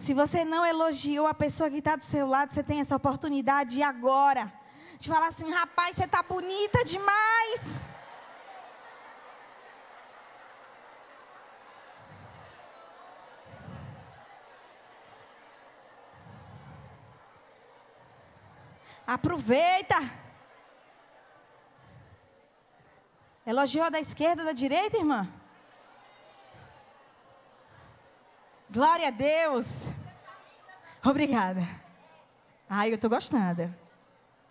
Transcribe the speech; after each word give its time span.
Se 0.00 0.14
você 0.14 0.46
não 0.46 0.64
elogiou 0.64 1.26
a 1.26 1.34
pessoa 1.34 1.68
que 1.68 1.76
está 1.76 1.94
do 1.94 2.02
seu 2.02 2.26
lado, 2.26 2.50
você 2.50 2.62
tem 2.62 2.80
essa 2.80 2.96
oportunidade 2.96 3.82
agora 3.82 4.50
de 4.98 5.06
falar 5.10 5.26
assim: 5.26 5.50
rapaz, 5.50 5.94
você 5.94 6.04
está 6.04 6.22
bonita 6.22 6.82
demais. 6.86 7.82
Aproveita. 19.06 19.98
Elogiou 23.46 23.90
da 23.90 24.00
esquerda, 24.00 24.44
da 24.46 24.52
direita, 24.52 24.96
irmã? 24.96 25.39
Glória 28.72 29.08
a 29.08 29.10
Deus. 29.10 29.88
Obrigada. 31.04 31.66
Ai, 32.68 32.90
eu 32.90 32.94
estou 32.94 33.10
gostando. 33.10 33.74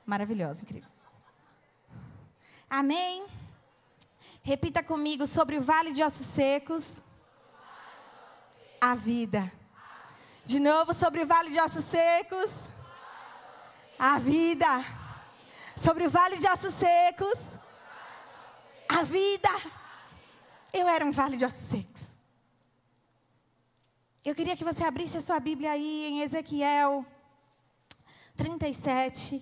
Maravilhosa, 0.05 0.61
incrível. 0.61 0.89
Amém. 2.69 3.25
Repita 4.43 4.83
comigo 4.83 5.25
sobre 5.25 5.57
o 5.57 5.61
vale 5.61 5.93
de 5.93 6.03
ossos 6.03 6.25
secos. 6.25 7.01
A 8.81 8.93
vida. 8.93 9.49
De 10.43 10.59
novo 10.59 10.93
sobre 10.93 11.23
o 11.23 11.27
vale 11.27 11.51
de 11.51 11.61
ossos 11.61 11.85
secos. 11.85 12.51
A 13.97 14.19
vida. 14.19 14.83
Sobre 15.77 16.05
o 16.05 16.09
vale 16.09 16.35
de 16.37 16.47
ossos 16.49 16.73
secos. 16.73 17.51
A 18.89 19.01
vida. 19.03 19.49
Eu 20.73 20.89
era 20.89 21.05
um 21.05 21.11
vale 21.11 21.37
de 21.37 21.45
ossos 21.45 21.67
secos. 21.69 22.18
Eu 24.23 24.35
queria 24.35 24.55
que 24.57 24.65
você 24.65 24.83
abrisse 24.83 25.17
a 25.17 25.21
sua 25.21 25.39
Bíblia 25.39 25.71
aí 25.71 26.07
em 26.07 26.19
Ezequiel 26.19 27.05
37. 28.35 29.41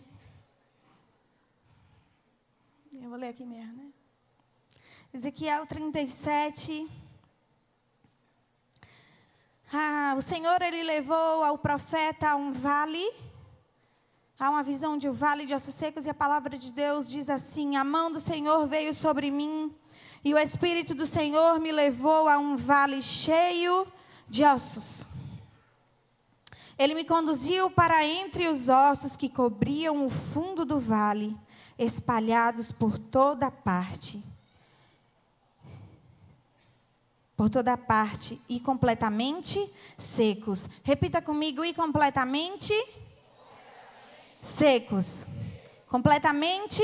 Eu 2.94 3.09
vou 3.09 3.17
ler 3.17 3.30
aqui 3.30 3.44
mesmo, 3.44 3.73
né? 3.73 3.89
Ezequiel 5.11 5.66
37. 5.66 6.88
Ah, 9.73 10.14
o 10.16 10.22
Senhor 10.22 10.61
ele 10.61 10.83
levou 10.83 11.44
ao 11.44 11.58
profeta 11.58 12.30
a 12.30 12.36
um 12.36 12.52
vale, 12.52 13.11
a 14.39 14.52
uma 14.52 14.61
visão 14.61 14.95
de 14.95 15.09
um 15.09 15.14
vale 15.14 15.48
de 15.48 15.55
ossos 15.55 15.73
secos, 15.73 16.05
e 16.05 16.09
a 16.11 16.14
palavra 16.14 16.55
de 16.55 16.72
Deus 16.72 17.09
diz 17.09 17.31
assim: 17.31 17.75
A 17.78 17.83
mão 17.83 18.11
do 18.11 18.20
Senhor 18.20 18.67
veio 18.67 18.94
sobre 18.94 19.31
mim, 19.31 19.75
e 20.23 20.36
o 20.36 20.38
Espírito 20.38 20.94
do 20.94 21.08
Senhor 21.08 21.59
me 21.59 21.72
levou 21.72 22.30
a 22.30 22.38
um 22.38 22.55
vale 22.55 23.02
cheio 23.02 23.92
de 24.28 24.44
ossos. 24.44 25.08
Ele 26.78 26.94
me 26.94 27.03
conduziu 27.03 27.72
para 27.72 28.06
entre 28.06 28.47
os 28.47 28.70
ossos 28.70 29.17
que 29.17 29.30
cobriam 29.30 30.06
o 30.06 30.09
fundo 30.09 30.64
do 30.64 30.80
vale, 30.80 31.36
espalhados 31.78 32.72
por 32.72 33.00
toda 33.00 33.50
parte. 33.50 34.23
Por 37.36 37.50
toda 37.50 37.78
parte 37.78 38.39
e 38.48 38.59
completamente 38.59 39.72
secos. 39.98 40.67
Repita 40.83 41.22
comigo: 41.22 41.66
e 41.66 41.73
completamente 41.73 42.73
secos. 44.42 45.25
Completamente 45.88 46.83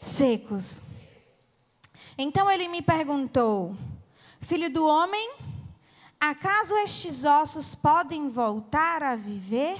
secos. 0.00 0.82
Então 2.16 2.50
ele 2.50 2.68
me 2.68 2.80
perguntou: 2.80 3.76
Filho 4.40 4.70
do 4.70 4.86
homem, 4.86 5.32
Acaso 6.26 6.74
estes 6.78 7.22
ossos 7.22 7.74
podem 7.74 8.30
voltar 8.30 9.02
a 9.02 9.14
viver? 9.14 9.78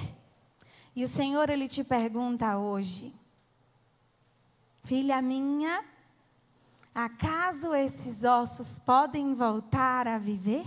E 0.95 1.03
o 1.03 1.09
Senhor, 1.09 1.49
Ele 1.49 1.67
te 1.67 1.83
pergunta 1.83 2.59
hoje, 2.59 3.15
filha 4.85 5.23
minha, 5.23 5.83
acaso 6.95 7.75
esses 7.75 8.25
ossos 8.25 8.79
podem 8.79 9.35
voltar 9.35 10.07
a 10.07 10.19
viver? 10.19 10.67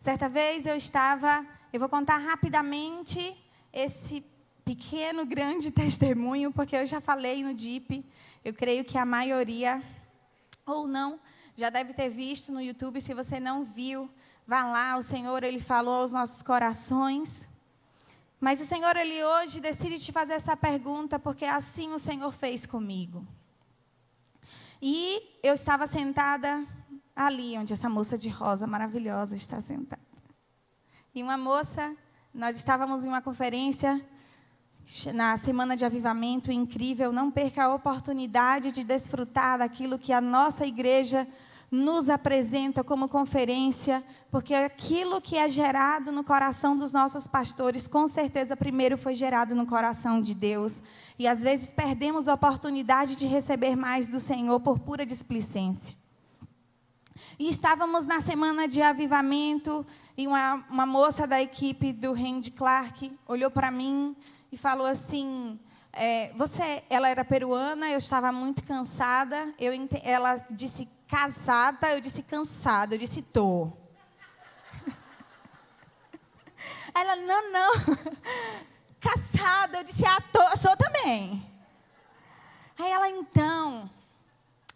Certa 0.00 0.30
vez 0.30 0.64
eu 0.64 0.76
estava, 0.76 1.46
eu 1.70 1.78
vou 1.78 1.88
contar 1.90 2.16
rapidamente 2.16 3.36
esse 3.70 4.24
pequeno, 4.64 5.26
grande 5.26 5.68
testemunho, 5.70 6.50
porque 6.50 6.74
eu 6.74 6.86
já 6.86 7.02
falei 7.02 7.44
no 7.44 7.52
DIP, 7.52 8.02
eu 8.42 8.54
creio 8.54 8.82
que 8.82 8.96
a 8.96 9.04
maioria, 9.04 9.82
ou 10.64 10.86
não, 10.86 11.20
já 11.56 11.70
deve 11.70 11.94
ter 11.94 12.08
visto 12.08 12.52
no 12.52 12.60
YouTube. 12.60 13.00
Se 13.00 13.14
você 13.14 13.38
não 13.38 13.64
viu, 13.64 14.10
vá 14.46 14.64
lá. 14.64 14.96
O 14.96 15.02
Senhor, 15.02 15.42
Ele 15.44 15.60
falou 15.60 16.00
aos 16.00 16.12
nossos 16.12 16.42
corações. 16.42 17.48
Mas 18.40 18.60
o 18.60 18.66
Senhor, 18.66 18.96
Ele 18.96 19.24
hoje 19.24 19.60
decide 19.60 19.98
te 19.98 20.12
fazer 20.12 20.34
essa 20.34 20.56
pergunta, 20.56 21.18
porque 21.18 21.44
assim 21.44 21.92
o 21.92 21.98
Senhor 21.98 22.30
fez 22.32 22.66
comigo. 22.66 23.26
E 24.82 25.22
eu 25.42 25.54
estava 25.54 25.86
sentada 25.86 26.66
ali, 27.14 27.56
onde 27.56 27.72
essa 27.72 27.88
moça 27.88 28.18
de 28.18 28.28
rosa 28.28 28.66
maravilhosa 28.66 29.36
está 29.36 29.60
sentada. 29.60 30.02
E 31.14 31.22
uma 31.22 31.38
moça, 31.38 31.96
nós 32.34 32.56
estávamos 32.56 33.04
em 33.04 33.08
uma 33.08 33.22
conferência 33.22 34.04
na 35.14 35.36
semana 35.36 35.76
de 35.76 35.84
avivamento 35.84 36.52
incrível. 36.52 37.12
Não 37.12 37.30
perca 37.30 37.64
a 37.64 37.74
oportunidade 37.74 38.72
de 38.72 38.84
desfrutar 38.84 39.58
daquilo 39.58 39.98
que 39.98 40.12
a 40.12 40.20
nossa 40.20 40.66
igreja 40.66 41.26
nos 41.70 42.08
apresenta 42.08 42.84
como 42.84 43.08
conferência, 43.08 44.04
porque 44.30 44.54
aquilo 44.54 45.20
que 45.20 45.36
é 45.36 45.48
gerado 45.48 46.12
no 46.12 46.22
coração 46.22 46.76
dos 46.76 46.92
nossos 46.92 47.26
pastores, 47.26 47.88
com 47.88 48.06
certeza 48.06 48.56
primeiro 48.56 48.96
foi 48.96 49.14
gerado 49.14 49.54
no 49.54 49.66
coração 49.66 50.20
de 50.20 50.34
Deus. 50.34 50.82
E 51.18 51.26
às 51.26 51.42
vezes 51.42 51.72
perdemos 51.72 52.28
a 52.28 52.34
oportunidade 52.34 53.16
de 53.16 53.26
receber 53.26 53.76
mais 53.76 54.08
do 54.08 54.20
Senhor 54.20 54.60
por 54.60 54.78
pura 54.78 55.04
displicência. 55.04 55.96
E 57.38 57.48
estávamos 57.48 58.06
na 58.06 58.20
semana 58.20 58.68
de 58.68 58.82
avivamento, 58.82 59.86
e 60.16 60.26
uma, 60.26 60.64
uma 60.70 60.86
moça 60.86 61.26
da 61.26 61.40
equipe 61.42 61.92
do 61.92 62.12
Randy 62.12 62.52
Clark 62.52 63.10
olhou 63.26 63.50
para 63.50 63.70
mim 63.70 64.14
e 64.52 64.56
falou 64.56 64.86
assim: 64.86 65.58
é, 65.92 66.32
você, 66.36 66.82
ela 66.90 67.08
era 67.08 67.24
peruana, 67.24 67.88
eu 67.88 67.98
estava 67.98 68.30
muito 68.32 68.62
cansada. 68.64 69.52
Eu, 69.58 69.72
ela 70.02 70.36
disse 70.50 70.88
casada, 71.14 71.92
eu 71.92 72.00
disse 72.00 72.24
cansada, 72.24 72.96
eu 72.96 72.98
disse 72.98 73.22
tô. 73.22 73.72
Ela, 76.92 77.14
não, 77.14 77.52
não. 77.52 77.72
Casada, 78.98 79.78
eu 79.78 79.84
disse, 79.84 80.04
ah, 80.04 80.20
tô, 80.32 80.56
sou 80.56 80.76
também. 80.76 81.48
Aí 82.76 82.90
ela, 82.90 83.08
então, 83.08 83.88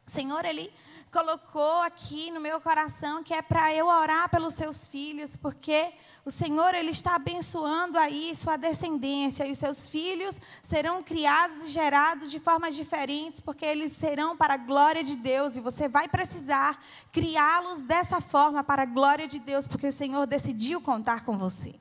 Senhor, 0.06 0.44
Ele 0.44 0.72
colocou 1.10 1.82
aqui 1.82 2.30
no 2.30 2.38
meu 2.38 2.60
coração 2.60 3.24
que 3.24 3.34
é 3.34 3.42
para 3.42 3.74
eu 3.74 3.86
orar 3.86 4.28
pelos 4.28 4.54
seus 4.54 4.86
filhos, 4.86 5.34
porque 5.34 5.92
o 6.28 6.30
Senhor 6.30 6.74
ele 6.74 6.90
está 6.90 7.14
abençoando 7.14 7.98
aí 7.98 8.36
sua 8.36 8.58
descendência 8.58 9.46
e 9.46 9.50
os 9.50 9.56
seus 9.56 9.88
filhos 9.88 10.38
serão 10.62 11.02
criados 11.02 11.62
e 11.62 11.68
gerados 11.70 12.30
de 12.30 12.38
formas 12.38 12.74
diferentes, 12.76 13.40
porque 13.40 13.64
eles 13.64 13.92
serão 13.92 14.36
para 14.36 14.52
a 14.52 14.56
glória 14.58 15.02
de 15.02 15.16
Deus 15.16 15.56
e 15.56 15.60
você 15.60 15.88
vai 15.88 16.06
precisar 16.06 16.84
criá-los 17.10 17.82
dessa 17.82 18.20
forma 18.20 18.62
para 18.62 18.82
a 18.82 18.84
glória 18.84 19.26
de 19.26 19.38
Deus, 19.38 19.66
porque 19.66 19.86
o 19.86 19.92
Senhor 19.92 20.26
decidiu 20.26 20.82
contar 20.82 21.24
com 21.24 21.38
você. 21.38 21.74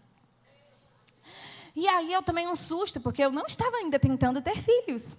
E 1.76 1.86
aí 1.86 2.14
eu 2.14 2.24
tomei 2.24 2.48
um 2.48 2.56
susto, 2.56 3.02
porque 3.02 3.22
eu 3.22 3.32
não 3.32 3.46
estava 3.46 3.76
ainda 3.76 4.00
tentando 4.00 4.42
ter 4.42 4.58
filhos. 4.62 5.18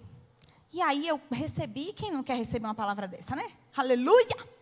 E 0.73 0.81
aí 0.81 1.07
eu 1.07 1.21
recebi, 1.31 1.93
quem 1.93 2.11
não 2.11 2.23
quer 2.23 2.35
receber 2.35 2.65
uma 2.65 2.73
palavra 2.73 3.07
dessa, 3.07 3.35
né? 3.35 3.47
Aleluia! 3.77 4.59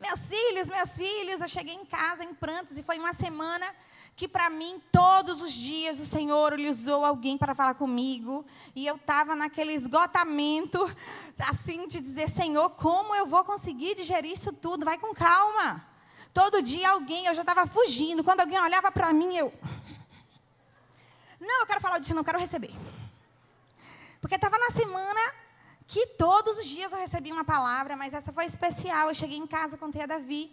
Meus 0.00 0.28
filhos, 0.28 0.68
meus 0.68 0.96
filhos, 0.96 1.40
eu 1.40 1.48
cheguei 1.48 1.74
em 1.74 1.84
casa 1.84 2.24
em 2.24 2.32
prantos 2.32 2.78
e 2.78 2.84
foi 2.84 2.98
uma 2.98 3.12
semana 3.12 3.66
que 4.18 4.26
para 4.26 4.50
mim 4.50 4.80
todos 4.90 5.40
os 5.40 5.52
dias 5.52 6.00
o 6.00 6.04
Senhor 6.04 6.58
lhe 6.58 6.68
usou 6.68 7.04
alguém 7.04 7.38
para 7.38 7.54
falar 7.54 7.74
comigo 7.74 8.44
e 8.74 8.84
eu 8.84 8.96
estava 8.96 9.36
naquele 9.36 9.72
esgotamento 9.72 10.84
assim 11.48 11.86
de 11.86 12.00
dizer 12.00 12.28
Senhor 12.28 12.70
como 12.70 13.14
eu 13.14 13.26
vou 13.26 13.44
conseguir 13.44 13.94
digerir 13.94 14.32
isso 14.32 14.52
tudo 14.52 14.84
vai 14.84 14.98
com 14.98 15.14
calma 15.14 15.86
todo 16.34 16.60
dia 16.60 16.90
alguém 16.90 17.26
eu 17.26 17.34
já 17.34 17.42
estava 17.42 17.64
fugindo 17.64 18.24
quando 18.24 18.40
alguém 18.40 18.60
olhava 18.60 18.90
para 18.90 19.12
mim 19.12 19.36
eu 19.36 19.52
não 21.40 21.60
eu 21.60 21.66
quero 21.68 21.80
falar 21.80 22.00
disso 22.00 22.12
não 22.12 22.24
quero 22.24 22.40
receber 22.40 22.74
porque 24.20 24.34
estava 24.34 24.58
na 24.58 24.70
semana 24.70 25.20
que 25.86 26.08
todos 26.08 26.58
os 26.58 26.66
dias 26.66 26.92
eu 26.92 26.98
recebia 26.98 27.32
uma 27.32 27.44
palavra, 27.44 27.96
mas 27.96 28.12
essa 28.12 28.30
foi 28.30 28.44
especial. 28.44 29.08
Eu 29.08 29.14
cheguei 29.14 29.38
em 29.38 29.46
casa, 29.46 29.78
contei 29.78 30.02
a 30.02 30.06
Davi. 30.06 30.50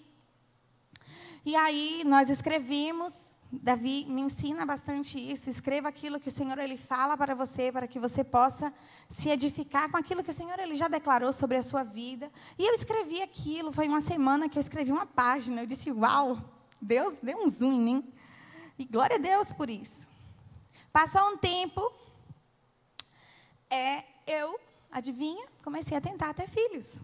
E 1.44 1.58
aí 1.58 2.04
nós 2.06 2.30
escrevimos. 2.30 3.35
Davi 3.52 4.06
me 4.08 4.22
ensina 4.22 4.66
bastante 4.66 5.20
isso. 5.20 5.50
Escreva 5.50 5.90
aquilo 5.90 6.20
que 6.20 6.28
o 6.28 6.32
Senhor 6.32 6.58
ele 6.58 6.78
fala 6.78 7.16
para 7.16 7.34
você, 7.34 7.72
para 7.72 7.88
que 7.88 8.00
você 8.00 8.24
possa 8.24 8.74
se 9.08 9.30
edificar 9.30 9.90
com 9.90 9.98
aquilo 9.98 10.24
que 10.24 10.30
o 10.30 10.34
Senhor 10.34 10.58
ele 10.60 10.76
já 10.76 10.88
declarou 10.88 11.32
sobre 11.32 11.58
a 11.58 11.62
sua 11.62 11.84
vida. 11.84 12.32
E 12.58 12.66
eu 12.66 12.74
escrevi 12.74 13.22
aquilo. 13.22 13.72
Foi 13.72 13.88
uma 13.88 14.02
semana 14.02 14.50
que 14.50 14.58
eu 14.58 14.62
escrevi 14.62 14.92
uma 14.92 15.06
página. 15.06 15.62
Eu 15.62 15.68
disse, 15.68 15.92
uau! 15.92 16.38
Deus 16.82 17.18
deu 17.22 17.38
um 17.38 17.50
zoom 17.50 17.74
em 17.74 17.82
mim. 17.82 18.14
E 18.78 18.86
glória 18.86 19.16
a 19.16 19.20
Deus 19.20 19.52
por 19.52 19.70
isso. 19.70 20.08
Passou 20.92 21.22
um 21.30 21.38
tempo, 21.38 21.92
é, 23.70 24.04
eu, 24.28 24.60
adivinha, 24.92 25.46
comecei 25.64 25.98
a 25.98 26.02
tentar 26.02 26.34
ter 26.34 26.48
filhos. 26.48 27.04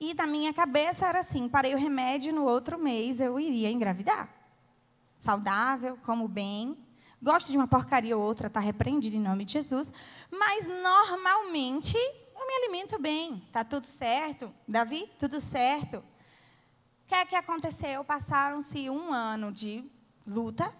E 0.00 0.12
na 0.14 0.26
minha 0.26 0.52
cabeça 0.52 1.06
era 1.06 1.20
assim: 1.20 1.48
parei 1.48 1.74
o 1.74 1.78
remédio, 1.78 2.32
no 2.32 2.44
outro 2.44 2.78
mês 2.78 3.20
eu 3.20 3.38
iria 3.38 3.70
engravidar. 3.70 4.28
Saudável, 5.24 5.98
como 6.04 6.28
bem. 6.28 6.76
Gosto 7.22 7.50
de 7.50 7.56
uma 7.56 7.66
porcaria 7.66 8.14
ou 8.14 8.22
outra, 8.22 8.48
está 8.48 8.60
repreendido 8.60 9.16
em 9.16 9.20
nome 9.20 9.46
de 9.46 9.54
Jesus. 9.54 9.90
Mas 10.30 10.68
normalmente 10.68 11.96
eu 11.96 12.46
me 12.46 12.54
alimento 12.56 13.00
bem. 13.00 13.42
Está 13.46 13.64
tudo 13.64 13.86
certo. 13.86 14.52
Davi, 14.68 15.10
tudo 15.18 15.40
certo. 15.40 15.96
O 15.96 17.06
que 17.06 17.14
é 17.14 17.24
que 17.24 17.34
aconteceu? 17.34 18.04
Passaram-se 18.04 18.90
um 18.90 19.14
ano 19.14 19.50
de 19.50 19.90
luta, 20.26 20.70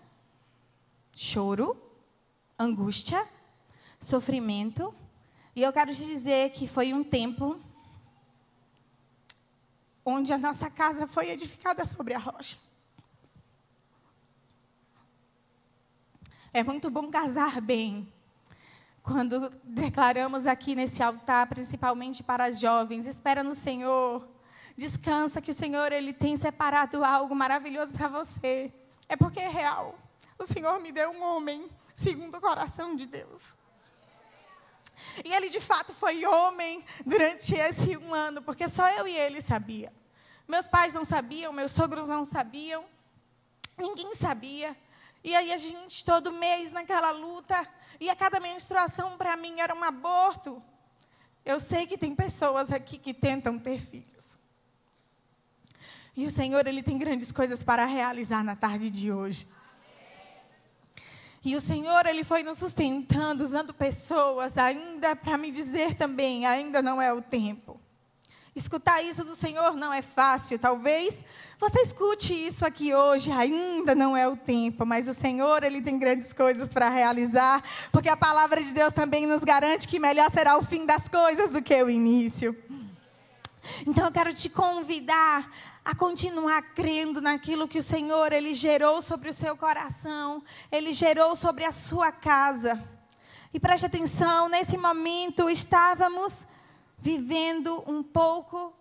choro, 1.17 1.75
angústia, 2.58 3.26
sofrimento. 3.99 4.94
E 5.56 5.62
eu 5.62 5.73
quero 5.73 5.91
te 5.94 6.05
dizer 6.05 6.50
que 6.50 6.69
foi 6.69 6.93
um 6.93 7.02
tempo 7.02 7.58
onde 10.05 10.35
a 10.35 10.38
nossa 10.38 10.69
casa 10.69 11.06
foi 11.06 11.31
edificada 11.31 11.82
sobre 11.87 12.12
a 12.12 12.19
rocha. 12.19 12.58
É 16.56 16.62
muito 16.62 16.88
bom 16.88 17.10
casar 17.10 17.60
bem. 17.60 18.06
Quando 19.02 19.50
declaramos 19.64 20.46
aqui 20.46 20.76
nesse 20.76 21.02
altar, 21.02 21.48
principalmente 21.48 22.22
para 22.22 22.44
as 22.44 22.60
jovens, 22.60 23.06
espera 23.06 23.42
no 23.42 23.56
Senhor, 23.56 24.24
descansa 24.76 25.42
que 25.42 25.50
o 25.50 25.54
Senhor 25.54 25.90
ele 25.90 26.12
tem 26.12 26.36
separado 26.36 27.04
algo 27.04 27.34
maravilhoso 27.34 27.92
para 27.92 28.06
você. 28.06 28.72
É 29.08 29.16
porque 29.16 29.40
é 29.40 29.48
real. 29.48 29.98
O 30.38 30.46
Senhor 30.46 30.78
me 30.78 30.92
deu 30.92 31.10
um 31.10 31.24
homem 31.24 31.68
segundo 31.92 32.36
o 32.36 32.40
coração 32.40 32.94
de 32.94 33.06
Deus. 33.06 33.56
E 35.24 35.34
ele 35.34 35.48
de 35.48 35.58
fato 35.58 35.92
foi 35.92 36.24
homem 36.24 36.84
durante 37.04 37.52
esse 37.56 37.96
um 37.96 38.14
ano, 38.14 38.40
porque 38.42 38.68
só 38.68 38.88
eu 38.90 39.08
e 39.08 39.16
ele 39.16 39.40
sabia. 39.40 39.92
Meus 40.46 40.68
pais 40.68 40.92
não 40.94 41.04
sabiam, 41.04 41.52
meus 41.52 41.72
sogros 41.72 42.08
não 42.08 42.24
sabiam, 42.24 42.84
ninguém 43.76 44.14
sabia. 44.14 44.76
E 45.24 45.34
aí 45.34 45.50
a 45.54 45.56
gente 45.56 46.04
todo 46.04 46.30
mês 46.30 46.70
naquela 46.70 47.10
luta, 47.10 47.66
e 47.98 48.10
a 48.10 48.14
cada 48.14 48.38
menstruação 48.38 49.16
para 49.16 49.34
mim 49.38 49.58
era 49.58 49.74
um 49.74 49.82
aborto. 49.82 50.62
Eu 51.42 51.58
sei 51.58 51.86
que 51.86 51.96
tem 51.96 52.14
pessoas 52.14 52.70
aqui 52.70 52.98
que 52.98 53.14
tentam 53.14 53.58
ter 53.58 53.78
filhos. 53.78 54.38
E 56.14 56.26
o 56.26 56.30
Senhor, 56.30 56.66
Ele 56.66 56.82
tem 56.82 56.98
grandes 56.98 57.32
coisas 57.32 57.64
para 57.64 57.86
realizar 57.86 58.44
na 58.44 58.54
tarde 58.54 58.90
de 58.90 59.10
hoje. 59.10 59.46
E 61.42 61.56
o 61.56 61.60
Senhor, 61.60 62.06
Ele 62.06 62.22
foi 62.22 62.42
nos 62.42 62.58
sustentando, 62.58 63.42
usando 63.42 63.72
pessoas, 63.74 64.56
ainda 64.58 65.16
para 65.16 65.38
me 65.38 65.50
dizer 65.50 65.94
também: 65.94 66.46
ainda 66.46 66.80
não 66.82 67.00
é 67.00 67.12
o 67.12 67.20
tempo. 67.20 67.80
Escutar 68.54 69.02
isso 69.02 69.24
do 69.24 69.34
Senhor 69.34 69.74
não 69.74 69.92
é 69.92 70.00
fácil. 70.00 70.60
Talvez 70.60 71.24
você 71.58 71.80
escute 71.80 72.32
isso 72.32 72.64
aqui 72.64 72.94
hoje, 72.94 73.32
ainda 73.32 73.96
não 73.96 74.16
é 74.16 74.28
o 74.28 74.36
tempo, 74.36 74.86
mas 74.86 75.08
o 75.08 75.14
Senhor, 75.14 75.64
Ele 75.64 75.82
tem 75.82 75.98
grandes 75.98 76.32
coisas 76.32 76.68
para 76.68 76.88
realizar, 76.88 77.60
porque 77.90 78.08
a 78.08 78.16
palavra 78.16 78.62
de 78.62 78.72
Deus 78.72 78.92
também 78.92 79.26
nos 79.26 79.42
garante 79.42 79.88
que 79.88 79.98
melhor 79.98 80.30
será 80.30 80.56
o 80.56 80.64
fim 80.64 80.86
das 80.86 81.08
coisas 81.08 81.50
do 81.50 81.60
que 81.60 81.82
o 81.82 81.90
início. 81.90 82.56
Então 83.84 84.04
eu 84.04 84.12
quero 84.12 84.32
te 84.32 84.48
convidar 84.48 85.50
a 85.84 85.92
continuar 85.92 86.62
crendo 86.74 87.20
naquilo 87.20 87.66
que 87.66 87.78
o 87.78 87.82
Senhor 87.82 88.32
ele 88.32 88.54
gerou 88.54 89.02
sobre 89.02 89.28
o 89.28 89.32
seu 89.32 89.56
coração, 89.56 90.42
ele 90.70 90.92
gerou 90.92 91.34
sobre 91.34 91.64
a 91.64 91.72
sua 91.72 92.12
casa. 92.12 92.80
E 93.52 93.58
preste 93.58 93.86
atenção, 93.86 94.48
nesse 94.48 94.78
momento 94.78 95.50
estávamos 95.50 96.46
vivendo 97.04 97.84
um 97.86 98.02
pouco 98.02 98.72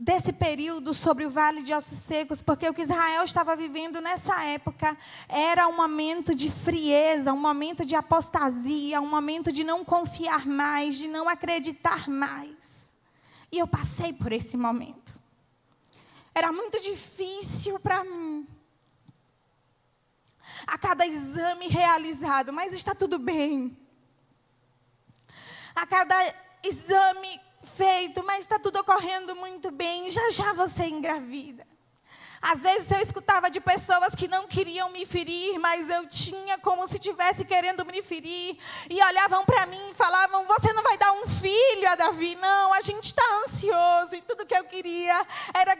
desse 0.00 0.32
período 0.32 0.94
sobre 0.94 1.26
o 1.26 1.30
vale 1.30 1.62
de 1.62 1.74
ossos 1.74 1.98
secos, 1.98 2.40
porque 2.40 2.66
o 2.66 2.72
que 2.72 2.80
Israel 2.80 3.22
estava 3.24 3.54
vivendo 3.54 4.00
nessa 4.00 4.42
época 4.44 4.96
era 5.28 5.68
um 5.68 5.76
momento 5.76 6.34
de 6.34 6.50
frieza, 6.50 7.30
um 7.30 7.38
momento 7.38 7.84
de 7.84 7.94
apostasia, 7.94 9.02
um 9.02 9.06
momento 9.06 9.52
de 9.52 9.64
não 9.64 9.84
confiar 9.84 10.46
mais, 10.46 10.96
de 10.96 11.08
não 11.08 11.28
acreditar 11.28 12.08
mais. 12.08 12.94
E 13.52 13.58
eu 13.58 13.66
passei 13.66 14.14
por 14.14 14.32
esse 14.32 14.56
momento. 14.56 15.12
Era 16.34 16.50
muito 16.50 16.80
difícil 16.80 17.78
para 17.80 18.02
mim. 18.02 18.48
A 20.66 20.78
cada 20.78 21.06
exame 21.06 21.68
realizado, 21.68 22.50
mas 22.50 22.72
está 22.72 22.94
tudo 22.94 23.18
bem. 23.18 23.76
A 25.74 25.86
cada 25.86 26.16
exame 26.64 27.47
feito, 27.62 28.22
mas 28.24 28.40
está 28.40 28.58
tudo 28.58 28.80
ocorrendo 28.80 29.34
muito 29.36 29.70
bem. 29.70 30.10
Já 30.10 30.30
já 30.30 30.52
você 30.52 30.84
engravida. 30.84 31.66
Às 32.40 32.62
vezes 32.62 32.90
eu 32.90 33.00
escutava 33.00 33.50
de 33.50 33.60
pessoas 33.60 34.14
que 34.14 34.28
não 34.28 34.46
queriam 34.46 34.90
me 34.90 35.04
ferir, 35.04 35.58
mas 35.58 35.90
eu 35.90 36.06
tinha 36.06 36.56
como 36.58 36.86
se 36.86 36.94
estivesse 36.94 37.44
querendo 37.44 37.84
me 37.84 38.00
ferir. 38.00 38.56
E 38.88 39.02
olhavam 39.02 39.44
para 39.44 39.66
mim 39.66 39.90
e 39.90 39.94
falavam: 39.94 40.46
Você 40.46 40.72
não 40.72 40.82
vai 40.82 40.96
dar 40.96 41.12
um 41.12 41.26
filho 41.26 41.90
a 41.90 41.96
Davi? 41.96 42.36
Não, 42.36 42.72
a 42.72 42.80
gente 42.80 43.04
está 43.04 43.22
ansioso. 43.44 44.14
E 44.14 44.22
tudo 44.22 44.46
que 44.46 44.54
eu 44.54 44.64
queria 44.64 45.26
era 45.52 45.74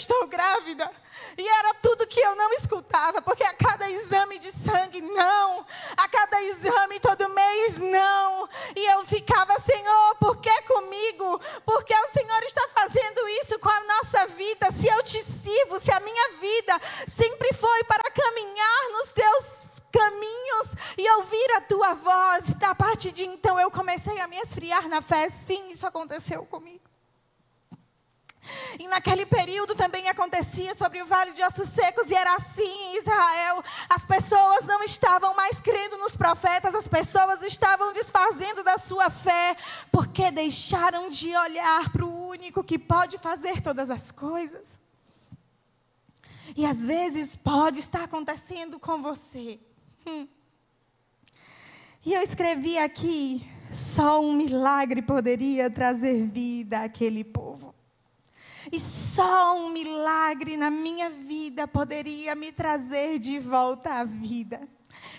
estou 0.00 0.26
grávida. 0.26 0.90
E 1.36 1.46
era 1.46 1.74
tudo 1.74 2.06
que 2.06 2.20
eu 2.20 2.34
não 2.34 2.52
escutava, 2.54 3.22
porque 3.22 3.44
a 3.44 3.54
cada 3.54 3.88
exame 3.90 4.38
de 4.38 4.50
sangue, 4.50 5.00
não. 5.00 5.66
A 5.96 6.08
cada 6.08 6.42
exame 6.42 6.98
todo 6.98 7.28
mês, 7.28 7.78
não. 7.78 8.48
E 8.74 8.92
eu 8.92 9.04
ficava: 9.06 9.58
Senhor, 9.58 10.16
por 10.16 10.36
que 10.38 10.62
comigo? 10.62 11.40
Porque 11.64 11.94
o 11.94 12.08
Senhor 12.08 12.42
está 12.44 12.66
fazendo 12.68 13.28
isso 13.40 13.58
com 13.58 13.68
a 13.68 13.84
nossa 13.84 14.26
vida. 14.28 14.70
Se 14.72 14.88
eu 14.88 15.02
te 15.02 15.22
sirvo, 15.22 15.80
se 15.80 15.92
a 15.92 16.00
minha 16.00 16.30
vida 16.40 16.80
sempre 17.06 17.52
foi 17.52 17.84
para 17.84 18.10
caminhar 18.10 18.90
nos 18.92 19.12
teus 19.12 19.82
caminhos 19.92 20.74
e 20.96 21.10
ouvir 21.16 21.52
a 21.56 21.60
tua 21.60 21.94
voz, 21.94 22.52
da 22.54 22.74
parte 22.74 23.10
de 23.10 23.26
então 23.26 23.58
eu 23.58 23.70
comecei 23.70 24.18
a 24.20 24.28
me 24.28 24.36
esfriar 24.38 24.88
na 24.88 25.02
fé. 25.02 25.28
Sim, 25.28 25.68
isso 25.70 25.86
aconteceu 25.86 26.44
comigo. 26.46 26.89
E 28.78 28.86
naquele 28.88 29.26
período 29.26 29.74
também 29.74 30.08
acontecia 30.08 30.74
sobre 30.74 31.02
o 31.02 31.06
vale 31.06 31.32
de 31.32 31.42
ossos 31.42 31.68
secos, 31.68 32.10
e 32.10 32.14
era 32.14 32.34
assim 32.34 32.62
em 32.62 32.98
Israel. 32.98 33.62
As 33.88 34.04
pessoas 34.04 34.66
não 34.66 34.82
estavam 34.82 35.34
mais 35.34 35.60
crendo 35.60 35.96
nos 35.98 36.16
profetas, 36.16 36.74
as 36.74 36.88
pessoas 36.88 37.42
estavam 37.42 37.92
desfazendo 37.92 38.62
da 38.62 38.78
sua 38.78 39.10
fé, 39.10 39.56
porque 39.90 40.30
deixaram 40.30 41.08
de 41.08 41.34
olhar 41.36 41.90
para 41.90 42.04
o 42.04 42.28
único 42.28 42.64
que 42.64 42.78
pode 42.78 43.18
fazer 43.18 43.60
todas 43.60 43.90
as 43.90 44.12
coisas. 44.12 44.80
E 46.56 46.66
às 46.66 46.84
vezes 46.84 47.36
pode 47.36 47.78
estar 47.78 48.04
acontecendo 48.04 48.78
com 48.78 49.02
você. 49.02 49.58
Hum. 50.06 50.26
E 52.04 52.14
eu 52.14 52.22
escrevi 52.22 52.78
aqui: 52.78 53.46
só 53.70 54.20
um 54.20 54.32
milagre 54.32 55.02
poderia 55.02 55.70
trazer 55.70 56.26
vida 56.28 56.82
àquele 56.82 57.22
povo. 57.22 57.49
E 58.72 58.78
só 58.78 59.56
um 59.56 59.70
milagre 59.70 60.56
na 60.56 60.70
minha 60.70 61.10
vida 61.10 61.66
poderia 61.66 62.34
me 62.34 62.52
trazer 62.52 63.18
de 63.18 63.38
volta 63.38 63.94
à 63.94 64.04
vida. 64.04 64.60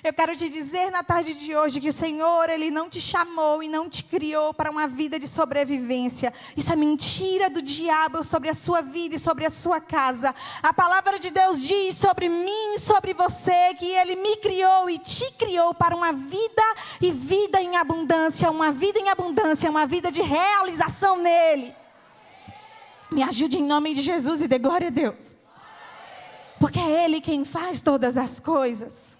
Eu 0.03 0.13
quero 0.13 0.35
te 0.35 0.49
dizer 0.49 0.89
na 0.91 1.03
tarde 1.03 1.33
de 1.33 1.55
hoje 1.55 1.79
que 1.79 1.89
o 1.89 1.93
Senhor, 1.93 2.49
Ele 2.49 2.71
não 2.71 2.89
te 2.89 2.99
chamou 2.99 3.61
e 3.61 3.67
não 3.67 3.89
te 3.89 4.03
criou 4.03 4.53
para 4.53 4.71
uma 4.71 4.87
vida 4.87 5.19
de 5.19 5.27
sobrevivência. 5.27 6.33
Isso 6.55 6.71
é 6.71 6.75
mentira 6.75 7.49
do 7.49 7.61
diabo 7.61 8.23
sobre 8.23 8.49
a 8.49 8.53
sua 8.53 8.81
vida 8.81 9.15
e 9.15 9.19
sobre 9.19 9.45
a 9.45 9.49
sua 9.49 9.79
casa. 9.79 10.33
A 10.61 10.73
palavra 10.73 11.19
de 11.19 11.29
Deus 11.29 11.61
diz 11.61 11.95
sobre 11.95 12.29
mim 12.29 12.75
e 12.75 12.79
sobre 12.79 13.13
você 13.13 13.73
que 13.77 13.85
Ele 13.85 14.15
me 14.15 14.37
criou 14.37 14.89
e 14.89 14.97
te 14.97 15.31
criou 15.33 15.73
para 15.73 15.95
uma 15.95 16.13
vida 16.13 16.63
e 17.01 17.11
vida 17.11 17.61
em 17.61 17.77
abundância. 17.77 18.49
Uma 18.49 18.71
vida 18.71 18.99
em 18.99 19.09
abundância, 19.09 19.69
uma 19.69 19.85
vida 19.85 20.11
de 20.11 20.21
realização 20.21 21.17
nele. 21.17 21.80
Me 23.11 23.23
ajude 23.23 23.57
em 23.57 23.65
nome 23.65 23.93
de 23.93 24.01
Jesus 24.01 24.41
e 24.41 24.47
dê 24.47 24.57
glória 24.57 24.87
a 24.87 24.91
Deus. 24.91 25.35
Porque 26.59 26.79
é 26.79 27.03
Ele 27.03 27.19
quem 27.19 27.43
faz 27.43 27.81
todas 27.81 28.17
as 28.17 28.39
coisas. 28.39 29.17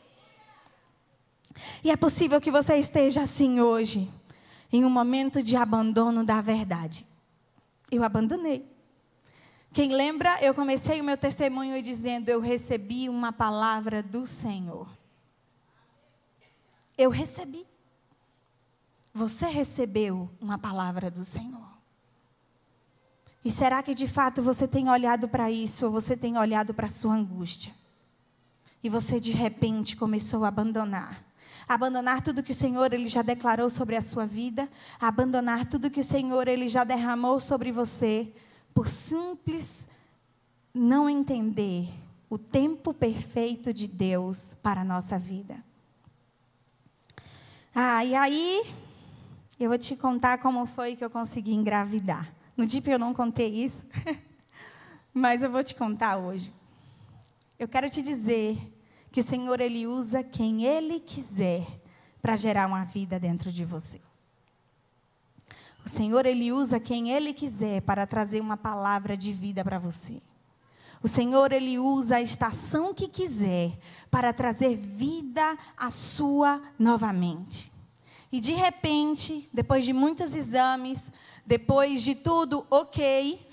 E 1.83 1.91
é 1.91 1.97
possível 1.97 2.39
que 2.39 2.51
você 2.51 2.75
esteja 2.77 3.21
assim 3.21 3.59
hoje, 3.59 4.11
em 4.71 4.85
um 4.85 4.89
momento 4.89 5.43
de 5.43 5.55
abandono 5.55 6.23
da 6.23 6.39
verdade. 6.41 7.05
Eu 7.91 8.03
abandonei. 8.03 8.65
Quem 9.73 9.93
lembra, 9.93 10.41
eu 10.41 10.53
comecei 10.53 11.01
o 11.01 11.03
meu 11.03 11.17
testemunho 11.17 11.81
dizendo: 11.81 12.29
Eu 12.29 12.39
recebi 12.39 13.09
uma 13.09 13.31
palavra 13.31 14.03
do 14.03 14.25
Senhor. 14.25 14.87
Eu 16.97 17.09
recebi. 17.09 17.65
Você 19.13 19.47
recebeu 19.47 20.29
uma 20.39 20.57
palavra 20.57 21.11
do 21.11 21.23
Senhor. 21.23 21.70
E 23.43 23.49
será 23.49 23.81
que 23.81 23.95
de 23.95 24.07
fato 24.07 24.41
você 24.41 24.67
tem 24.67 24.89
olhado 24.89 25.27
para 25.27 25.49
isso 25.49 25.85
ou 25.85 25.91
você 25.91 26.15
tem 26.15 26.37
olhado 26.37 26.73
para 26.73 26.87
a 26.87 26.91
sua 26.91 27.15
angústia? 27.15 27.73
E 28.83 28.89
você 28.89 29.19
de 29.19 29.31
repente 29.31 29.95
começou 29.95 30.45
a 30.45 30.47
abandonar. 30.47 31.23
Abandonar 31.67 32.21
tudo 32.21 32.43
que 32.43 32.51
o 32.51 32.55
Senhor 32.55 32.93
ele 32.93 33.07
já 33.07 33.21
declarou 33.21 33.69
sobre 33.69 33.95
a 33.95 34.01
sua 34.01 34.25
vida, 34.25 34.69
abandonar 34.99 35.65
tudo 35.65 35.89
que 35.89 35.99
o 35.99 36.03
Senhor 36.03 36.47
ele 36.47 36.67
já 36.67 36.83
derramou 36.83 37.39
sobre 37.39 37.71
você, 37.71 38.31
por 38.73 38.87
simples 38.87 39.89
não 40.73 41.09
entender 41.09 41.89
o 42.29 42.37
tempo 42.37 42.93
perfeito 42.93 43.73
de 43.73 43.87
Deus 43.87 44.55
para 44.61 44.81
a 44.81 44.85
nossa 44.85 45.17
vida. 45.19 45.63
Ah, 47.73 48.03
e 48.03 48.15
aí 48.15 48.63
eu 49.59 49.69
vou 49.69 49.77
te 49.77 49.95
contar 49.95 50.37
como 50.39 50.65
foi 50.65 50.95
que 50.95 51.03
eu 51.03 51.09
consegui 51.09 51.53
engravidar. 51.53 52.40
No 52.61 52.67
DIP 52.67 52.91
eu 52.91 52.99
não 52.99 53.11
contei 53.11 53.47
isso, 53.47 53.87
mas 55.11 55.41
eu 55.41 55.49
vou 55.49 55.63
te 55.63 55.73
contar 55.73 56.17
hoje. 56.17 56.53
Eu 57.57 57.67
quero 57.67 57.89
te 57.89 58.03
dizer 58.03 58.55
que 59.11 59.19
o 59.19 59.23
Senhor 59.23 59.59
ele 59.59 59.87
usa 59.87 60.21
quem 60.23 60.63
ele 60.63 60.99
quiser 60.99 61.65
para 62.21 62.35
gerar 62.35 62.67
uma 62.67 62.85
vida 62.85 63.19
dentro 63.19 63.51
de 63.51 63.65
você. 63.65 63.99
O 65.83 65.89
Senhor 65.89 66.27
ele 66.27 66.51
usa 66.51 66.79
quem 66.79 67.09
ele 67.09 67.33
quiser 67.33 67.81
para 67.81 68.05
trazer 68.05 68.39
uma 68.39 68.55
palavra 68.55 69.17
de 69.17 69.33
vida 69.33 69.63
para 69.63 69.79
você. 69.79 70.21
O 71.01 71.07
Senhor 71.07 71.51
ele 71.51 71.79
usa 71.79 72.17
a 72.17 72.21
estação 72.21 72.93
que 72.93 73.07
quiser 73.07 73.75
para 74.11 74.31
trazer 74.31 74.75
vida 74.77 75.57
à 75.75 75.89
sua 75.89 76.61
novamente. 76.77 77.71
E 78.31 78.39
de 78.39 78.53
repente, 78.53 79.49
depois 79.51 79.83
de 79.83 79.93
muitos 79.93 80.35
exames, 80.35 81.11
depois 81.45 82.01
de 82.01 82.15
tudo 82.15 82.65
ok, 82.69 83.45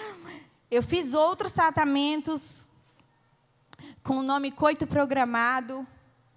eu 0.70 0.82
fiz 0.82 1.14
outros 1.14 1.52
tratamentos 1.52 2.64
com 4.02 4.18
o 4.18 4.22
nome 4.22 4.50
coito 4.50 4.86
programado, 4.86 5.86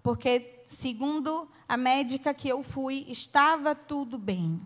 porque, 0.04 0.62
segundo 0.65 1.50
a 1.68 1.75
médica 1.75 2.34
que 2.34 2.48
eu 2.48 2.62
fui, 2.62 3.06
estava 3.10 3.74
tudo 3.74 4.18
bem. 4.18 4.62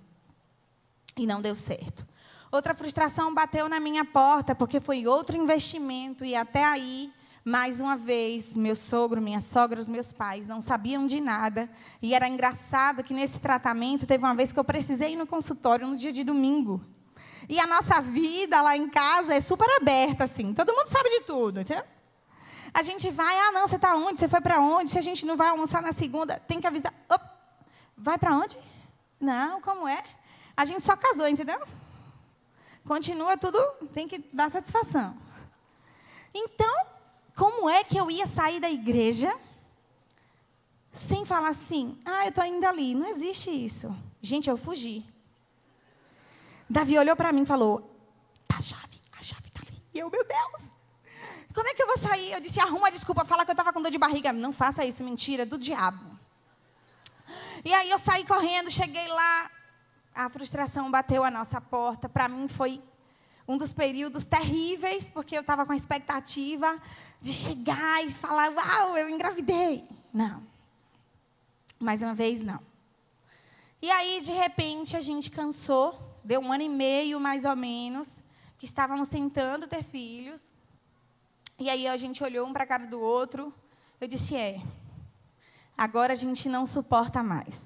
E 1.16 1.26
não 1.26 1.42
deu 1.42 1.56
certo. 1.56 2.06
Outra 2.52 2.74
frustração 2.74 3.34
bateu 3.34 3.70
na 3.70 3.80
minha 3.80 4.04
porta, 4.04 4.56
porque 4.56 4.80
foi 4.80 5.08
outro 5.08 5.38
investimento, 5.38 6.26
e 6.26 6.36
até 6.36 6.64
aí, 6.64 7.14
mais 7.43 7.79
uma 7.79 7.96
vez, 7.96 8.55
meu 8.55 8.75
sogro, 8.75 9.22
minha 9.22 9.39
sogra, 9.39 9.79
os 9.79 9.88
meus 9.88 10.12
pais 10.13 10.48
não 10.48 10.62
sabiam 10.62 11.05
de 11.05 11.22
nada. 11.22 11.69
E 12.01 12.13
era 12.13 12.27
engraçado 12.27 13.03
que 13.03 13.13
nesse 13.13 13.39
tratamento, 13.39 14.05
teve 14.05 14.24
uma 14.24 14.36
vez 14.36 14.51
que 14.51 14.60
eu 14.60 14.63
precisei 14.63 15.13
ir 15.13 15.15
no 15.15 15.25
consultório 15.25 15.88
no 15.88 15.96
dia 15.96 16.12
de 16.12 16.24
domingo. 16.24 16.81
E 17.48 17.60
a 17.60 17.65
nossa 17.65 18.01
vida 18.01 18.62
lá 18.62 18.75
em 18.77 18.89
casa 18.89 19.34
é 19.34 19.41
super 19.41 19.69
aberta, 19.77 20.25
assim. 20.25 20.53
Todo 20.53 20.74
mundo 20.74 20.88
sabe 20.88 21.10
de 21.10 21.22
tudo, 21.22 21.62
entendeu? 21.62 21.84
A 22.74 22.84
gente 22.84 23.10
vai, 23.10 23.36
ah, 23.39 23.51
não, 23.51 23.67
você 23.67 23.77
está 23.77 23.96
onde? 23.96 24.19
Você 24.19 24.27
foi 24.27 24.41
para 24.41 24.60
onde? 24.60 24.89
Se 24.89 24.98
a 24.98 25.01
gente 25.01 25.25
não 25.25 25.36
vai 25.36 25.50
almoçar 25.50 25.81
na 25.81 25.91
segunda, 25.91 26.39
tem 26.48 26.62
que 26.62 26.67
avisar. 26.67 26.93
Opa, 27.10 27.34
vai 27.98 28.17
para 28.17 28.36
onde? 28.36 28.58
Não, 29.19 29.62
como 29.62 29.88
é? 29.88 30.03
A 30.55 30.65
gente 30.65 30.84
só 30.84 30.96
casou, 30.96 31.27
entendeu? 31.27 31.60
Continua 32.86 33.38
tudo, 33.38 33.60
tem 33.93 34.08
que 34.08 34.19
dar 34.31 34.51
satisfação. 34.51 35.17
Então, 36.34 36.86
como 37.39 37.69
é 37.69 37.86
que 37.86 37.98
eu 37.98 38.12
ia 38.12 38.27
sair 38.27 38.60
da 38.60 38.69
igreja 38.69 39.34
sem 40.91 41.24
falar 41.24 41.48
assim, 41.48 41.98
ah, 42.03 42.25
eu 42.25 42.29
estou 42.29 42.43
indo 42.43 42.65
ali? 42.67 42.93
Não 42.93 43.08
existe 43.08 43.50
isso. 43.50 43.96
Gente, 44.22 44.50
eu 44.50 44.58
fugi. 44.58 45.05
Davi 46.69 47.00
olhou 47.00 47.15
para 47.15 47.31
mim 47.31 47.43
e 47.43 47.46
falou, 47.46 47.96
tá 48.46 48.58
a 48.58 48.62
chave, 48.62 49.00
a 49.17 49.22
chave 49.24 49.48
está 49.48 49.62
ali. 49.65 49.81
E 49.93 50.00
eu, 50.00 50.10
meu 50.10 50.25
Deus, 50.25 50.74
como 51.53 51.65
é 51.69 51.74
que 51.74 51.81
eu 51.81 51.88
vou 51.88 51.98
sair? 51.98 52.34
Eu 52.34 52.41
disse, 52.41 52.60
arruma 52.60 52.91
desculpa, 52.91 53.24
fala 53.24 53.46
que 53.46 53.51
eu 53.51 53.53
estava 53.53 53.72
com 53.72 53.81
dor 53.81 53.89
de 53.89 53.98
barriga. 53.98 54.34
Não 54.34 54.51
faça 54.51 54.84
isso, 54.84 55.01
mentira, 55.01 55.46
do 55.46 55.58
diabo. 55.58 56.19
E 57.63 57.74
aí 57.74 57.89
eu 57.89 57.98
saí 57.98 58.25
correndo, 58.25 58.69
cheguei 58.69 59.08
lá, 59.08 59.50
a 60.13 60.29
frustração 60.29 60.91
bateu 60.91 61.24
a 61.24 61.31
nossa 61.31 61.62
porta. 61.62 62.10
Para 62.10 62.27
mim 62.27 62.50
foi 62.50 62.81
um 63.50 63.58
dos 63.58 63.74
períodos 63.74 64.25
terríveis, 64.25 65.10
porque 65.10 65.36
eu 65.36 65.41
estava 65.41 65.65
com 65.65 65.72
a 65.72 65.75
expectativa 65.75 66.79
de 67.20 67.34
chegar 67.34 68.06
e 68.06 68.12
falar: 68.12 68.51
Uau, 68.51 68.96
eu 68.96 69.10
engravidei. 69.10 69.89
Não. 70.13 70.44
Mais 71.79 72.03
uma 72.03 72.13
vez, 72.13 72.44
não. 72.44 72.60
E 73.82 73.89
aí, 73.89 74.22
de 74.22 74.32
repente, 74.32 74.96
a 74.96 75.01
gente 75.01 75.32
cansou, 75.32 76.20
deu 76.24 76.39
um 76.39 76.53
ano 76.53 76.62
e 76.62 76.70
meio 76.70 77.20
mais 77.20 77.44
ou 77.44 77.56
menos, 77.56 78.22
que 78.56 78.65
estávamos 78.65 79.08
tentando 79.08 79.68
ter 79.68 79.84
filhos. 79.84 80.51
E 81.58 81.72
aí 81.72 81.88
a 81.88 81.98
gente 81.98 82.24
olhou 82.24 82.46
um 82.46 82.53
para 82.53 82.65
a 82.65 82.68
cara 82.68 82.86
do 82.86 83.01
outro. 83.01 83.51
Eu 84.00 84.08
disse: 84.08 84.36
É, 84.36 84.62
agora 85.75 86.13
a 86.13 86.15
gente 86.15 86.48
não 86.48 86.68
suporta 86.68 87.24
mais. 87.24 87.65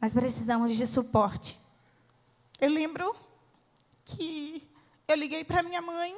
Nós 0.00 0.14
precisamos 0.14 0.74
de 0.74 0.86
suporte. 0.86 1.58
Eu 2.58 2.70
lembro 2.70 3.14
que 4.06 4.69
eu 5.12 5.16
liguei 5.16 5.44
para 5.44 5.62
minha 5.62 5.82
mãe. 5.82 6.16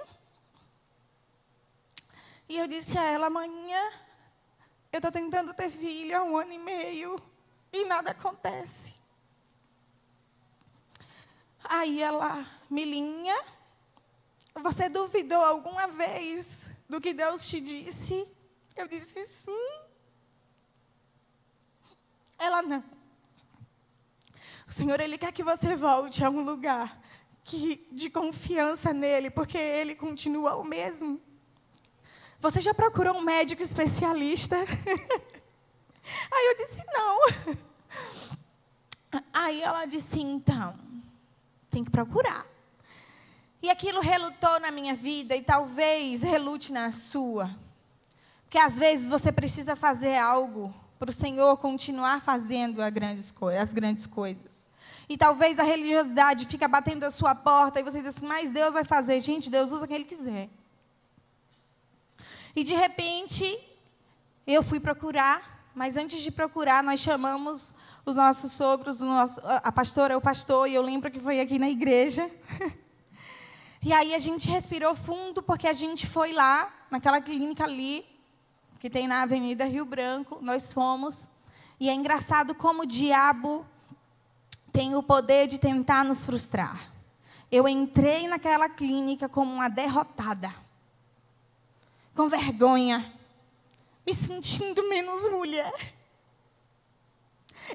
E 2.49 2.59
eu 2.59 2.67
disse 2.67 2.99
a 2.99 3.05
ela: 3.05 3.29
Amanhã 3.29 3.91
eu 4.93 4.99
estou 4.99 5.11
tentando 5.11 5.55
ter 5.55 5.71
filho 5.71 6.17
há 6.17 6.23
um 6.23 6.37
ano 6.37 6.53
e 6.53 6.59
meio 6.59 7.17
e 7.73 7.85
nada 7.87 8.11
acontece. 8.11 8.95
Aí 11.65 12.03
ela, 12.03 12.47
Milinha, 12.69 13.39
você 14.63 14.89
duvidou 14.89 15.43
alguma 15.43 15.87
vez 15.87 16.71
do 16.89 17.01
que 17.01 17.15
Deus 17.15 17.49
te 17.49 17.61
disse? 17.61 18.29
Eu 18.77 18.87
disse 18.87 19.27
sim. 19.27 19.81
Ela 22.39 22.61
não. 22.61 22.85
O 24.69 24.73
Senhor, 24.73 25.01
Ele 25.01 25.17
quer 25.17 25.33
que 25.33 25.43
você 25.43 25.77
volte 25.77 26.25
a 26.25 26.29
um 26.29 26.43
lugar 26.43 27.01
que, 27.45 27.87
de 27.93 28.09
confiança 28.11 28.93
nele, 28.93 29.31
porque 29.31 29.59
Ele 29.59 29.95
continua 29.95 30.57
o 30.57 30.65
mesmo. 30.65 31.21
Você 32.41 32.61
já 32.61 32.75
procurou 32.75 33.17
um 33.17 33.23
médico 33.23 33.63
especialista? 33.63 34.57
Aí 36.33 36.47
eu 36.49 36.55
disse, 36.57 36.83
não. 36.93 37.19
Aí 39.33 39.63
ela 39.63 39.85
disse, 39.87 40.21
então, 40.21 40.75
tem 41.71 41.85
que 41.85 41.91
procurar. 41.91 42.47
E 43.63 43.71
aquilo 43.71 44.01
relutou 44.01 44.59
na 44.59 44.71
minha 44.71 44.95
vida 44.95 45.37
e 45.37 45.43
talvez 45.43 46.23
relute 46.23 46.73
na 46.73 46.91
sua. 46.91 47.55
Porque 48.45 48.59
às 48.59 48.77
vezes 48.77 49.09
você 49.09 49.31
precisa 49.31 49.77
fazer 49.77 50.17
algo 50.17 50.75
para 50.99 51.11
o 51.11 51.13
Senhor 51.13 51.57
continuar 51.59 52.21
fazendo 52.23 52.83
as 52.83 52.93
grandes, 52.93 53.35
as 53.61 53.73
grandes 53.73 54.07
coisas. 54.07 54.65
E 55.09 55.17
talvez 55.17 55.59
a 55.59 55.63
religiosidade 55.63 56.47
fica 56.47 56.67
batendo 56.69 57.05
a 57.05 57.11
sua 57.11 57.35
porta 57.35 57.81
e 57.81 57.83
você 57.83 57.99
diz 57.99 58.17
assim, 58.17 58.27
mas 58.27 58.51
Deus 58.51 58.75
vai 58.75 58.85
fazer. 58.85 59.21
Gente, 59.21 59.51
Deus 59.51 59.73
usa 59.73 59.87
quem 59.87 59.97
Ele 59.97 60.05
quiser. 60.05 60.49
E 62.55 62.63
de 62.63 62.75
repente, 62.75 63.59
eu 64.47 64.63
fui 64.63 64.79
procurar, 64.79 65.71
mas 65.75 65.97
antes 65.97 66.21
de 66.21 66.31
procurar, 66.31 66.83
nós 66.83 67.01
chamamos 67.01 67.75
os 68.05 68.17
nossos 68.17 68.53
sogros, 68.53 69.01
nosso, 69.01 69.41
a 69.45 69.73
pastora, 69.73 70.17
o 70.17 70.21
pastor, 70.21 70.69
e 70.69 70.75
eu 70.75 70.83
lembro 70.83 71.11
que 71.11 71.21
foi 71.21 71.41
aqui 71.41 71.59
na 71.59 71.69
igreja. 71.69 72.31
E 73.85 73.93
aí 73.93 74.15
a 74.15 74.19
gente 74.21 74.49
respirou 74.49 74.95
fundo, 74.95 75.43
porque 75.43 75.67
a 75.67 75.73
gente 75.73 76.07
foi 76.07 76.31
lá, 76.33 76.73
naquela 76.89 77.21
clínica 77.21 77.65
ali, 77.65 78.07
que 78.79 78.89
tem 78.89 79.09
na 79.09 79.23
Avenida 79.23 79.65
Rio 79.65 79.85
Branco, 79.85 80.39
nós 80.41 80.73
fomos. 80.73 81.27
E 81.81 81.91
é 81.91 81.93
engraçado 81.93 82.55
como 82.55 82.83
o 82.83 82.87
diabo 82.87 83.67
tem 84.73 84.95
o 84.95 85.03
poder 85.03 85.47
de 85.47 85.59
tentar 85.59 86.05
nos 86.05 86.25
frustrar. 86.25 86.91
Eu 87.51 87.69
entrei 87.69 88.27
naquela 88.27 88.69
clínica 88.69 89.29
como 89.29 89.53
uma 89.53 89.69
derrotada, 89.69 90.55
com 92.15 92.29
vergonha, 92.29 93.13
me 94.07 94.15
sentindo 94.15 94.89
menos 94.89 95.31
mulher. 95.31 95.73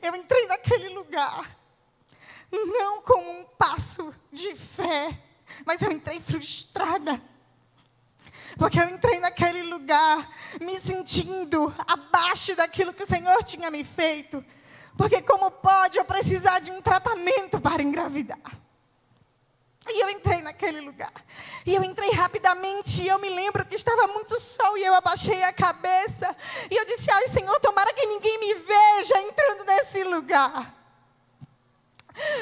Eu 0.01 0.15
entrei 0.15 0.47
naquele 0.47 0.89
lugar, 0.89 1.57
não 2.51 3.01
com 3.01 3.41
um 3.41 3.45
passo 3.57 4.13
de 4.33 4.55
fé, 4.55 5.21
mas 5.65 5.81
eu 5.81 5.91
entrei 5.91 6.19
frustrada. 6.19 7.21
Porque 8.57 8.79
eu 8.79 8.89
entrei 8.89 9.19
naquele 9.19 9.63
lugar 9.63 10.29
me 10.61 10.77
sentindo 10.77 11.73
abaixo 11.87 12.55
daquilo 12.55 12.93
que 12.93 13.03
o 13.03 13.07
Senhor 13.07 13.43
tinha 13.43 13.69
me 13.69 13.83
feito. 13.83 14.43
Porque 14.97 15.21
como 15.21 15.51
pode 15.51 15.99
eu 15.99 16.05
precisar 16.05 16.59
de 16.59 16.71
um 16.71 16.81
tratamento 16.81 17.59
para 17.61 17.83
engravidar? 17.83 18.57
E 19.89 20.01
eu 20.01 20.09
entrei 20.09 20.41
naquele 20.41 20.81
lugar. 20.81 21.13
E 21.65 21.73
eu 21.75 21.83
entrei 21.83 22.11
rapidamente. 22.11 23.03
E 23.03 23.07
eu 23.07 23.19
me 23.19 23.29
lembro 23.29 23.65
que 23.65 23.75
estava 23.75 24.07
muito 24.07 24.37
sol. 24.39 24.77
E 24.77 24.83
eu 24.83 24.93
abaixei 24.93 25.43
a 25.43 25.53
cabeça. 25.53 26.35
E 26.69 26.75
eu 26.75 26.85
disse: 26.85 27.09
Ai, 27.11 27.27
Senhor, 27.27 27.57
tomara 27.59 27.93
que 27.93 28.05
ninguém 28.05 28.37
me 28.39 28.53
veja 28.55 29.19
entrando 29.21 29.63
nesse 29.65 30.03
lugar. 30.03 30.75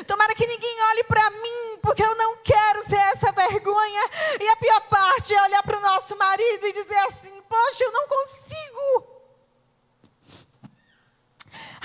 Tomara 0.08 0.34
que 0.34 0.48
ninguém 0.48 0.84
olhe 0.92 1.04
para 1.04 1.30
mim, 1.32 1.80
porque 1.84 2.02
eu 2.02 2.16
não 2.16 2.38
quero 2.38 2.82
ser 2.88 2.96
essa 2.96 3.32
vergonha. 3.34 4.10
E 4.40 4.48
a 4.48 4.56
pior 4.56 4.82
parte 4.90 5.36
é 5.36 5.44
olhar 5.44 5.64
para 5.64 5.78
o 5.78 5.82
nosso 5.82 6.18
marido 6.18 6.66
e 6.66 6.74
dizer 6.74 6.98
assim: 7.08 7.32
Poxa, 7.48 7.84
eu 7.84 7.92
não 7.92 8.08
consigo. 8.08 9.15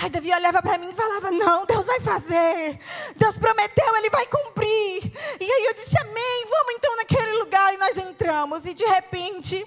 Aí 0.01 0.09
Davi 0.09 0.33
olhava 0.33 0.63
para 0.63 0.79
mim 0.79 0.89
e 0.89 0.95
falava: 0.95 1.29
Não, 1.29 1.63
Deus 1.67 1.85
vai 1.85 1.99
fazer. 1.99 2.79
Deus 3.15 3.37
prometeu, 3.37 3.95
ele 3.97 4.09
vai 4.09 4.25
cumprir. 4.25 5.13
E 5.39 5.51
aí 5.51 5.65
eu 5.65 5.73
disse: 5.75 5.95
Amém, 5.99 6.45
vamos 6.49 6.73
então 6.73 6.95
naquele 6.97 7.37
lugar. 7.37 7.71
E 7.71 7.77
nós 7.77 7.95
entramos. 7.99 8.65
E 8.65 8.73
de 8.73 8.83
repente, 8.83 9.63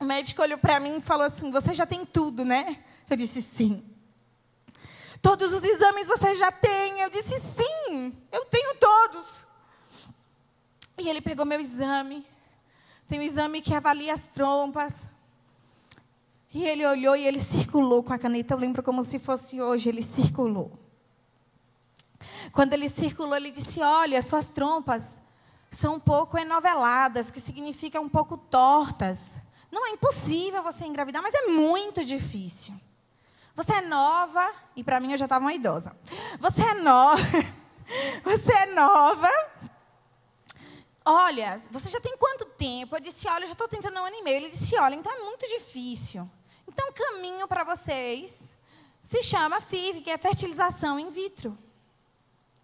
o 0.00 0.04
médico 0.04 0.40
olhou 0.40 0.56
para 0.56 0.80
mim 0.80 0.96
e 0.96 1.02
falou 1.02 1.26
assim: 1.26 1.52
Você 1.52 1.74
já 1.74 1.84
tem 1.84 2.02
tudo, 2.06 2.46
né? 2.46 2.82
Eu 3.10 3.14
disse: 3.14 3.42
Sim. 3.42 3.84
Todos 5.20 5.52
os 5.52 5.62
exames 5.62 6.06
você 6.06 6.34
já 6.34 6.50
tem? 6.50 7.00
Eu 7.00 7.10
disse: 7.10 7.38
Sim, 7.38 8.16
eu 8.32 8.46
tenho 8.46 8.74
todos. 8.76 9.46
E 10.96 11.10
ele 11.10 11.20
pegou 11.20 11.44
meu 11.44 11.60
exame. 11.60 12.26
Tem 13.06 13.18
um 13.18 13.22
exame 13.22 13.60
que 13.60 13.74
avalia 13.74 14.14
as 14.14 14.26
trompas. 14.26 15.10
E 16.54 16.64
ele 16.66 16.86
olhou 16.86 17.16
e 17.16 17.26
ele 17.26 17.40
circulou 17.40 18.02
com 18.02 18.12
a 18.12 18.18
caneta. 18.18 18.54
Eu 18.54 18.58
lembro 18.58 18.82
como 18.82 19.02
se 19.02 19.18
fosse 19.18 19.60
hoje. 19.60 19.88
Ele 19.88 20.02
circulou. 20.02 20.78
Quando 22.52 22.72
ele 22.74 22.88
circulou, 22.88 23.34
ele 23.34 23.50
disse: 23.50 23.80
Olha, 23.80 24.20
suas 24.20 24.50
trompas 24.50 25.20
são 25.70 25.94
um 25.94 26.00
pouco 26.00 26.36
enoveladas, 26.36 27.30
que 27.30 27.40
significa 27.40 28.00
um 28.00 28.08
pouco 28.08 28.36
tortas. 28.36 29.40
Não 29.70 29.86
é 29.86 29.90
impossível 29.90 30.62
você 30.62 30.84
engravidar, 30.84 31.22
mas 31.22 31.32
é 31.32 31.46
muito 31.46 32.04
difícil. 32.04 32.74
Você 33.54 33.72
é 33.72 33.80
nova, 33.80 34.52
e 34.76 34.84
para 34.84 35.00
mim 35.00 35.12
eu 35.12 35.18
já 35.18 35.24
estava 35.24 35.44
uma 35.44 35.54
idosa. 35.54 35.96
Você 36.38 36.62
é 36.62 36.74
nova. 36.74 37.22
Você 38.24 38.50
é 38.52 38.66
nova. 38.74 39.28
Olha, 41.04 41.58
você 41.70 41.90
já 41.90 42.00
tem 42.00 42.16
quanto 42.16 42.46
tempo? 42.46 42.96
Eu 42.96 43.00
disse, 43.00 43.28
olha, 43.28 43.42
eu 43.42 43.48
já 43.48 43.52
estou 43.52 43.68
tentando 43.68 43.98
um 43.98 44.04
ano 44.04 44.16
e 44.16 44.22
meio. 44.22 44.36
Ele 44.36 44.48
disse, 44.48 44.76
olha, 44.76 44.94
então 44.94 45.12
é 45.12 45.18
muito 45.24 45.46
difícil. 45.48 46.26
Então, 46.66 46.88
o 46.88 46.92
caminho 46.92 47.48
para 47.48 47.64
vocês 47.64 48.54
se 49.00 49.22
chama 49.22 49.60
FIV, 49.60 50.02
que 50.02 50.10
é 50.10 50.16
fertilização 50.16 50.98
in 50.98 51.10
vitro. 51.10 51.58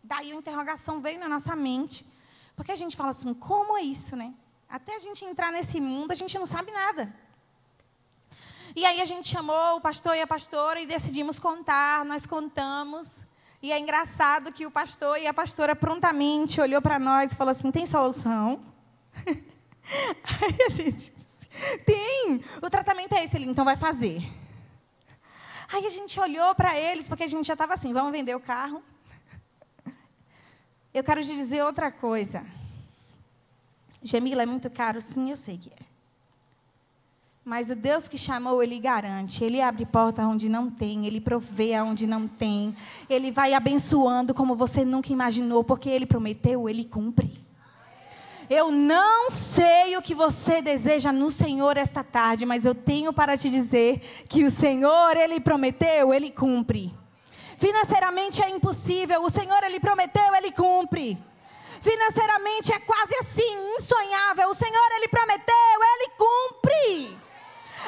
Daí 0.03 0.33
a 0.33 0.35
interrogação 0.35 1.01
veio 1.01 1.19
na 1.19 1.29
nossa 1.29 1.55
mente. 1.57 2.07
Porque 2.55 2.73
a 2.73 2.77
gente 2.77 2.97
fala 2.97 3.11
assim, 3.11 3.35
como 3.35 3.77
é 3.77 3.83
isso, 3.83 4.17
né? 4.17 4.35
Até 4.69 4.97
a 4.97 4.99
gente 4.99 5.25
entrar 5.25 5.51
nesse 5.51 5.81
mundo, 5.81 6.13
a 6.13 6.15
gente 6.15 6.39
não 6.39 6.47
sabe 6.47 6.73
nada. 6.73 7.15
E 8.77 8.85
aí 8.85 9.01
a 9.01 9.05
gente 9.05 9.27
chamou 9.27 9.77
o 9.77 9.81
pastor 9.81 10.15
e 10.17 10.21
a 10.21 10.27
pastora 10.27 10.81
e 10.81 10.87
decidimos 10.87 11.39
contar, 11.39 12.05
nós 12.05 12.27
contamos. 12.27 13.25
E 13.61 13.73
é 13.73 13.79
engraçado 13.79 14.53
que 14.53 14.67
o 14.67 14.71
pastor 14.71 15.19
e 15.19 15.27
a 15.27 15.35
pastora 15.35 15.75
prontamente 15.75 16.61
olhou 16.61 16.81
para 16.81 16.99
nós 16.99 17.33
e 17.33 17.37
falou 17.37 17.51
assim: 17.51 17.73
tem 17.73 17.87
solução? 17.87 18.63
Aí 19.27 20.63
a 20.67 20.69
gente 20.69 21.13
tem. 21.85 22.41
O 22.63 22.71
tratamento 22.71 23.15
é 23.15 23.25
esse, 23.25 23.37
ele 23.37 23.47
então 23.47 23.65
vai 23.65 23.77
fazer. 23.77 24.23
Aí 25.73 25.85
a 25.85 25.91
gente 25.91 26.19
olhou 26.19 26.55
para 26.55 26.79
eles, 26.79 27.07
porque 27.09 27.25
a 27.25 27.29
gente 27.29 27.47
já 27.47 27.55
estava 27.55 27.75
assim: 27.75 27.93
vamos 27.93 28.13
vender 28.13 28.35
o 28.35 28.41
carro. 28.41 28.83
Eu 30.93 31.05
quero 31.05 31.23
te 31.23 31.35
dizer 31.35 31.63
outra 31.63 31.93
coisa. 31.93 32.45
Gemila 34.03 34.43
é 34.43 34.47
muito 34.47 34.71
caro, 34.71 35.01
sim, 35.01 35.31
eu 35.31 35.37
sei 35.37 35.59
que 35.59 35.71
é. 35.71 35.89
Mas 37.49 37.71
o 37.71 37.75
Deus 37.75 38.09
que 38.09 38.19
chamou, 38.19 38.63
Ele 38.63 38.79
garante. 38.79 39.43
Ele 39.43 39.63
abre 39.63 39.87
porta 39.87 40.27
onde 40.27 40.51
não 40.51 40.71
tem. 40.71 41.07
Ele 41.07 41.19
provê 41.19 41.81
onde 41.81 42.07
não 42.07 42.29
tem. 42.29 42.77
Ele 43.09 43.31
vai 43.31 43.55
abençoando 43.55 44.35
como 44.35 44.55
você 44.55 44.85
nunca 44.85 45.11
imaginou. 45.11 45.65
Porque 45.65 45.89
Ele 45.89 46.05
prometeu, 46.05 46.69
Ele 46.69 46.85
cumpre. 46.85 47.48
Eu 48.51 48.71
não 48.71 49.31
sei 49.31 49.97
o 49.97 50.03
que 50.03 50.15
você 50.15 50.63
deseja 50.63 51.13
no 51.13 51.31
Senhor 51.31 51.77
esta 51.77 52.03
tarde, 52.03 52.47
mas 52.47 52.65
eu 52.65 52.75
tenho 52.75 53.13
para 53.13 53.37
te 53.37 53.51
dizer 53.51 54.01
que 54.27 54.45
o 54.45 54.51
Senhor, 54.51 55.17
Ele 55.17 55.39
prometeu, 55.39 56.15
Ele 56.15 56.31
cumpre. 56.31 56.95
Financeiramente 57.59 58.43
é 58.43 58.49
impossível, 58.49 59.23
o 59.23 59.29
Senhor, 59.29 59.63
Ele 59.65 59.79
prometeu, 59.79 60.35
Ele 60.35 60.51
cumpre. 60.51 61.19
Financeiramente 61.83 62.73
é 62.73 62.79
quase 62.79 63.15
assim, 63.17 63.77
insonhável, 63.77 64.49
o 64.49 64.55
Senhor, 64.55 64.89
Ele 64.97 65.09
prometeu, 65.09 65.55
Ele 65.83 66.11
cumpre. 66.17 67.28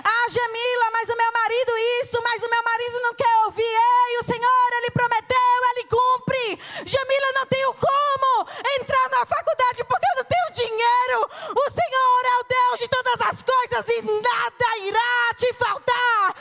Ah, 0.04 0.26
Jamila, 0.30 0.90
mas 0.92 1.08
o 1.08 1.16
meu 1.16 1.32
marido 1.32 1.72
isso, 2.02 2.20
mas 2.22 2.42
o 2.42 2.48
meu 2.48 2.62
marido 2.62 3.00
não 3.00 3.14
quer 3.14 3.38
ouvir. 3.46 3.62
Ei, 3.62 4.18
o 4.20 4.24
Senhor, 4.24 4.68
Ele 4.78 4.90
prometeu, 4.90 5.60
Ele 5.70 5.84
cumpre. 5.84 6.58
Jamila, 6.86 7.32
não 7.34 7.46
tenho 7.46 7.74
como 7.74 8.48
entrar 8.78 9.08
na 9.10 9.26
faculdade 9.26 9.84
porque 9.84 10.06
eu 10.06 10.16
não 10.16 10.24
tenho 10.24 10.50
dinheiro. 10.52 11.30
O 11.56 11.70
Senhor 11.70 12.22
é 12.24 12.36
o 12.38 12.44
Deus 12.44 12.80
de 12.80 12.88
todas 12.88 13.20
as 13.20 13.42
coisas 13.42 13.88
e 13.88 14.02
nada 14.02 14.78
irá 14.78 15.34
te 15.36 15.52
faltar. 15.54 16.34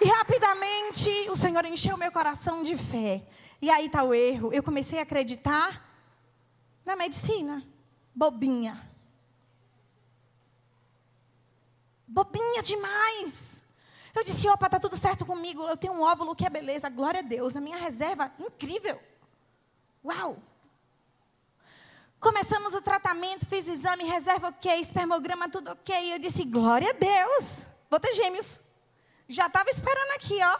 E 0.00 0.08
rapidamente 0.08 1.30
o 1.30 1.36
Senhor 1.36 1.64
encheu 1.64 1.96
meu 1.96 2.10
coração 2.10 2.62
de 2.62 2.76
fé. 2.76 3.22
E 3.60 3.70
aí 3.70 3.86
está 3.86 4.02
o 4.02 4.12
erro. 4.12 4.52
Eu 4.52 4.62
comecei 4.62 4.98
a 4.98 5.02
acreditar 5.02 5.91
na 6.84 6.96
medicina. 6.96 7.66
Bobinha. 8.14 8.90
Bobinha 12.06 12.62
demais. 12.62 13.64
Eu 14.14 14.22
disse, 14.22 14.48
opa, 14.48 14.66
está 14.66 14.78
tudo 14.78 14.96
certo 14.96 15.24
comigo. 15.24 15.62
Eu 15.62 15.76
tenho 15.76 15.94
um 15.94 16.02
óvulo 16.02 16.34
que 16.36 16.44
é 16.44 16.50
beleza. 16.50 16.88
Glória 16.90 17.20
a 17.20 17.22
Deus. 17.22 17.56
A 17.56 17.60
minha 17.60 17.78
reserva, 17.78 18.30
incrível. 18.38 19.00
Uau. 20.04 20.36
Começamos 22.20 22.72
o 22.72 22.80
tratamento, 22.80 23.44
fiz 23.46 23.66
exame, 23.66 24.04
reserva 24.04 24.46
ok, 24.48 24.80
espermograma 24.80 25.48
tudo 25.48 25.72
ok. 25.72 26.14
Eu 26.14 26.20
disse, 26.20 26.44
glória 26.44 26.90
a 26.90 26.92
Deus. 26.92 27.66
Vou 27.90 27.98
ter 27.98 28.12
gêmeos. 28.12 28.60
Já 29.28 29.46
estava 29.46 29.68
esperando 29.70 30.10
aqui, 30.12 30.38
ó. 30.40 30.58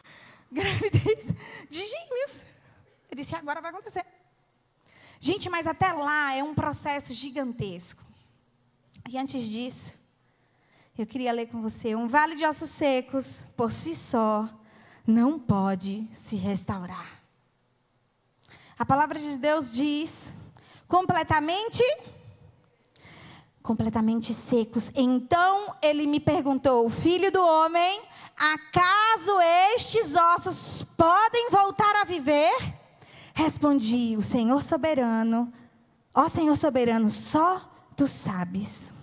Gravidez 0.50 1.26
de 1.68 1.86
gêmeos. 1.86 2.44
Eu 3.10 3.16
disse, 3.16 3.34
agora 3.34 3.60
vai 3.60 3.70
acontecer. 3.70 4.06
Gente, 5.24 5.48
mas 5.48 5.68
até 5.68 5.92
lá 5.92 6.34
é 6.34 6.42
um 6.42 6.52
processo 6.52 7.12
gigantesco. 7.12 8.02
E 9.08 9.16
antes 9.16 9.44
disso, 9.44 9.94
eu 10.98 11.06
queria 11.06 11.30
ler 11.30 11.46
com 11.46 11.62
você: 11.62 11.94
um 11.94 12.08
vale 12.08 12.34
de 12.34 12.44
ossos 12.44 12.70
secos, 12.70 13.46
por 13.56 13.70
si 13.70 13.94
só, 13.94 14.48
não 15.06 15.38
pode 15.38 16.10
se 16.12 16.34
restaurar. 16.34 17.22
A 18.76 18.84
palavra 18.84 19.16
de 19.20 19.38
Deus 19.38 19.72
diz: 19.72 20.32
completamente 20.88 21.84
completamente 23.62 24.34
secos. 24.34 24.90
Então 24.92 25.76
ele 25.80 26.04
me 26.04 26.18
perguntou: 26.18 26.90
Filho 26.90 27.30
do 27.30 27.40
homem, 27.40 28.02
acaso 28.36 29.38
estes 29.72 30.16
ossos 30.16 30.82
podem 30.96 31.48
voltar 31.48 31.94
a 32.00 32.04
viver? 32.04 32.81
Respondi: 33.42 34.16
O 34.16 34.22
Senhor 34.22 34.62
soberano, 34.62 35.52
ó 36.14 36.28
Senhor 36.28 36.56
soberano, 36.56 37.10
só 37.10 37.68
tu 37.96 38.06
sabes. 38.06 38.94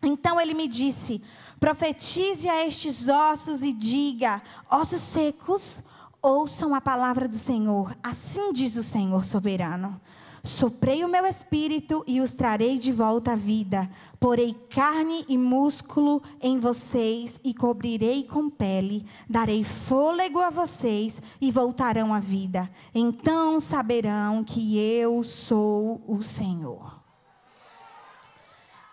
Então 0.00 0.40
ele 0.40 0.54
me 0.54 0.68
disse: 0.68 1.20
Profetize 1.58 2.48
a 2.48 2.64
estes 2.64 3.08
ossos 3.08 3.64
e 3.64 3.72
diga: 3.72 4.40
Ossos 4.70 5.00
secos, 5.00 5.82
ouçam 6.22 6.76
a 6.76 6.80
palavra 6.80 7.26
do 7.26 7.34
Senhor. 7.34 7.96
Assim 8.04 8.52
diz 8.52 8.76
o 8.76 8.84
Senhor 8.84 9.24
soberano. 9.24 10.00
Soprei 10.46 11.04
o 11.04 11.08
meu 11.08 11.26
espírito 11.26 12.04
e 12.06 12.20
os 12.20 12.32
trarei 12.32 12.78
de 12.78 12.92
volta 12.92 13.32
à 13.32 13.34
vida. 13.34 13.90
Porei 14.20 14.54
carne 14.70 15.24
e 15.28 15.36
músculo 15.36 16.22
em 16.40 16.60
vocês 16.60 17.40
e 17.42 17.52
cobrirei 17.52 18.22
com 18.22 18.48
pele. 18.48 19.04
Darei 19.28 19.64
fôlego 19.64 20.38
a 20.38 20.48
vocês 20.48 21.20
e 21.40 21.50
voltarão 21.50 22.14
à 22.14 22.20
vida. 22.20 22.70
Então 22.94 23.58
saberão 23.58 24.44
que 24.44 24.78
eu 24.78 25.24
sou 25.24 26.00
o 26.06 26.22
Senhor. 26.22 27.02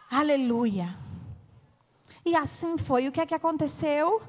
Aleluia. 0.09 0.97
E 2.25 2.35
assim 2.35 2.79
foi. 2.79 3.07
O 3.07 3.11
que 3.11 3.21
é 3.21 3.27
que 3.27 3.35
aconteceu? 3.35 4.23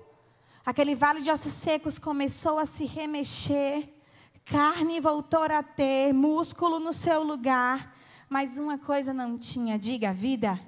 Aquele 0.65 0.95
vale 0.95 1.23
de 1.23 1.31
ossos 1.31 1.55
secos 1.55 1.99
começou 1.99 2.59
a 2.59 2.67
se 2.67 2.85
remexer 2.85 3.94
carne 4.45 5.01
voltou 5.01 5.43
a 5.45 5.63
ter, 5.63 6.13
músculo 6.13 6.79
no 6.79 6.93
seu 6.93 7.23
lugar, 7.23 7.97
mas 8.29 8.59
uma 8.59 8.79
coisa 8.79 9.13
não 9.13 9.39
tinha, 9.39 9.79
diga 9.79 10.13
vida. 10.13 10.61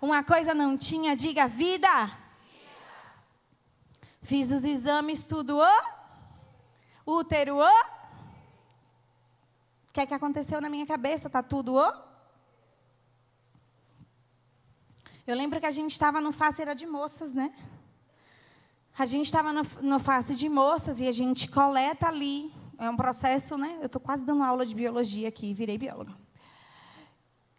Uma 0.00 0.22
coisa 0.22 0.54
não 0.54 0.76
tinha, 0.76 1.16
diga 1.16 1.48
vida. 1.48 1.88
Fiz 4.22 4.50
os 4.50 4.64
exames, 4.64 5.24
tudo, 5.24 5.58
o 7.06 7.12
útero, 7.12 7.58
o 7.58 7.68
que 9.92 10.00
é 10.00 10.06
que 10.06 10.14
aconteceu 10.14 10.60
na 10.60 10.68
minha 10.68 10.86
cabeça? 10.86 11.30
Tá 11.30 11.42
tudo, 11.42 11.76
o 11.76 12.06
Eu 15.26 15.34
lembro 15.34 15.58
que 15.58 15.66
a 15.66 15.70
gente 15.70 15.90
estava 15.92 16.20
no 16.20 16.30
Face 16.32 16.62
era 16.62 16.74
de 16.74 16.86
Moças, 16.86 17.32
né? 17.32 17.52
A 18.96 19.04
gente 19.04 19.26
estava 19.26 19.52
no, 19.52 19.62
no 19.82 19.98
Face 19.98 20.36
de 20.36 20.48
Moças 20.48 21.00
e 21.00 21.08
a 21.08 21.12
gente 21.12 21.48
coleta 21.48 22.06
ali. 22.06 22.55
É 22.78 22.90
um 22.90 22.96
processo, 22.96 23.56
né? 23.56 23.78
Eu 23.80 23.86
estou 23.86 24.00
quase 24.00 24.24
dando 24.24 24.42
aula 24.42 24.66
de 24.66 24.74
biologia 24.74 25.28
aqui, 25.28 25.54
virei 25.54 25.78
bióloga. 25.78 26.14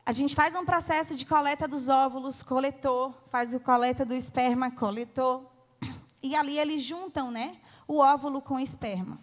A 0.06 0.12
gente 0.12 0.36
faz 0.36 0.56
um 0.56 0.64
processo 0.64 1.16
de 1.16 1.26
coleta 1.26 1.68
dos 1.68 1.90
óvulos, 1.90 2.44
coletor, 2.44 3.14
faz 3.28 3.54
o 3.54 3.60
coleta 3.60 4.06
do 4.06 4.14
esperma, 4.14 4.72
coletor. 4.72 5.46
E 6.22 6.36
ali 6.36 6.58
eles 6.58 6.82
juntam, 6.82 7.32
né? 7.32 7.60
O 7.88 7.98
óvulo 7.98 8.42
com 8.42 8.56
o 8.56 8.60
esperma. 8.60 9.20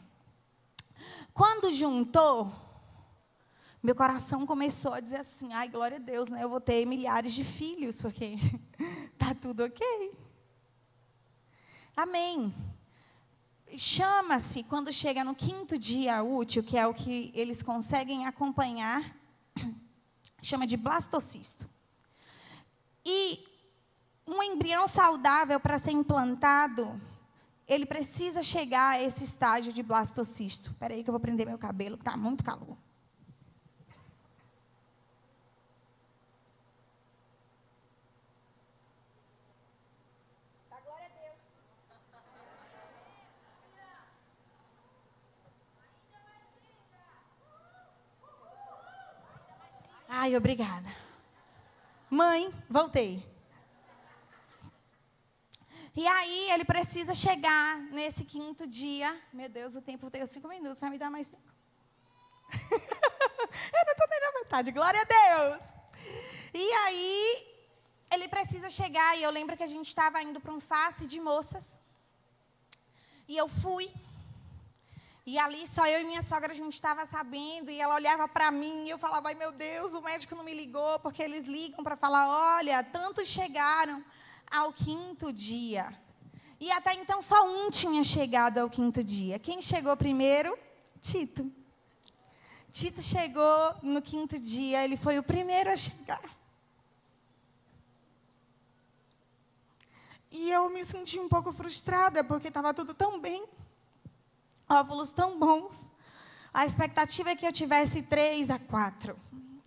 Quando 1.32 1.72
juntou, 1.72 2.52
meu 3.82 3.94
coração 3.94 4.44
começou 4.44 4.94
a 4.94 5.00
dizer 5.00 5.20
assim: 5.20 5.52
ai, 5.52 5.68
glória 5.68 5.98
a 5.98 6.00
Deus, 6.00 6.28
né? 6.28 6.42
Eu 6.42 6.48
vou 6.48 6.60
ter 6.60 6.84
milhares 6.86 7.32
de 7.32 7.44
filhos, 7.44 8.02
porque 8.02 8.36
tá 9.16 9.34
tudo 9.34 9.64
ok. 9.64 10.12
Amém. 11.96 12.52
Chama-se, 13.76 14.62
quando 14.62 14.92
chega 14.92 15.24
no 15.24 15.34
quinto 15.34 15.78
dia 15.78 16.22
útil, 16.22 16.62
que 16.62 16.78
é 16.78 16.86
o 16.86 16.94
que 16.94 17.32
eles 17.34 17.62
conseguem 17.62 18.26
acompanhar, 18.26 19.16
chama 20.42 20.66
de 20.66 20.76
blastocisto. 20.76 21.68
E 23.04 23.44
um 24.26 24.42
embrião 24.42 24.86
saudável 24.88 25.60
para 25.60 25.78
ser 25.78 25.92
implantado, 25.92 27.00
ele 27.66 27.86
precisa 27.86 28.42
chegar 28.42 28.90
a 28.90 29.02
esse 29.02 29.24
estágio 29.24 29.72
de 29.72 29.82
blastocisto. 29.82 30.70
Espera 30.70 30.94
aí 30.94 31.02
que 31.02 31.10
eu 31.10 31.12
vou 31.12 31.20
prender 31.20 31.46
meu 31.46 31.58
cabelo, 31.58 31.96
que 31.96 32.02
está 32.02 32.16
muito 32.16 32.44
calor. 32.44 32.76
Ai, 50.24 50.34
obrigada. 50.36 50.90
Mãe, 52.08 52.50
voltei. 52.76 53.22
E 55.94 56.06
aí 56.06 56.50
ele 56.52 56.64
precisa 56.64 57.12
chegar 57.12 57.78
nesse 57.98 58.24
quinto 58.24 58.66
dia. 58.66 59.10
Meu 59.30 59.50
Deus, 59.50 59.76
o 59.76 59.82
tempo 59.82 60.10
tem 60.10 60.24
cinco 60.24 60.48
minutos, 60.48 60.80
vai 60.80 60.88
me 60.88 60.96
dar 60.96 61.10
mais 61.10 61.26
cinco. 61.26 61.50
Eu 63.76 63.82
não 63.86 63.92
estou 63.92 64.08
nem 64.08 64.20
na 64.22 64.32
metade, 64.38 64.72
glória 64.72 64.98
a 65.02 65.10
Deus. 65.18 65.62
E 66.54 66.72
aí 66.84 67.14
ele 68.14 68.26
precisa 68.26 68.70
chegar, 68.70 69.18
e 69.18 69.22
eu 69.24 69.30
lembro 69.30 69.58
que 69.58 69.62
a 69.62 69.72
gente 69.74 69.88
estava 69.88 70.22
indo 70.22 70.40
para 70.40 70.54
um 70.54 70.60
face 70.60 71.06
de 71.06 71.20
moças. 71.20 71.78
E 73.28 73.36
eu 73.36 73.46
fui. 73.46 73.92
E 75.26 75.38
ali 75.38 75.66
só 75.66 75.86
eu 75.86 76.02
e 76.02 76.04
minha 76.04 76.22
sogra 76.22 76.52
a 76.52 76.54
gente 76.54 76.74
estava 76.74 77.06
sabendo, 77.06 77.70
e 77.70 77.80
ela 77.80 77.94
olhava 77.94 78.28
para 78.28 78.50
mim 78.50 78.86
e 78.86 78.90
eu 78.90 78.98
falava: 78.98 79.28
"Ai 79.28 79.34
meu 79.34 79.52
Deus, 79.52 79.94
o 79.94 80.02
médico 80.02 80.34
não 80.34 80.44
me 80.44 80.52
ligou, 80.52 80.98
porque 80.98 81.22
eles 81.22 81.46
ligam 81.46 81.82
para 81.82 81.96
falar: 81.96 82.56
"Olha, 82.56 82.82
tantos 82.82 83.28
chegaram, 83.28 84.04
ao 84.50 84.72
quinto 84.72 85.32
dia. 85.32 85.92
E 86.60 86.70
até 86.70 86.94
então 86.94 87.20
só 87.20 87.44
um 87.44 87.70
tinha 87.70 88.02
chegado 88.04 88.58
ao 88.58 88.70
quinto 88.70 89.02
dia. 89.02 89.38
Quem 89.38 89.60
chegou 89.60 89.96
primeiro? 89.96 90.56
Tito. 91.00 91.50
Tito 92.70 93.02
chegou 93.02 93.74
no 93.82 94.00
quinto 94.02 94.38
dia, 94.38 94.82
ele 94.82 94.96
foi 94.96 95.18
o 95.18 95.22
primeiro 95.22 95.70
a 95.70 95.76
chegar. 95.76 96.22
E 100.30 100.50
eu 100.50 100.68
me 100.68 100.84
senti 100.84 101.18
um 101.18 101.28
pouco 101.28 101.52
frustrada, 101.52 102.24
porque 102.24 102.48
estava 102.48 102.74
tudo 102.74 102.92
tão 102.92 103.20
bem, 103.20 103.44
óvulos 104.74 105.12
tão 105.12 105.38
bons. 105.38 105.90
A 106.52 106.66
expectativa 106.66 107.30
é 107.30 107.36
que 107.36 107.46
eu 107.46 107.52
tivesse 107.52 108.02
três 108.02 108.50
a 108.50 108.58
quatro. 108.58 109.16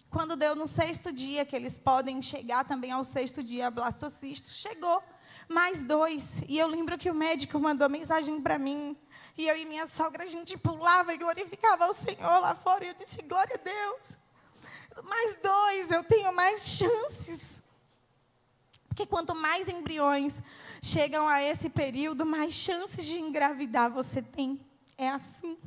Quando 0.10 0.36
deu 0.36 0.56
no 0.56 0.68
sexto 0.68 1.12
dia, 1.12 1.46
que 1.46 1.56
eles 1.56 1.78
podem 1.78 2.22
chegar 2.22 2.64
também 2.66 2.92
ao 2.92 3.04
sexto 3.04 3.44
dia, 3.44 3.70
blastocisto, 3.72 4.50
chegou. 4.50 5.02
Mais 5.50 5.84
dois. 5.84 6.42
E 6.48 6.58
eu 6.58 6.68
lembro 6.68 6.98
que 6.98 7.10
o 7.10 7.16
médico 7.16 7.60
mandou 7.60 7.90
mensagem 7.90 8.42
para 8.42 8.58
mim. 8.58 8.98
E 9.38 9.48
eu 9.48 9.58
e 9.58 9.66
minha 9.66 9.86
sogra, 9.86 10.24
a 10.24 10.28
gente 10.28 10.58
pulava 10.58 11.14
e 11.14 11.18
glorificava 11.18 11.88
o 11.88 11.94
Senhor 11.94 12.40
lá 12.40 12.56
fora. 12.56 12.86
E 12.86 12.88
eu 12.90 12.94
disse, 12.94 13.22
glória 13.22 13.56
a 13.56 13.64
Deus. 13.64 14.18
Mais 15.04 15.36
dois, 15.36 15.92
eu 15.92 16.04
tenho 16.04 16.34
mais 16.34 16.68
chances. 16.68 17.64
Porque 18.88 19.06
quanto 19.06 19.36
mais 19.36 19.68
embriões 19.68 20.42
chegam 20.82 21.28
a 21.28 21.44
esse 21.44 21.70
período, 21.70 22.26
mais 22.26 22.54
chances 22.54 23.06
de 23.06 23.20
engravidar 23.20 23.92
você 23.92 24.22
tem. 24.22 24.60
É 24.98 25.10
assim. 25.10 25.58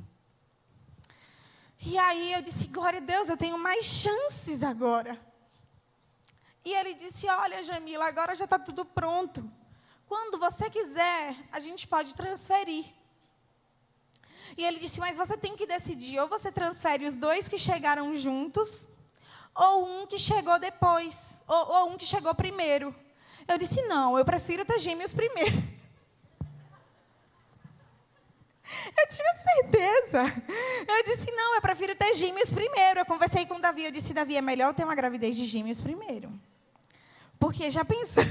E 1.81 1.97
aí 1.97 2.33
eu 2.33 2.43
disse: 2.43 2.66
glória 2.66 2.99
a 2.99 3.03
Deus, 3.03 3.29
eu 3.29 3.37
tenho 3.37 3.59
mais 3.59 3.85
chances 3.85 4.62
agora. 4.62 5.19
E 6.64 6.75
ele 6.75 6.95
disse: 6.95 7.27
Olha, 7.29 7.62
Jamila, 7.62 8.07
agora 8.07 8.35
já 8.35 8.45
está 8.45 8.59
tudo 8.59 8.85
pronto. 8.85 9.49
Quando 10.07 10.38
você 10.38 10.69
quiser, 10.69 11.37
a 11.53 11.61
gente 11.61 11.87
pode 11.87 12.14
transferir. 12.14 12.87
E 14.57 14.64
ele 14.64 14.79
disse: 14.79 15.01
Mas 15.01 15.16
você 15.16 15.37
tem 15.37 15.57
que 15.57 15.66
decidir: 15.66 16.19
ou 16.19 16.29
você 16.29 16.51
transfere 16.51 17.07
os 17.07 17.14
dois 17.14 17.49
que 17.49 17.57
chegaram 17.57 18.14
juntos, 18.16 18.88
ou 19.55 20.03
um 20.03 20.07
que 20.07 20.19
chegou 20.19 20.59
depois, 20.59 21.43
ou, 21.47 21.73
ou 21.73 21.90
um 21.90 21.97
que 21.97 22.05
chegou 22.05 22.35
primeiro. 22.35 22.95
Eu 23.49 23.57
disse: 23.57 23.81
Não, 23.83 24.19
eu 24.19 24.25
prefiro 24.25 24.64
ter 24.64 24.79
gêmeos 24.79 25.14
primeiro. 25.14 25.57
Eu 28.96 29.09
tinha 29.09 29.35
certeza. 29.35 30.22
Eu 30.88 31.04
disse, 31.04 31.30
não, 31.33 31.54
eu 31.54 31.61
prefiro 31.61 31.94
ter 31.94 32.14
gêmeos 32.14 32.50
primeiro. 32.50 33.00
Eu 33.00 33.06
conversei 33.06 33.46
com 33.46 33.54
o 33.56 33.61
Davi, 33.61 33.85
eu 33.85 33.90
disse, 33.90 34.14
Davi, 34.14 34.37
é 34.37 34.42
melhor 34.42 34.74
ter 34.74 34.85
uma 34.85 34.94
gravidez 34.94 35.37
de 35.37 35.44
gêmeos 35.44 35.80
primeiro. 35.80 36.33
Porque 37.38 37.70
já 37.70 37.85
pensou... 37.85 38.22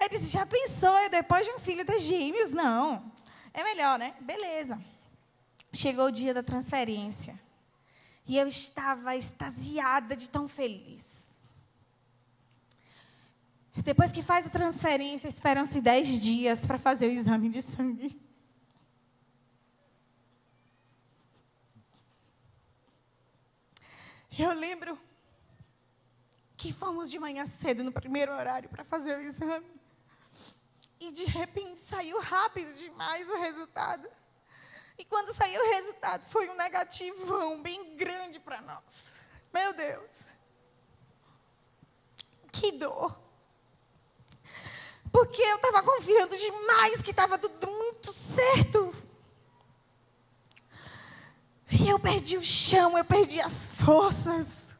Eu 0.00 0.08
disse, 0.08 0.26
já 0.30 0.46
pensou 0.46 0.96
eu 0.98 1.10
depois 1.10 1.46
de 1.46 1.52
um 1.52 1.58
filho 1.58 1.84
ter 1.84 1.98
gêmeos? 1.98 2.50
Não. 2.50 3.12
É 3.52 3.62
melhor, 3.62 3.98
né? 3.98 4.14
Beleza. 4.20 4.80
Chegou 5.72 6.06
o 6.06 6.10
dia 6.10 6.32
da 6.32 6.42
transferência. 6.42 7.38
E 8.26 8.38
eu 8.38 8.46
estava 8.46 9.16
extasiada 9.16 10.16
de 10.16 10.30
tão 10.30 10.48
feliz. 10.48 11.29
Depois 13.76 14.12
que 14.12 14.22
faz 14.22 14.46
a 14.46 14.50
transferência, 14.50 15.28
esperam-se 15.28 15.80
10 15.80 16.20
dias 16.20 16.66
para 16.66 16.78
fazer 16.78 17.06
o 17.06 17.10
exame 17.10 17.48
de 17.48 17.62
sangue. 17.62 18.20
Eu 24.38 24.52
lembro 24.52 24.98
que 26.56 26.72
fomos 26.72 27.10
de 27.10 27.18
manhã 27.18 27.46
cedo, 27.46 27.84
no 27.84 27.92
primeiro 27.92 28.32
horário, 28.32 28.68
para 28.68 28.84
fazer 28.84 29.16
o 29.16 29.20
exame. 29.20 29.66
E 30.98 31.12
de 31.12 31.24
repente 31.24 31.80
saiu 31.80 32.20
rápido 32.20 32.74
demais 32.74 33.28
o 33.30 33.36
resultado. 33.38 34.08
E 34.98 35.04
quando 35.04 35.32
saiu 35.32 35.60
o 35.62 35.70
resultado, 35.70 36.24
foi 36.26 36.48
um 36.50 36.56
negativão 36.56 37.62
bem 37.62 37.96
grande 37.96 38.38
para 38.38 38.60
nós. 38.60 39.20
Meu 39.52 39.72
Deus. 39.72 40.26
Que 42.52 42.72
dor. 42.72 43.18
Porque 45.30 45.42
eu 45.42 45.56
estava 45.56 45.80
confiando 45.80 46.36
demais 46.36 47.02
que 47.02 47.12
estava 47.12 47.38
tudo 47.38 47.70
muito 47.70 48.12
certo. 48.12 48.92
E 51.70 51.88
eu 51.88 52.00
perdi 52.00 52.36
o 52.36 52.44
chão, 52.44 52.98
eu 52.98 53.04
perdi 53.04 53.40
as 53.40 53.68
forças. 53.68 54.76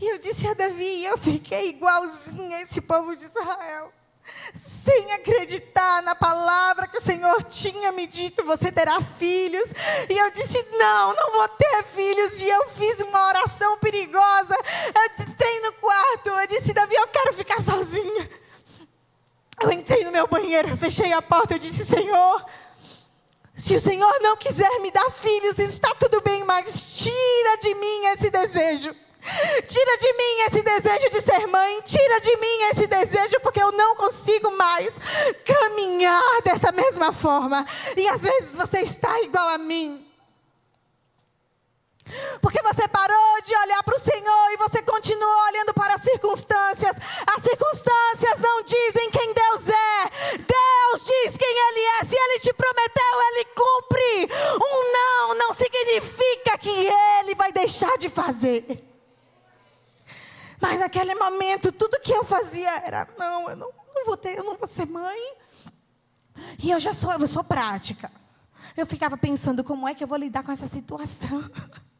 E 0.00 0.08
eu 0.08 0.16
disse 0.16 0.48
a 0.48 0.54
Davi, 0.54 1.04
eu 1.04 1.18
fiquei 1.18 1.68
igualzinha 1.68 2.56
a 2.56 2.62
esse 2.62 2.80
povo 2.80 3.14
de 3.14 3.24
Israel. 3.24 3.92
Sem 4.54 5.12
acreditar 5.12 6.02
na 6.02 6.14
palavra 6.14 6.88
que 6.88 6.96
o 6.96 7.02
Senhor 7.02 7.44
tinha 7.44 7.92
me 7.92 8.06
dito, 8.06 8.42
você 8.44 8.72
terá 8.72 9.02
filhos. 9.02 9.70
E 10.08 10.16
eu 10.16 10.30
disse: 10.30 10.64
Não, 10.78 11.14
não 11.14 11.32
vou 11.32 11.48
ter 11.48 11.82
filhos. 11.94 12.40
E 12.40 12.48
eu 12.48 12.70
fiz 12.70 13.02
uma 13.02 13.26
oração 13.26 13.76
perigosa. 13.78 14.56
Eu 14.94 15.26
entrei 15.26 15.60
no 15.60 15.74
quarto. 15.74 16.30
Eu 16.30 16.46
disse: 16.46 16.72
Davi, 16.72 16.94
eu 16.94 17.08
quero 17.08 17.34
ficar 17.34 17.60
sozinha. 17.60 18.41
Eu 19.62 19.70
entrei 19.70 20.04
no 20.04 20.10
meu 20.10 20.26
banheiro, 20.26 20.76
fechei 20.76 21.12
a 21.12 21.22
porta, 21.22 21.54
eu 21.54 21.58
disse: 21.58 21.84
Senhor, 21.86 22.44
se 23.54 23.76
o 23.76 23.80
Senhor 23.80 24.18
não 24.20 24.36
quiser 24.36 24.80
me 24.80 24.90
dar 24.90 25.10
filhos, 25.10 25.58
está 25.58 25.94
tudo 25.94 26.20
bem, 26.20 26.42
mas 26.44 26.96
tira 26.96 27.56
de 27.60 27.74
mim 27.74 28.06
esse 28.06 28.30
desejo. 28.30 28.94
Tira 29.68 29.98
de 29.98 30.12
mim 30.14 30.40
esse 30.48 30.62
desejo 30.62 31.10
de 31.10 31.20
ser 31.20 31.46
mãe, 31.46 31.80
tira 31.82 32.20
de 32.20 32.36
mim 32.38 32.62
esse 32.72 32.88
desejo, 32.88 33.38
porque 33.40 33.62
eu 33.62 33.70
não 33.70 33.94
consigo 33.94 34.50
mais 34.56 34.98
caminhar 35.46 36.42
dessa 36.44 36.72
mesma 36.72 37.12
forma. 37.12 37.64
E 37.96 38.08
às 38.08 38.20
vezes 38.20 38.56
você 38.56 38.80
está 38.80 39.20
igual 39.20 39.48
a 39.50 39.58
mim. 39.58 40.11
Porque 42.40 42.60
você 42.62 42.86
parou 42.88 43.40
de 43.42 43.56
olhar 43.56 43.82
para 43.82 43.96
o 43.96 44.00
Senhor 44.00 44.50
e 44.50 44.56
você 44.56 44.82
continua 44.82 45.44
olhando 45.48 45.72
para 45.72 45.94
as 45.94 46.02
circunstâncias, 46.02 46.96
as 47.26 47.42
circunstâncias 47.42 48.38
não 48.38 48.62
dizem 48.62 49.10
quem 49.10 49.32
Deus 49.32 49.68
é. 49.68 50.38
Deus 50.38 51.06
diz 51.06 51.36
quem 51.36 51.48
Ele 51.48 51.80
é. 52.00 52.04
Se 52.04 52.16
Ele 52.16 52.38
te 52.40 52.52
prometeu, 52.52 53.22
Ele 53.30 53.44
cumpre. 53.46 54.28
Um 54.56 54.92
não 54.92 55.34
não 55.34 55.54
significa 55.54 56.58
que 56.58 56.70
Ele 56.70 57.34
vai 57.34 57.52
deixar 57.52 57.96
de 57.98 58.08
fazer. 58.08 58.84
Mas 60.60 60.80
naquele 60.80 61.14
momento, 61.14 61.72
tudo 61.72 62.00
que 62.00 62.12
eu 62.12 62.24
fazia 62.24 62.70
era: 62.84 63.08
não, 63.18 63.50
eu 63.50 63.56
não, 63.56 63.70
não 63.94 64.04
vou 64.04 64.16
ter, 64.16 64.38
eu 64.38 64.44
não 64.44 64.56
vou 64.56 64.68
ser 64.68 64.86
mãe. 64.86 65.34
E 66.62 66.70
eu 66.70 66.78
já 66.78 66.92
sou, 66.92 67.12
eu 67.12 67.26
sou 67.26 67.44
prática. 67.44 68.10
Eu 68.76 68.86
ficava 68.86 69.16
pensando 69.16 69.62
como 69.62 69.86
é 69.86 69.94
que 69.94 70.02
eu 70.02 70.08
vou 70.08 70.18
lidar 70.18 70.42
com 70.42 70.52
essa 70.52 70.66
situação. 70.66 71.42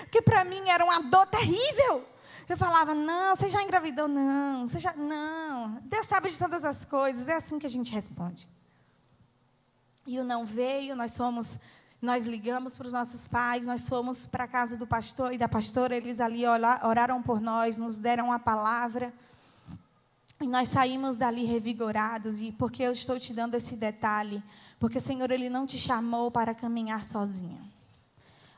Porque 0.00 0.22
para 0.22 0.44
mim 0.44 0.68
era 0.68 0.84
uma 0.84 1.02
dor 1.02 1.26
terrível. 1.26 2.06
Eu 2.48 2.56
falava, 2.56 2.94
não, 2.94 3.34
você 3.34 3.48
já 3.48 3.62
engravidou? 3.62 4.06
Não, 4.06 4.68
você 4.68 4.78
já. 4.78 4.92
Não. 4.94 5.80
Deus 5.82 6.06
sabe 6.06 6.30
de 6.30 6.38
todas 6.38 6.64
as 6.64 6.84
coisas. 6.84 7.28
É 7.28 7.34
assim 7.34 7.58
que 7.58 7.66
a 7.66 7.70
gente 7.70 7.90
responde. 7.90 8.48
E 10.06 10.18
o 10.18 10.24
não 10.24 10.44
veio, 10.44 10.94
nós 10.94 11.16
fomos, 11.16 11.58
nós 12.00 12.24
ligamos 12.24 12.76
para 12.76 12.86
os 12.86 12.92
nossos 12.92 13.26
pais, 13.26 13.66
nós 13.66 13.88
fomos 13.88 14.26
para 14.26 14.44
a 14.44 14.48
casa 14.48 14.76
do 14.76 14.86
pastor 14.86 15.32
e 15.32 15.38
da 15.38 15.48
pastora, 15.48 15.96
eles 15.96 16.20
ali 16.20 16.42
oraram 16.82 17.22
por 17.22 17.40
nós, 17.40 17.78
nos 17.78 17.96
deram 17.96 18.30
a 18.30 18.38
palavra. 18.38 19.14
E 20.38 20.46
nós 20.46 20.68
saímos 20.68 21.16
dali 21.16 21.46
revigorados, 21.46 22.42
e 22.42 22.52
porque 22.52 22.82
eu 22.82 22.92
estou 22.92 23.18
te 23.18 23.32
dando 23.32 23.54
esse 23.54 23.76
detalhe, 23.76 24.42
porque 24.78 24.98
o 24.98 25.00
Senhor 25.00 25.30
ele 25.30 25.48
não 25.48 25.64
te 25.64 25.78
chamou 25.78 26.30
para 26.30 26.54
caminhar 26.54 27.02
sozinho. 27.02 27.72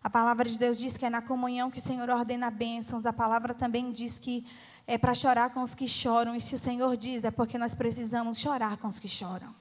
A 0.07 0.09
palavra 0.09 0.49
de 0.49 0.57
Deus 0.57 0.79
diz 0.79 0.97
que 0.97 1.05
é 1.05 1.11
na 1.11 1.21
comunhão 1.21 1.69
que 1.69 1.79
o 1.79 1.83
Senhor 1.83 2.09
ordena 2.09 2.49
bênçãos. 2.49 3.07
A 3.07 3.13
palavra 3.13 3.53
também 3.53 3.91
diz 3.91 4.21
que 4.21 4.47
é 4.87 4.97
para 4.97 5.13
chorar 5.13 5.51
com 5.51 5.61
os 5.63 5.75
que 5.75 5.89
choram. 5.89 6.37
E 6.37 6.41
se 6.41 6.55
o 6.55 6.59
Senhor 6.59 6.97
diz, 6.97 7.25
é 7.25 7.31
porque 7.33 7.59
nós 7.59 7.75
precisamos 7.75 8.39
chorar 8.39 8.77
com 8.77 8.87
os 8.87 9.01
que 9.01 9.09
choram. 9.09 9.53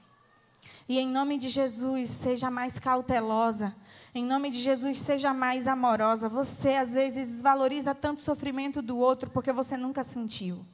E 0.88 1.00
em 1.00 1.08
nome 1.08 1.36
de 1.36 1.48
Jesus, 1.48 2.10
seja 2.10 2.48
mais 2.48 2.78
cautelosa. 2.78 3.74
Em 4.14 4.24
nome 4.24 4.48
de 4.50 4.60
Jesus, 4.60 5.00
seja 5.00 5.34
mais 5.34 5.66
amorosa. 5.66 6.28
Você, 6.28 6.76
às 6.76 6.94
vezes, 6.94 7.26
desvaloriza 7.26 7.92
tanto 7.92 8.18
o 8.18 8.22
sofrimento 8.22 8.80
do 8.80 8.96
outro 8.98 9.28
porque 9.28 9.52
você 9.52 9.76
nunca 9.76 10.04
sentiu. 10.04 10.64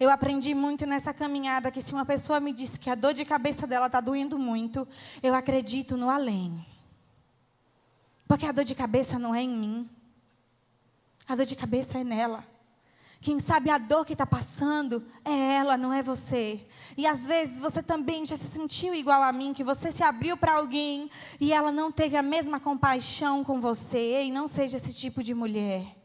Eu 0.00 0.08
aprendi 0.08 0.54
muito 0.54 0.86
nessa 0.86 1.12
caminhada 1.12 1.70
que 1.70 1.82
se 1.82 1.92
uma 1.92 2.06
pessoa 2.06 2.40
me 2.40 2.54
disse 2.54 2.80
que 2.80 2.88
a 2.88 2.94
dor 2.94 3.12
de 3.12 3.26
cabeça 3.26 3.66
dela 3.66 3.88
está 3.88 4.00
doendo 4.00 4.38
muito, 4.38 4.88
eu 5.22 5.34
acredito 5.34 5.98
no 5.98 6.08
além. 6.08 6.64
Porque 8.34 8.46
a 8.46 8.50
dor 8.50 8.64
de 8.64 8.74
cabeça 8.74 9.16
não 9.16 9.32
é 9.32 9.42
em 9.42 9.48
mim. 9.48 9.88
A 11.24 11.36
dor 11.36 11.46
de 11.46 11.54
cabeça 11.54 11.98
é 11.98 12.02
nela. 12.02 12.44
Quem 13.20 13.38
sabe 13.38 13.70
a 13.70 13.78
dor 13.78 14.04
que 14.04 14.12
está 14.12 14.26
passando 14.26 15.06
é 15.24 15.54
ela, 15.54 15.76
não 15.76 15.92
é 15.92 16.02
você. 16.02 16.66
E 16.96 17.06
às 17.06 17.24
vezes 17.24 17.60
você 17.60 17.80
também 17.80 18.26
já 18.26 18.36
se 18.36 18.48
sentiu 18.48 18.92
igual 18.92 19.22
a 19.22 19.30
mim, 19.30 19.54
que 19.54 19.62
você 19.62 19.92
se 19.92 20.02
abriu 20.02 20.36
para 20.36 20.56
alguém 20.56 21.08
e 21.38 21.52
ela 21.52 21.70
não 21.70 21.92
teve 21.92 22.16
a 22.16 22.22
mesma 22.24 22.58
compaixão 22.58 23.44
com 23.44 23.60
você. 23.60 24.24
E 24.24 24.32
não 24.32 24.48
seja 24.48 24.78
esse 24.78 24.92
tipo 24.92 25.22
de 25.22 25.32
mulher. 25.32 26.03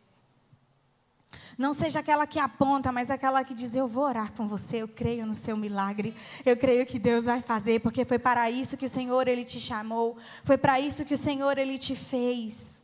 Não 1.60 1.74
seja 1.74 2.00
aquela 2.00 2.26
que 2.26 2.40
aponta, 2.40 2.90
mas 2.90 3.10
aquela 3.10 3.44
que 3.44 3.54
diz: 3.54 3.76
Eu 3.76 3.86
vou 3.86 4.06
orar 4.06 4.32
com 4.32 4.48
você, 4.48 4.78
eu 4.78 4.88
creio 4.88 5.26
no 5.26 5.36
seu 5.36 5.58
milagre, 5.58 6.16
eu 6.46 6.56
creio 6.56 6.86
que 6.86 6.98
Deus 6.98 7.26
vai 7.26 7.42
fazer, 7.42 7.82
porque 7.82 8.06
foi 8.06 8.18
para 8.18 8.50
isso 8.50 8.78
que 8.78 8.86
o 8.86 8.90
Senhor 8.90 9.28
ele 9.28 9.44
te 9.44 9.60
chamou, 9.60 10.18
foi 10.46 10.58
para 10.58 10.80
isso 10.80 11.04
que 11.04 11.14
o 11.14 11.18
Senhor 11.18 11.58
ele 11.58 11.78
te 11.78 11.98
fez. 11.98 12.82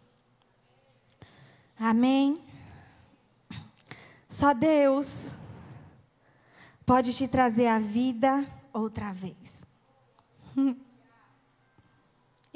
Amém? 1.80 2.44
Só 4.28 4.54
Deus 4.54 5.32
pode 6.86 7.14
te 7.14 7.30
trazer 7.30 7.68
a 7.68 7.80
vida 7.80 8.46
outra 8.74 9.14
vez. 9.14 9.66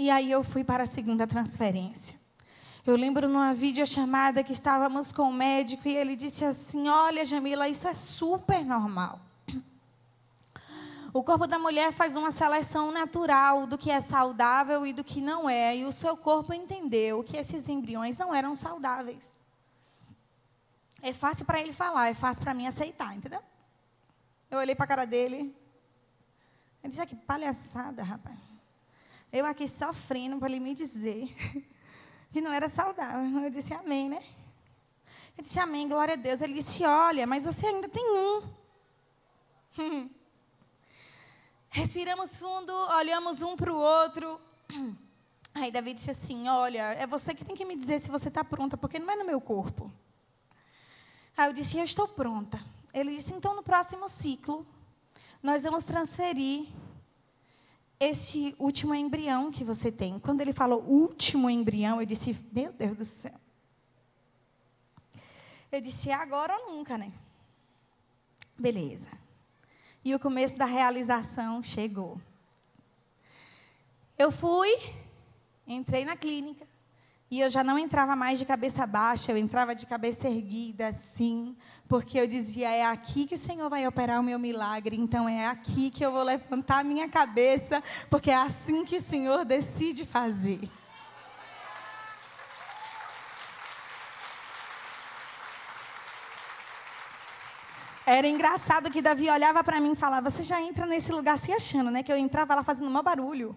E 0.01 0.09
aí 0.09 0.31
eu 0.31 0.45
fui 0.45 0.63
para 0.63 0.83
a 0.83 0.85
segunda 0.85 1.27
transferência. 1.27 2.17
Eu 2.85 2.95
lembro 2.95 3.27
numa 3.27 3.53
videochamada 3.53 4.43
que 4.43 4.53
estávamos 4.53 5.11
com 5.11 5.23
o 5.23 5.33
médico 5.33 5.87
e 5.87 5.95
ele 5.95 6.15
disse 6.15 6.45
assim: 6.45 6.87
Olha, 6.87 7.25
Jamila, 7.25 7.67
isso 7.67 7.87
é 7.87 7.93
super 7.93 8.63
normal. 8.63 9.19
O 11.11 11.23
corpo 11.23 11.47
da 11.47 11.57
mulher 11.57 11.91
faz 11.91 12.15
uma 12.15 12.31
seleção 12.31 12.91
natural 12.91 13.65
do 13.65 13.77
que 13.77 13.89
é 13.89 13.99
saudável 13.99 14.85
e 14.85 14.93
do 14.93 15.03
que 15.03 15.19
não 15.19 15.49
é, 15.49 15.75
e 15.75 15.85
o 15.85 15.91
seu 15.91 16.15
corpo 16.15 16.53
entendeu 16.53 17.23
que 17.23 17.35
esses 17.35 17.67
embriões 17.67 18.17
não 18.17 18.33
eram 18.33 18.55
saudáveis. 18.55 19.35
É 21.01 21.11
fácil 21.11 21.45
para 21.45 21.59
ele 21.59 21.73
falar, 21.73 22.09
é 22.09 22.13
fácil 22.13 22.43
para 22.43 22.53
mim 22.53 22.67
aceitar, 22.67 23.15
entendeu? 23.15 23.41
Eu 24.51 24.59
olhei 24.59 24.75
para 24.75 24.85
a 24.85 24.87
cara 24.87 25.05
dele. 25.05 25.55
Ele 26.83 26.89
disse: 26.89 27.01
ah, 27.01 27.05
Que 27.05 27.15
palhaçada, 27.15 28.03
rapaz. 28.03 28.37
Eu 29.31 29.45
aqui 29.45 29.67
sofrendo 29.67 30.37
para 30.37 30.49
ele 30.49 30.59
me 30.59 30.73
dizer 30.73 31.33
que 32.31 32.41
não 32.41 32.51
era 32.51 32.69
saudável. 32.69 33.21
Eu 33.43 33.49
disse 33.49 33.73
amém, 33.73 34.09
né? 34.09 34.23
Ele 35.37 35.43
disse 35.43 35.59
amém, 35.59 35.87
glória 35.87 36.13
a 36.13 36.17
Deus. 36.17 36.41
Ele 36.41 36.53
disse: 36.53 36.83
Olha, 36.83 37.25
mas 37.25 37.45
você 37.45 37.67
ainda 37.67 37.87
tem 37.87 38.03
um. 38.03 38.43
Respiramos 41.69 42.39
fundo, 42.39 42.73
olhamos 42.97 43.41
um 43.41 43.55
para 43.55 43.73
o 43.73 43.77
outro. 43.77 44.39
Aí 45.53 45.71
Davi 45.71 45.93
disse 45.93 46.11
assim: 46.11 46.47
Olha, 46.47 46.93
é 46.93 47.07
você 47.07 47.33
que 47.33 47.45
tem 47.45 47.55
que 47.55 47.65
me 47.65 47.75
dizer 47.75 47.99
se 47.99 48.11
você 48.11 48.27
está 48.27 48.43
pronta, 48.43 48.77
porque 48.77 48.99
não 48.99 49.11
é 49.11 49.15
no 49.15 49.25
meu 49.25 49.39
corpo. 49.39 49.91
Aí 51.37 51.47
eu 51.49 51.53
disse: 51.53 51.77
Eu 51.77 51.85
estou 51.85 52.07
pronta. 52.07 52.59
Ele 52.93 53.15
disse: 53.15 53.33
Então, 53.33 53.55
no 53.55 53.63
próximo 53.63 54.09
ciclo, 54.09 54.65
nós 55.41 55.63
vamos 55.63 55.83
transferir 55.83 56.67
esse 57.99 58.55
último 58.57 58.95
embrião 58.95 59.51
que 59.51 59.63
você 59.63 59.91
tem. 59.91 60.19
Quando 60.19 60.41
ele 60.41 60.53
falou 60.53 60.81
último 60.83 61.49
embrião, 61.49 61.99
eu 61.99 62.05
disse: 62.05 62.35
Meu 62.51 62.71
Deus 62.71 62.97
do 62.97 63.05
céu. 63.05 63.39
Eu 65.71 65.81
disse: 65.81 66.11
agora 66.11 66.57
ou 66.57 66.75
nunca, 66.75 66.97
né? 66.97 67.11
Beleza. 68.57 69.11
E 70.03 70.15
o 70.15 70.19
começo 70.19 70.57
da 70.57 70.65
realização 70.65 71.61
chegou. 71.61 72.19
Eu 74.17 74.31
fui, 74.31 74.69
entrei 75.67 76.05
na 76.05 76.15
clínica, 76.15 76.67
e 77.31 77.41
eu 77.41 77.49
já 77.49 77.63
não 77.63 77.77
entrava 77.77 78.15
mais 78.15 78.39
de 78.39 78.45
cabeça 78.45 78.87
baixa, 78.87 79.31
eu 79.31 79.37
entrava 79.37 79.75
de 79.75 79.85
cabeça 79.85 80.27
erguida, 80.27 80.91
sim, 80.91 81.55
porque 81.87 82.19
eu 82.19 82.25
dizia: 82.25 82.69
é 82.69 82.83
aqui 82.83 83.25
que 83.25 83.35
o 83.35 83.37
Senhor 83.37 83.69
vai 83.69 83.87
operar 83.87 84.19
o 84.19 84.23
meu 84.23 84.39
milagre, 84.39 84.95
então 84.95 85.29
é 85.29 85.45
aqui 85.45 85.91
que 85.91 86.03
eu 86.03 86.11
vou 86.11 86.23
levantar 86.23 86.79
a 86.79 86.83
minha 86.83 87.07
cabeça, 87.07 87.83
porque 88.09 88.31
é 88.31 88.35
assim 88.35 88.83
que 88.83 88.95
o 88.95 89.01
Senhor 89.01 89.45
decide 89.45 90.05
fazer. 90.05 90.59
Era 98.07 98.27
engraçado 98.27 98.89
que 98.89 99.03
Davi 99.03 99.29
olhava 99.29 99.63
para 99.63 99.79
mim 99.79 99.91
e 99.91 99.95
falava: 99.95 100.31
Você 100.31 100.41
já 100.41 100.59
entra 100.59 100.87
nesse 100.87 101.11
lugar 101.11 101.37
se 101.37 101.51
achando, 101.51 101.91
né? 101.91 102.01
Que 102.01 102.11
eu 102.11 102.17
entrava 102.17 102.55
lá 102.55 102.63
fazendo 102.63 102.89
um 102.89 103.03
barulho. 103.03 103.55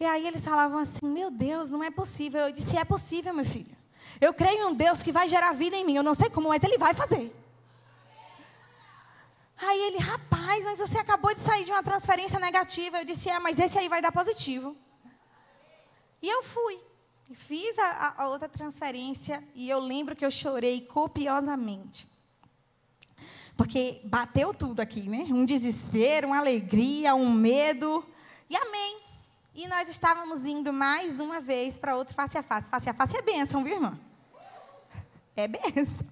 E 0.00 0.04
aí 0.04 0.26
eles 0.26 0.44
falavam 0.44 0.78
assim: 0.78 1.06
Meu 1.06 1.30
Deus, 1.30 1.70
não 1.70 1.82
é 1.82 1.90
possível. 1.90 2.40
Eu 2.40 2.52
disse: 2.52 2.76
É 2.76 2.84
possível, 2.84 3.34
meu 3.34 3.44
filho. 3.44 3.76
Eu 4.20 4.32
creio 4.32 4.62
em 4.62 4.66
um 4.66 4.74
Deus 4.74 5.02
que 5.02 5.12
vai 5.12 5.28
gerar 5.28 5.52
vida 5.52 5.76
em 5.76 5.84
mim. 5.84 5.96
Eu 5.96 6.02
não 6.02 6.14
sei 6.14 6.30
como, 6.30 6.48
mas 6.48 6.62
Ele 6.62 6.78
vai 6.78 6.94
fazer. 6.94 7.34
Aí 9.60 9.80
ele, 9.88 9.98
rapaz, 9.98 10.64
mas 10.64 10.78
você 10.78 10.98
acabou 10.98 11.34
de 11.34 11.40
sair 11.40 11.64
de 11.64 11.72
uma 11.72 11.82
transferência 11.82 12.38
negativa. 12.38 12.98
Eu 12.98 13.04
disse: 13.04 13.28
É, 13.28 13.38
mas 13.40 13.58
esse 13.58 13.76
aí 13.78 13.88
vai 13.88 14.00
dar 14.00 14.12
positivo. 14.12 14.76
E 16.22 16.28
eu 16.28 16.42
fui. 16.42 16.78
Fiz 17.32 17.78
a, 17.78 18.14
a 18.16 18.28
outra 18.28 18.48
transferência 18.48 19.44
e 19.54 19.68
eu 19.68 19.78
lembro 19.80 20.16
que 20.16 20.24
eu 20.24 20.30
chorei 20.30 20.80
copiosamente. 20.80 22.08
Porque 23.54 24.00
bateu 24.04 24.54
tudo 24.54 24.80
aqui, 24.80 25.02
né? 25.08 25.26
Um 25.28 25.44
desespero, 25.44 26.28
uma 26.28 26.38
alegria, 26.38 27.14
um 27.14 27.30
medo. 27.30 28.06
E 28.48 28.56
amém. 28.56 29.07
E 29.58 29.66
nós 29.66 29.88
estávamos 29.88 30.46
indo 30.46 30.72
mais 30.72 31.18
uma 31.18 31.40
vez 31.40 31.76
para 31.76 31.96
outro 31.96 32.14
face 32.14 32.38
a 32.38 32.44
face. 32.44 32.70
Face 32.70 32.88
a 32.88 32.94
face 32.94 33.16
é 33.16 33.22
bênção, 33.22 33.64
viu, 33.64 33.74
irmã? 33.74 33.98
É 35.34 35.48
bênção. 35.48 36.06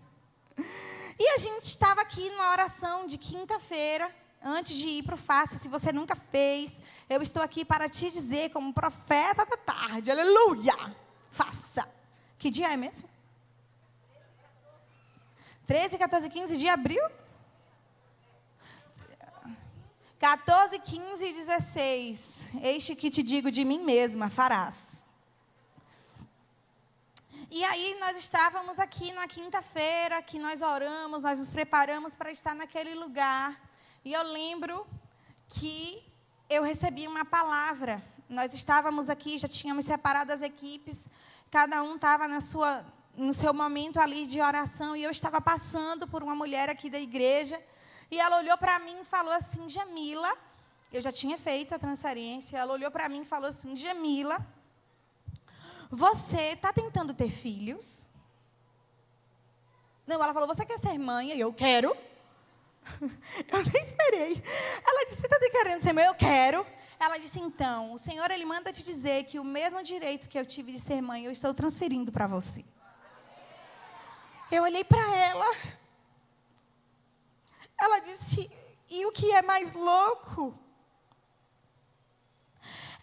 E 1.16 1.28
a 1.28 1.36
gente 1.36 1.62
estava 1.62 2.00
aqui 2.00 2.28
numa 2.28 2.50
oração 2.50 3.06
de 3.06 3.16
quinta-feira, 3.16 4.10
antes 4.42 4.74
de 4.74 4.88
ir 4.88 5.04
para 5.04 5.14
o 5.14 5.16
face. 5.16 5.60
Se 5.60 5.68
você 5.68 5.92
nunca 5.92 6.16
fez, 6.16 6.82
eu 7.08 7.22
estou 7.22 7.40
aqui 7.40 7.64
para 7.64 7.88
te 7.88 8.10
dizer, 8.10 8.50
como 8.50 8.72
profeta 8.72 9.46
da 9.46 9.56
tarde, 9.56 10.10
aleluia! 10.10 10.74
Faça. 11.30 11.88
Que 12.38 12.50
dia 12.50 12.72
é 12.72 12.76
mesmo? 12.76 13.08
13, 15.68 15.98
14, 15.98 16.28
15 16.28 16.56
de 16.56 16.68
abril? 16.68 17.02
14, 20.26 20.80
15 20.80 21.24
e 21.24 21.32
16. 21.32 22.50
Eis 22.60 22.84
que 22.84 23.10
te 23.10 23.22
digo 23.22 23.48
de 23.48 23.64
mim 23.64 23.84
mesma, 23.84 24.28
farás. 24.28 25.06
E 27.48 27.62
aí 27.62 27.96
nós 28.00 28.16
estávamos 28.16 28.76
aqui 28.80 29.12
na 29.12 29.28
quinta-feira, 29.28 30.20
que 30.20 30.36
nós 30.36 30.62
oramos, 30.62 31.22
nós 31.22 31.38
nos 31.38 31.48
preparamos 31.48 32.12
para 32.16 32.32
estar 32.32 32.56
naquele 32.56 32.92
lugar. 32.96 33.56
E 34.04 34.14
eu 34.14 34.22
lembro 34.24 34.84
que 35.46 36.02
eu 36.50 36.64
recebi 36.64 37.06
uma 37.06 37.24
palavra. 37.24 38.02
Nós 38.28 38.52
estávamos 38.52 39.08
aqui, 39.08 39.38
já 39.38 39.46
tínhamos 39.46 39.84
separado 39.84 40.32
as 40.32 40.42
equipes, 40.42 41.08
cada 41.52 41.84
um 41.84 41.94
estava 41.94 42.26
na 42.26 42.40
sua, 42.40 42.84
no 43.16 43.32
seu 43.32 43.54
momento 43.54 44.00
ali 44.00 44.26
de 44.26 44.40
oração, 44.40 44.96
e 44.96 45.04
eu 45.04 45.10
estava 45.12 45.40
passando 45.40 46.08
por 46.08 46.20
uma 46.24 46.34
mulher 46.34 46.68
aqui 46.68 46.90
da 46.90 46.98
igreja, 46.98 47.62
e 48.10 48.18
ela 48.18 48.38
olhou 48.38 48.56
para 48.56 48.78
mim 48.78 49.00
e 49.00 49.04
falou 49.04 49.32
assim: 49.32 49.68
Jamila, 49.68 50.36
eu 50.92 51.00
já 51.02 51.10
tinha 51.10 51.36
feito 51.36 51.74
a 51.74 51.78
transferência, 51.78 52.58
ela 52.58 52.72
olhou 52.72 52.90
para 52.90 53.08
mim 53.08 53.22
e 53.22 53.24
falou 53.24 53.48
assim: 53.48 53.76
Jamila, 53.76 54.38
você 55.90 56.52
está 56.52 56.72
tentando 56.72 57.14
ter 57.14 57.30
filhos? 57.30 58.08
Não, 60.06 60.22
ela 60.22 60.32
falou: 60.32 60.48
Você 60.48 60.64
quer 60.64 60.78
ser 60.78 60.98
mãe? 60.98 61.32
E 61.32 61.40
eu 61.40 61.52
quero. 61.52 61.96
Eu 63.50 63.62
nem 63.64 63.82
esperei. 63.82 64.42
Ela 64.86 65.04
disse: 65.06 65.20
Você 65.20 65.26
está 65.26 65.50
querendo 65.50 65.80
ser 65.80 65.92
mãe? 65.92 66.04
Eu 66.04 66.14
quero. 66.14 66.64
Ela 66.98 67.18
disse: 67.18 67.40
Então, 67.40 67.92
o 67.92 67.98
Senhor 67.98 68.30
ele 68.30 68.44
manda 68.44 68.72
te 68.72 68.84
dizer 68.84 69.24
que 69.24 69.40
o 69.40 69.44
mesmo 69.44 69.82
direito 69.82 70.28
que 70.28 70.38
eu 70.38 70.46
tive 70.46 70.72
de 70.72 70.80
ser 70.80 71.00
mãe, 71.00 71.24
eu 71.24 71.32
estou 71.32 71.52
transferindo 71.52 72.12
para 72.12 72.26
você. 72.26 72.64
Eu 74.50 74.62
olhei 74.62 74.84
para 74.84 75.14
ela. 75.16 75.46
Ela 77.78 78.00
disse: 78.00 78.50
E 78.88 79.04
o 79.06 79.12
que 79.12 79.30
é 79.32 79.42
mais 79.42 79.74
louco? 79.74 80.58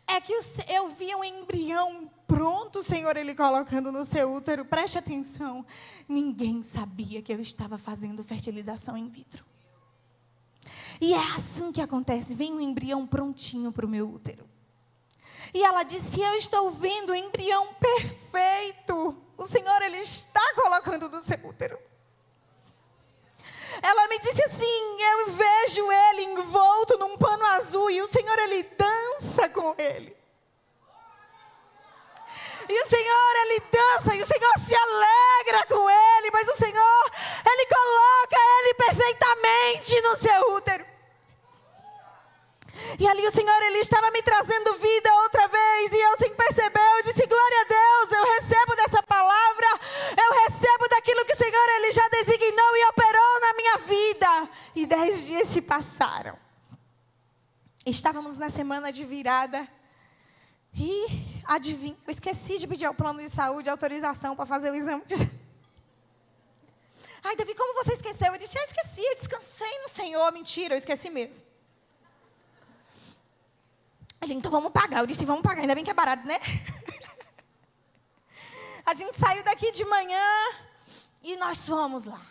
É 0.08 0.20
que 0.20 0.34
eu 0.68 0.90
vi 0.90 1.16
um 1.16 1.24
embrião 1.24 2.12
pronto, 2.28 2.80
o 2.80 2.84
Senhor, 2.84 3.16
Ele 3.16 3.34
colocando 3.34 3.92
no 3.92 4.06
seu 4.06 4.32
útero. 4.34 4.66
Preste 4.66 4.98
atenção. 4.98 5.66
Ninguém 6.08 6.62
sabia 6.62 7.22
que 7.22 7.34
eu 7.34 7.40
estava 7.40 7.78
fazendo 7.78 8.24
fertilização 8.24 8.98
in 8.98 9.10
vitro. 9.10 9.46
E 11.00 11.14
é 11.14 11.34
assim 11.36 11.72
que 11.72 11.82
acontece: 11.82 12.36
vem 12.36 12.54
um 12.54 12.60
embrião 12.60 13.06
prontinho 13.08 13.72
para 13.72 13.86
o 13.86 13.90
meu 13.90 14.10
útero. 14.10 14.48
E 15.54 15.64
ela 15.64 15.84
disse: 15.84 16.20
Eu 16.22 16.36
estou 16.36 16.72
vendo 16.72 17.12
o 17.12 17.16
embrião 17.16 17.74
perfeito. 17.76 19.18
O 19.38 19.48
Senhor, 19.48 19.82
Ele 19.82 19.98
está 19.98 20.54
colocando 20.56 21.10
no 21.10 21.22
seu 21.22 21.40
útero. 21.46 21.78
Ela 23.84 24.08
me 24.08 24.18
disse 24.18 24.42
assim: 24.44 25.02
Eu 25.02 25.32
vejo 25.32 25.92
ele 25.92 26.24
envolto 26.24 26.98
num 26.98 27.18
pano 27.18 27.46
azul 27.48 27.92
e 27.92 28.02
o 28.02 28.08
Senhor, 28.08 28.40
Ele 28.40 28.64
dança 28.64 29.50
com 29.50 29.76
ele. 29.78 30.16
E 32.70 32.82
o 32.82 32.86
Senhor, 32.86 33.36
Ele 33.42 33.60
dança, 33.72 34.16
e 34.16 34.22
o 34.22 34.26
Senhor 34.26 34.54
se 34.58 34.74
alegra 34.74 35.66
com 35.68 35.90
Ele, 35.90 36.32
mas 36.32 36.48
o 36.48 36.56
Senhor, 36.56 37.12
Ele 37.46 37.66
coloca 37.66 38.38
Ele 38.60 38.74
perfeitamente 38.76 40.02
no 40.02 40.16
seu 40.16 40.56
útero. 40.56 40.86
E 42.98 43.08
ali 43.08 43.28
o 43.28 43.32
Senhor, 43.32 43.62
Ele 43.64 43.80
estava 43.80 44.10
me 44.12 44.22
trazendo 44.22 44.74
vida 44.76 45.14
outra 45.24 45.46
vez, 45.50 45.92
e 45.92 46.00
eu 46.00 46.18
sem 46.18 46.34
perceber, 46.34 46.98
eu 46.98 47.04
disse, 47.04 47.26
glória 47.26 47.62
a 47.62 47.66
Deus, 47.66 48.12
eu 48.14 48.24
recebo 48.34 48.76
dessa 48.78 49.03
palavra, 49.34 49.80
eu 50.18 50.34
recebo 50.44 50.88
daquilo 50.90 51.26
que 51.26 51.34
o 51.34 51.38
Senhor, 51.38 51.70
Ele 51.78 51.92
já 51.92 52.08
designou 52.10 52.78
e 52.78 52.86
operou 52.90 53.40
na 53.42 53.54
minha 53.54 53.78
vida. 53.78 54.50
E 54.76 54.86
dez 54.86 55.26
dias 55.26 55.48
se 55.48 55.62
passaram. 55.62 56.38
Estávamos 57.86 58.40
na 58.40 58.50
semana 58.50 58.92
de 58.92 59.04
virada, 59.04 59.68
e 60.76 61.06
adivinha, 61.46 61.98
eu 62.08 62.12
esqueci 62.12 62.58
de 62.58 62.66
pedir 62.66 62.86
ao 62.86 62.94
plano 62.94 63.20
de 63.20 63.30
saúde 63.30 63.70
autorização 63.70 64.36
para 64.36 64.46
fazer 64.46 64.72
o 64.72 64.76
exame 64.76 65.04
de... 65.06 65.16
Ai, 67.26 67.36
Davi, 67.36 67.54
como 67.56 67.84
você 67.84 67.94
esqueceu? 67.94 68.34
Eu 68.34 68.38
disse, 68.38 68.58
eu 68.58 68.64
esqueci, 68.64 69.02
eu 69.02 69.16
descansei 69.16 69.82
no 69.82 69.90
Senhor. 69.90 70.32
Mentira, 70.34 70.74
eu 70.74 70.78
esqueci 70.78 71.10
mesmo. 71.10 71.46
Ele, 74.22 74.34
então 74.34 74.52
vamos 74.52 74.72
pagar. 74.72 75.00
Eu 75.00 75.08
disse, 75.08 75.24
vamos 75.24 75.42
pagar, 75.42 75.62
ainda 75.62 75.76
bem 75.76 75.86
que 75.86 75.92
é 75.92 75.94
barato, 75.94 76.26
né? 76.28 76.38
A 78.86 78.94
gente 78.94 79.18
saiu 79.18 79.44
daqui 79.44 79.72
de 79.72 79.86
manhã 79.86 80.28
e 81.24 81.36
nós 81.38 81.68
fomos 81.68 82.06
lá. 82.06 82.26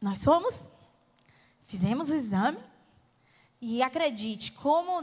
Nós 0.00 0.22
fomos, 0.22 0.68
fizemos 1.64 2.10
o 2.10 2.14
exame. 2.14 2.58
E 3.60 3.82
acredite, 3.82 4.52
como 4.52 5.00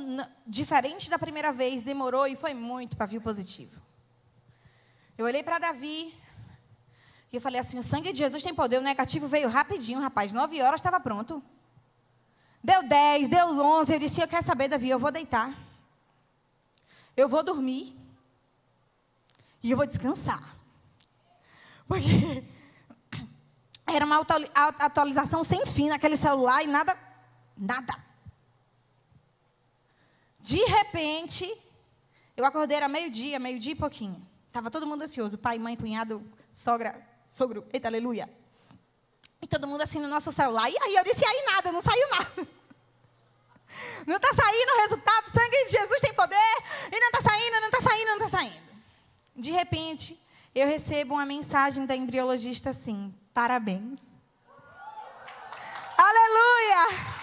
diferente 0.48 1.10
da 1.10 1.20
primeira 1.20 1.52
vez, 1.52 1.84
demorou 1.84 2.26
e 2.26 2.38
foi 2.38 2.54
muito 2.54 2.96
para 2.96 3.06
vir 3.06 3.20
positivo. 3.20 3.82
Eu 5.18 5.26
olhei 5.26 5.44
para 5.44 5.60
Davi 5.60 6.14
e 7.32 7.36
eu 7.36 7.42
falei 7.42 7.60
assim: 7.60 7.78
o 7.78 7.84
sangue 7.84 8.14
de 8.14 8.20
Jesus 8.20 8.42
tem 8.42 8.56
poder. 8.56 8.78
O 8.78 8.82
negativo 8.82 9.28
veio 9.28 9.50
rapidinho, 9.50 10.00
rapaz. 10.00 10.32
Nove 10.32 10.62
horas 10.62 10.80
estava 10.80 11.02
pronto. 11.02 11.44
Deu 12.64 12.88
dez, 12.88 13.28
deu 13.28 13.48
onze. 13.60 13.94
Eu 13.94 14.00
disse: 14.00 14.22
eu 14.22 14.28
quero 14.28 14.44
saber, 14.44 14.70
Davi, 14.70 14.90
eu 14.90 15.00
vou 15.00 15.12
deitar. 15.12 15.54
Eu 17.18 17.28
vou 17.28 17.44
dormir. 17.44 18.05
E 19.66 19.72
eu 19.72 19.78
vou 19.78 19.88
descansar. 19.88 20.56
Porque 21.88 22.44
era 23.92 24.06
uma 24.06 24.24
atualização 24.78 25.44
sem 25.44 25.66
fim 25.66 25.90
naquele 25.90 26.16
celular 26.16 26.64
e 26.64 26.68
nada, 26.68 26.96
nada. 27.58 27.96
De 30.40 30.64
repente, 30.66 31.52
eu 32.38 32.46
acordei 32.46 32.78
era 32.78 32.88
meio-dia, 32.88 33.40
meio-dia 33.40 33.72
e 33.72 33.76
pouquinho. 33.76 34.24
Estava 34.46 34.70
todo 34.70 34.86
mundo 34.86 35.02
ansioso, 35.02 35.36
pai, 35.36 35.58
mãe, 35.58 35.76
cunhado, 35.76 36.24
sogra, 36.52 37.04
sogro, 37.26 37.66
eita, 37.74 37.88
aleluia. 37.88 38.30
E 39.42 39.48
todo 39.48 39.66
mundo 39.66 39.82
assim 39.82 40.00
no 40.00 40.08
nosso 40.08 40.32
celular. 40.32 40.70
E 40.70 40.78
aí 40.80 40.94
eu 40.94 41.04
disse, 41.04 41.26
aí 41.26 41.46
nada, 41.52 41.72
não 41.72 41.82
saiu 41.82 42.08
nada. 42.12 42.48
Não 44.06 44.16
está 44.16 44.32
saindo 44.32 44.72
o 44.72 44.82
resultado, 44.84 45.28
sangue 45.28 45.66
de 45.66 45.72
Jesus 45.72 46.00
tem 46.00 46.14
poder. 46.14 46.38
E 46.94 46.98
não 46.98 47.08
está 47.08 47.20
saindo, 47.20 47.60
não 47.60 47.68
está 47.68 47.82
saindo, 47.82 48.06
não 48.06 48.26
está 48.26 48.28
saindo. 48.38 48.65
De 49.36 49.52
repente, 49.52 50.18
eu 50.54 50.66
recebo 50.66 51.16
uma 51.16 51.26
mensagem 51.26 51.86
da 51.86 51.96
embriologista 51.96 52.70
assim: 52.70 53.14
parabéns. 53.34 54.16
Aleluia! 55.98 57.16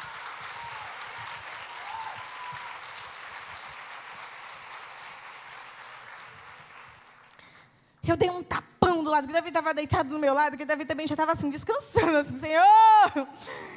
Eu 8.07 8.17
dei 8.17 8.29
um 8.29 8.43
tapão 8.43 9.03
do 9.03 9.11
lado, 9.11 9.27
que 9.27 9.33
Davi 9.33 9.49
estava 9.49 9.73
deitado 9.73 10.11
do 10.11 10.19
meu 10.19 10.35
lado, 10.35 10.57
que 10.57 10.65
Davi 10.67 10.85
também 10.85 11.07
já 11.07 11.15
estava 11.15 11.33
assim, 11.33 11.49
descansando, 11.49 12.19
assim, 12.19 12.37
Senhor. 12.37 12.67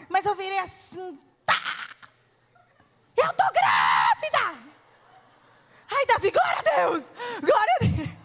Mas 0.10 0.26
eu 0.26 0.36
virei 0.36 0.60
assim, 0.60 1.18
tá. 1.46 1.90
Eu 3.16 3.32
tô 3.34 3.44
grávida. 3.54 4.66
Ai, 5.90 6.06
Davi, 6.08 6.32
glória 6.32 6.60
a 6.60 6.76
Deus. 6.76 7.14
Glória 7.40 7.76
a 7.76 7.86
Deus. 7.86 8.25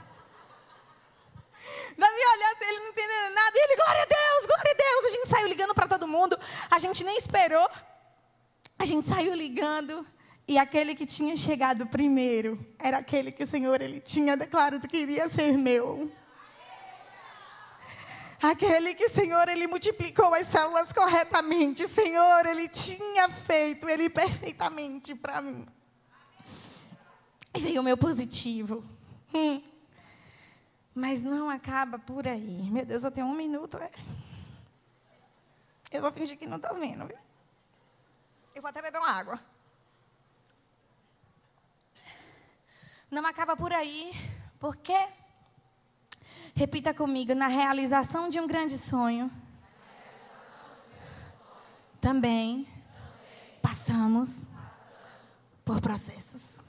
Davi 2.00 2.22
olhando, 2.34 2.62
ele 2.62 2.78
não 2.80 2.88
entendendo 2.88 3.34
nada, 3.34 3.52
e 3.54 3.64
ele, 3.64 3.76
glória 3.76 4.02
a 4.02 4.06
Deus, 4.06 4.46
glória 4.46 4.72
a 4.72 4.74
Deus. 4.74 5.04
A 5.04 5.08
gente 5.16 5.28
saiu 5.28 5.46
ligando 5.46 5.74
para 5.74 5.86
todo 5.86 6.08
mundo, 6.08 6.38
a 6.70 6.78
gente 6.78 7.04
nem 7.04 7.16
esperou. 7.16 7.68
A 8.78 8.84
gente 8.86 9.06
saiu 9.06 9.34
ligando. 9.34 10.06
E 10.48 10.58
aquele 10.58 10.94
que 10.94 11.06
tinha 11.06 11.36
chegado 11.36 11.86
primeiro 11.86 12.58
era 12.78 12.98
aquele 12.98 13.30
que 13.30 13.42
o 13.42 13.46
Senhor 13.46 13.80
ele 13.82 14.00
tinha 14.00 14.36
declarado 14.36 14.88
que 14.88 14.96
iria 14.96 15.28
ser 15.28 15.56
meu. 15.56 16.10
Aquele 18.42 18.94
que 18.94 19.04
o 19.04 19.08
Senhor 19.08 19.48
ele 19.50 19.66
multiplicou 19.66 20.34
as 20.34 20.46
células 20.46 20.94
corretamente, 20.94 21.82
o 21.82 21.88
Senhor 21.88 22.46
ele 22.46 22.68
tinha 22.68 23.28
feito 23.28 23.86
ele 23.86 24.08
perfeitamente 24.08 25.14
para 25.14 25.42
mim. 25.42 25.66
E 27.54 27.60
veio 27.60 27.82
o 27.82 27.84
meu 27.84 27.98
positivo. 27.98 28.82
Hum. 29.34 29.62
Mas 31.00 31.22
não 31.22 31.48
acaba 31.48 31.98
por 31.98 32.28
aí. 32.28 32.70
Meu 32.70 32.84
Deus, 32.84 33.04
eu 33.04 33.10
tenho 33.10 33.26
um 33.26 33.34
minuto. 33.34 33.78
É. 33.78 33.90
Eu 35.90 36.02
vou 36.02 36.12
fingir 36.12 36.36
que 36.38 36.46
não 36.46 36.58
estou 36.58 36.74
vendo, 36.74 37.06
viu? 37.06 37.16
Eu 38.54 38.60
vou 38.60 38.68
até 38.68 38.82
beber 38.82 38.98
uma 38.98 39.10
água. 39.10 39.40
Não 43.10 43.24
acaba 43.24 43.56
por 43.56 43.72
aí, 43.72 44.12
porque, 44.58 44.94
repita 46.54 46.92
comigo, 46.92 47.34
na 47.34 47.46
realização 47.46 48.28
de 48.28 48.38
um 48.38 48.46
grande 48.46 48.76
sonho, 48.76 49.32
também 51.98 52.68
passamos 53.62 54.46
por 55.64 55.80
processos. 55.80 56.62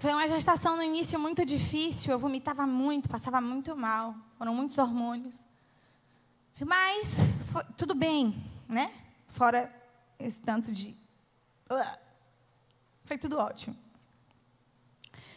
Foi 0.00 0.12
uma 0.12 0.28
gestação 0.28 0.76
no 0.76 0.82
início 0.82 1.18
muito 1.18 1.44
difícil, 1.44 2.12
eu 2.12 2.20
vomitava 2.20 2.64
muito, 2.64 3.08
passava 3.08 3.40
muito 3.40 3.76
mal, 3.76 4.14
foram 4.38 4.54
muitos 4.54 4.78
hormônios. 4.78 5.44
Mas 6.64 7.16
foi, 7.50 7.64
tudo 7.76 7.96
bem, 7.96 8.32
né? 8.68 8.92
Fora 9.26 9.74
esse 10.16 10.40
tanto 10.40 10.72
de. 10.72 10.96
Foi 13.04 13.18
tudo 13.18 13.38
ótimo. 13.38 13.76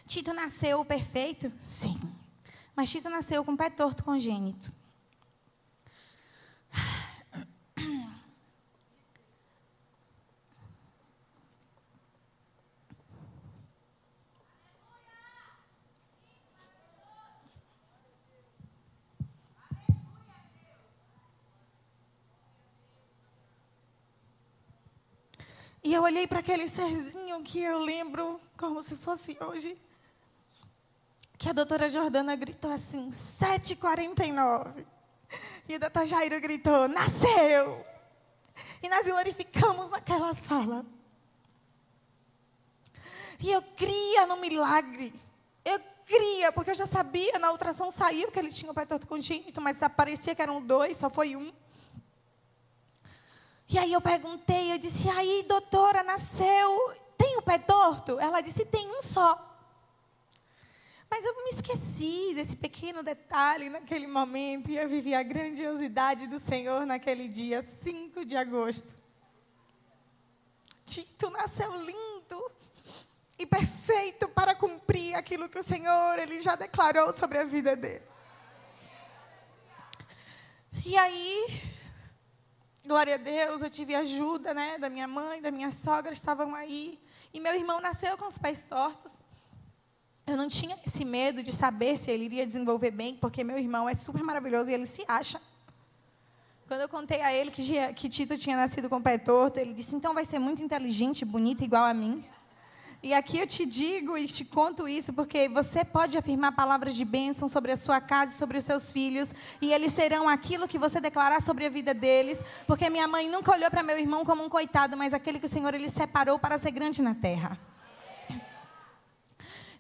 Tito 0.06 0.32
nasceu 0.32 0.86
perfeito? 0.86 1.52
Sim. 1.60 2.00
Mas 2.76 2.92
Tito 2.92 3.10
nasceu 3.10 3.44
com 3.44 3.58
pé 3.58 3.70
torto 3.70 4.04
congênito. 4.04 4.72
E 25.84 25.94
eu 25.94 26.04
olhei 26.04 26.28
para 26.28 26.40
aquele 26.40 26.68
serzinho 26.68 27.42
que 27.42 27.60
eu 27.60 27.80
lembro 27.80 28.40
como 28.58 28.84
se 28.84 28.96
fosse 28.96 29.36
hoje. 29.42 29.78
Que 31.38 31.50
a 31.50 31.54
doutora 31.54 31.90
Jordana 31.90 32.36
gritou 32.36 32.72
assim, 32.72 33.10
7h49. 33.10 34.86
E 35.68 35.76
a 35.76 35.80
doutora 35.80 36.06
Jairo 36.06 36.40
gritou, 36.40 36.88
nasceu! 36.88 37.86
E 38.84 38.90
nós 38.90 39.06
glorificamos 39.06 39.90
naquela 39.90 40.34
sala. 40.34 40.86
E 43.40 43.50
eu 43.50 43.62
cria 43.76 44.28
no 44.28 44.38
milagre. 44.38 45.12
Eu 45.66 45.80
cria, 46.06 46.52
porque 46.52 46.72
eu 46.72 46.76
já 46.76 46.86
sabia, 46.86 47.40
na 47.40 47.52
ultrassom 47.52 47.90
saiu 47.90 48.32
que 48.32 48.38
ele 48.38 48.50
tinha 48.50 48.72
o 48.72 48.76
pé 48.76 48.86
torto 48.86 49.08
congênito, 49.08 49.60
mas 49.62 49.80
parecia 49.96 50.36
que 50.36 50.42
eram 50.42 50.62
dois, 50.62 50.98
só 50.98 51.10
foi 51.10 51.36
um. 51.36 51.52
E 53.72 53.80
aí 53.80 53.94
eu 53.94 54.02
perguntei, 54.02 54.74
eu 54.74 54.78
disse, 54.78 55.10
aí 55.10 55.46
doutora, 55.48 56.04
nasceu, 56.04 56.94
tem 57.18 57.38
o 57.38 57.42
pé 57.42 57.58
torto? 57.58 58.20
Ela 58.20 58.42
disse, 58.42 58.66
tem 58.66 58.86
um 58.92 59.02
só. 59.02 59.48
Mas 61.10 61.24
eu 61.24 61.34
me 61.42 61.52
esqueci 61.52 62.34
desse 62.36 62.54
pequeno 62.54 63.02
detalhe 63.02 63.70
naquele 63.70 64.08
momento 64.08 64.70
e 64.70 64.78
eu 64.78 64.90
vivi 64.90 65.16
a 65.16 65.24
grandiosidade 65.24 66.28
do 66.28 66.38
Senhor 66.38 66.86
naquele 66.86 67.30
dia 67.30 67.62
5 67.62 68.26
de 68.26 68.36
agosto. 68.36 68.94
Tito 70.86 71.30
nasceu 71.30 71.74
lindo 71.74 72.52
e 73.40 73.46
perfeito 73.46 74.28
para 74.28 74.54
cumprir 74.54 75.16
aquilo 75.16 75.48
que 75.48 75.60
o 75.60 75.64
Senhor 75.64 76.20
ele 76.20 76.42
já 76.42 76.58
declarou 76.58 77.14
sobre 77.14 77.38
a 77.38 77.46
vida 77.46 77.74
dele. 77.78 78.04
E 80.86 80.98
aí, 80.98 81.81
Glória 82.86 83.14
a 83.16 83.18
Deus, 83.18 83.62
eu 83.62 83.70
tive 83.70 83.94
ajuda, 83.94 84.54
né, 84.54 84.78
da 84.80 84.90
minha 84.90 85.08
mãe, 85.08 85.42
da 85.42 85.52
minha 85.52 85.72
sogra, 85.72 86.12
estavam 86.12 86.56
aí. 86.56 87.00
E 87.34 87.40
meu 87.40 87.54
irmão 87.54 87.80
nasceu 87.80 88.18
com 88.18 88.26
os 88.26 88.38
pés 88.38 88.64
tortos. 88.64 89.14
Eu 90.26 90.36
não 90.36 90.48
tinha 90.48 90.78
esse 90.86 91.06
medo 91.06 91.44
de 91.44 91.54
saber 91.54 91.98
se 91.98 92.10
ele 92.10 92.26
iria 92.26 92.46
desenvolver 92.46 92.92
bem, 92.92 93.16
porque 93.16 93.44
meu 93.44 93.58
irmão 93.58 93.88
é 93.88 93.94
super 93.94 94.24
maravilhoso 94.24 94.72
e 94.72 94.74
ele 94.74 94.86
se 94.86 95.04
acha. 95.08 95.40
Quando 96.68 96.82
eu 96.82 96.90
contei 96.90 97.22
a 97.22 97.34
ele 97.34 97.52
que, 97.52 97.94
que 97.94 98.10
Tito 98.10 98.38
tinha 98.38 98.56
nascido 98.56 98.90
com 98.90 98.98
o 98.98 99.02
pé 99.02 99.18
torto, 99.18 99.60
ele 99.60 99.74
disse: 99.74 99.96
então 99.96 100.14
vai 100.14 100.26
ser 100.26 100.40
muito 100.40 100.62
inteligente, 100.62 101.26
bonito, 101.26 101.64
igual 101.64 101.84
a 101.84 101.94
mim. 101.94 102.26
E 103.04 103.16
aqui 103.16 103.40
eu 103.40 103.48
te 103.48 103.66
digo 103.66 104.16
e 104.16 104.28
te 104.28 104.46
conto 104.46 104.88
isso 104.88 105.12
porque 105.12 105.50
você 105.50 105.84
pode 105.84 106.18
afirmar 106.20 106.52
palavras 106.52 106.94
de 106.94 107.04
bênção 107.04 107.48
sobre 107.48 107.72
a 107.72 107.76
sua 107.76 108.00
casa 108.00 108.32
e 108.32 108.36
sobre 108.36 108.60
os 108.60 108.64
seus 108.64 108.92
filhos, 108.92 109.34
e 109.60 109.74
eles 109.74 109.92
serão 109.92 110.30
aquilo 110.30 110.68
que 110.68 110.78
você 110.78 111.02
declarar 111.02 111.42
sobre 111.42 111.66
a 111.66 111.70
vida 111.70 111.96
deles, 111.96 112.44
porque 112.68 112.92
minha 112.92 113.08
mãe 113.08 113.28
nunca 113.28 113.52
olhou 113.52 113.72
para 113.72 113.82
meu 113.82 113.98
irmão 113.98 114.24
como 114.24 114.44
um 114.44 114.50
coitado, 114.50 114.96
mas 114.96 115.16
aquele 115.16 115.40
que 115.40 115.48
o 115.48 115.50
Senhor 115.50 115.74
ele 115.74 115.90
separou 115.90 116.38
para 116.38 116.60
ser 116.60 116.70
grande 116.70 117.02
na 117.02 117.16
terra. 117.16 117.60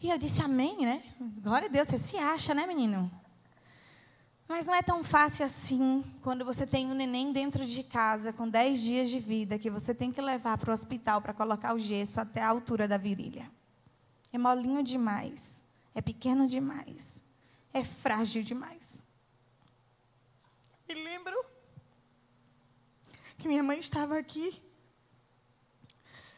E 0.01 0.09
eu 0.09 0.17
disse 0.17 0.41
amém, 0.41 0.77
né? 0.79 1.03
Glória 1.43 1.67
a 1.67 1.71
Deus, 1.71 1.87
você 1.87 1.99
se 1.99 2.17
acha, 2.17 2.55
né, 2.55 2.65
menino? 2.65 3.20
Mas 4.51 4.67
não 4.67 4.75
é 4.75 4.83
tão 4.83 5.01
fácil 5.01 5.45
assim 5.45 6.03
quando 6.21 6.43
você 6.43 6.67
tem 6.67 6.85
um 6.85 6.93
neném 6.93 7.31
dentro 7.31 7.65
de 7.65 7.81
casa 7.83 8.33
com 8.33 8.49
10 8.49 8.81
dias 8.81 9.09
de 9.09 9.17
vida 9.17 9.57
que 9.57 9.69
você 9.69 9.95
tem 9.95 10.11
que 10.11 10.19
levar 10.19 10.57
para 10.57 10.71
o 10.71 10.73
hospital 10.73 11.21
para 11.21 11.33
colocar 11.33 11.73
o 11.73 11.79
gesso 11.79 12.19
até 12.19 12.41
a 12.41 12.49
altura 12.49 12.85
da 12.85 12.97
virilha. 12.97 13.49
É 14.33 14.37
molinho 14.37 14.83
demais. 14.83 15.63
É 15.95 16.01
pequeno 16.01 16.47
demais. 16.47 17.23
É 17.73 17.81
frágil 17.81 18.43
demais. 18.43 19.07
E 20.89 20.95
lembro 20.95 21.45
que 23.37 23.47
minha 23.47 23.63
mãe 23.63 23.79
estava 23.79 24.17
aqui. 24.17 24.61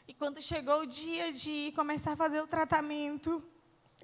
E 0.07 0.14
quando 0.14 0.39
chegou 0.39 0.82
o 0.82 0.86
dia 0.86 1.34
de 1.34 1.74
começar 1.76 2.11
a 2.11 2.16
fazer 2.16 2.41
o 2.41 2.47
tratamento, 2.47 3.43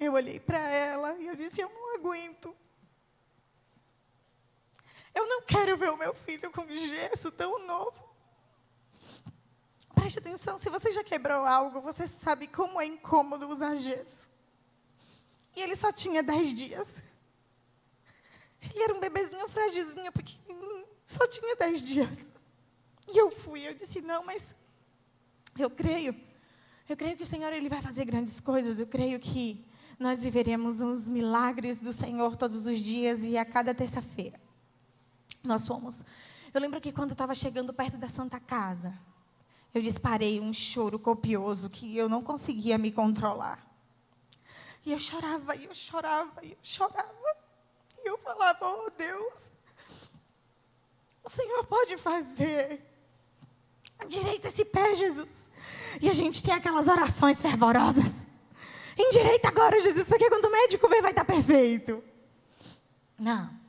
eu 0.00 0.14
olhei 0.14 0.40
para 0.40 0.58
ela 0.58 1.14
e 1.20 1.28
eu 1.28 1.36
disse: 1.36 1.60
Eu 1.60 1.70
não 1.70 1.94
aguento. 1.94 2.56
Eu 5.14 5.26
não 5.26 5.42
quero 5.42 5.76
ver 5.76 5.90
o 5.90 5.96
meu 5.96 6.14
filho 6.14 6.50
com 6.50 6.66
gesso 6.66 7.30
tão 7.30 7.66
novo. 7.66 8.08
Preste 9.94 10.18
atenção, 10.18 10.56
se 10.56 10.70
você 10.70 10.90
já 10.90 11.04
quebrou 11.04 11.44
algo, 11.44 11.80
você 11.80 12.06
sabe 12.06 12.46
como 12.46 12.80
é 12.80 12.86
incômodo 12.86 13.48
usar 13.48 13.74
gesso. 13.74 14.28
E 15.54 15.60
ele 15.60 15.74
só 15.74 15.92
tinha 15.92 16.22
10 16.22 16.54
dias. 16.54 17.02
Ele 18.62 18.82
era 18.82 18.94
um 18.94 19.00
bebezinho 19.00 19.48
frágilzinho, 19.48 20.12
pequenininho, 20.12 20.86
só 21.04 21.26
tinha 21.26 21.56
10 21.56 21.82
dias. 21.82 22.30
E 23.12 23.18
eu 23.18 23.30
fui, 23.30 23.66
eu 23.66 23.74
disse, 23.74 24.00
não, 24.00 24.24
mas 24.24 24.54
eu 25.58 25.68
creio. 25.68 26.14
Eu 26.88 26.96
creio 26.96 27.16
que 27.16 27.22
o 27.22 27.26
Senhor 27.26 27.52
ele 27.52 27.68
vai 27.68 27.82
fazer 27.82 28.04
grandes 28.04 28.40
coisas. 28.40 28.78
Eu 28.78 28.86
creio 28.86 29.18
que 29.18 29.64
nós 29.98 30.22
viveremos 30.22 30.80
uns 30.80 31.08
milagres 31.08 31.80
do 31.80 31.92
Senhor 31.92 32.36
todos 32.36 32.66
os 32.66 32.78
dias 32.78 33.22
e 33.24 33.36
a 33.36 33.44
cada 33.44 33.74
terça-feira. 33.74 34.40
Nós 35.42 35.66
fomos. 35.66 36.04
Eu 36.52 36.60
lembro 36.60 36.80
que 36.80 36.92
quando 36.92 37.10
eu 37.10 37.14
estava 37.14 37.34
chegando 37.34 37.72
perto 37.72 37.96
da 37.96 38.08
Santa 38.08 38.38
Casa, 38.40 38.98
eu 39.72 39.80
disparei 39.80 40.40
um 40.40 40.52
choro 40.52 40.98
copioso 40.98 41.70
que 41.70 41.96
eu 41.96 42.08
não 42.08 42.22
conseguia 42.22 42.76
me 42.76 42.90
controlar. 42.90 43.64
E 44.84 44.92
eu 44.92 44.98
chorava, 44.98 45.54
e 45.54 45.64
eu 45.66 45.74
chorava, 45.74 46.44
e 46.44 46.52
eu 46.52 46.58
chorava. 46.62 47.36
E 48.02 48.08
eu 48.08 48.18
falava, 48.18 48.66
oh 48.66 48.90
Deus, 48.96 49.52
o 51.22 51.28
Senhor 51.28 51.64
pode 51.66 51.96
fazer. 51.98 52.84
Endireita 54.02 54.48
esse 54.48 54.64
pé, 54.64 54.94
Jesus. 54.94 55.50
E 56.00 56.08
a 56.08 56.12
gente 56.12 56.42
tem 56.42 56.54
aquelas 56.54 56.88
orações 56.88 57.40
fervorosas. 57.40 58.26
Endireita 58.96 59.48
agora, 59.48 59.78
Jesus, 59.78 60.08
porque 60.08 60.28
quando 60.28 60.46
o 60.46 60.52
médico 60.52 60.88
ver, 60.88 61.02
vai 61.02 61.12
estar 61.12 61.24
perfeito. 61.24 62.02
Não. 63.18 63.59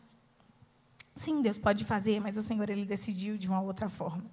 Sim, 1.22 1.40
Deus 1.40 1.60
pode 1.60 1.86
fazer, 1.86 2.20
mas 2.20 2.36
o 2.36 2.42
Senhor 2.42 2.68
ele 2.68 2.84
decidiu 2.84 3.38
de 3.38 3.48
uma 3.48 3.62
outra 3.62 3.88
forma. 3.88 4.26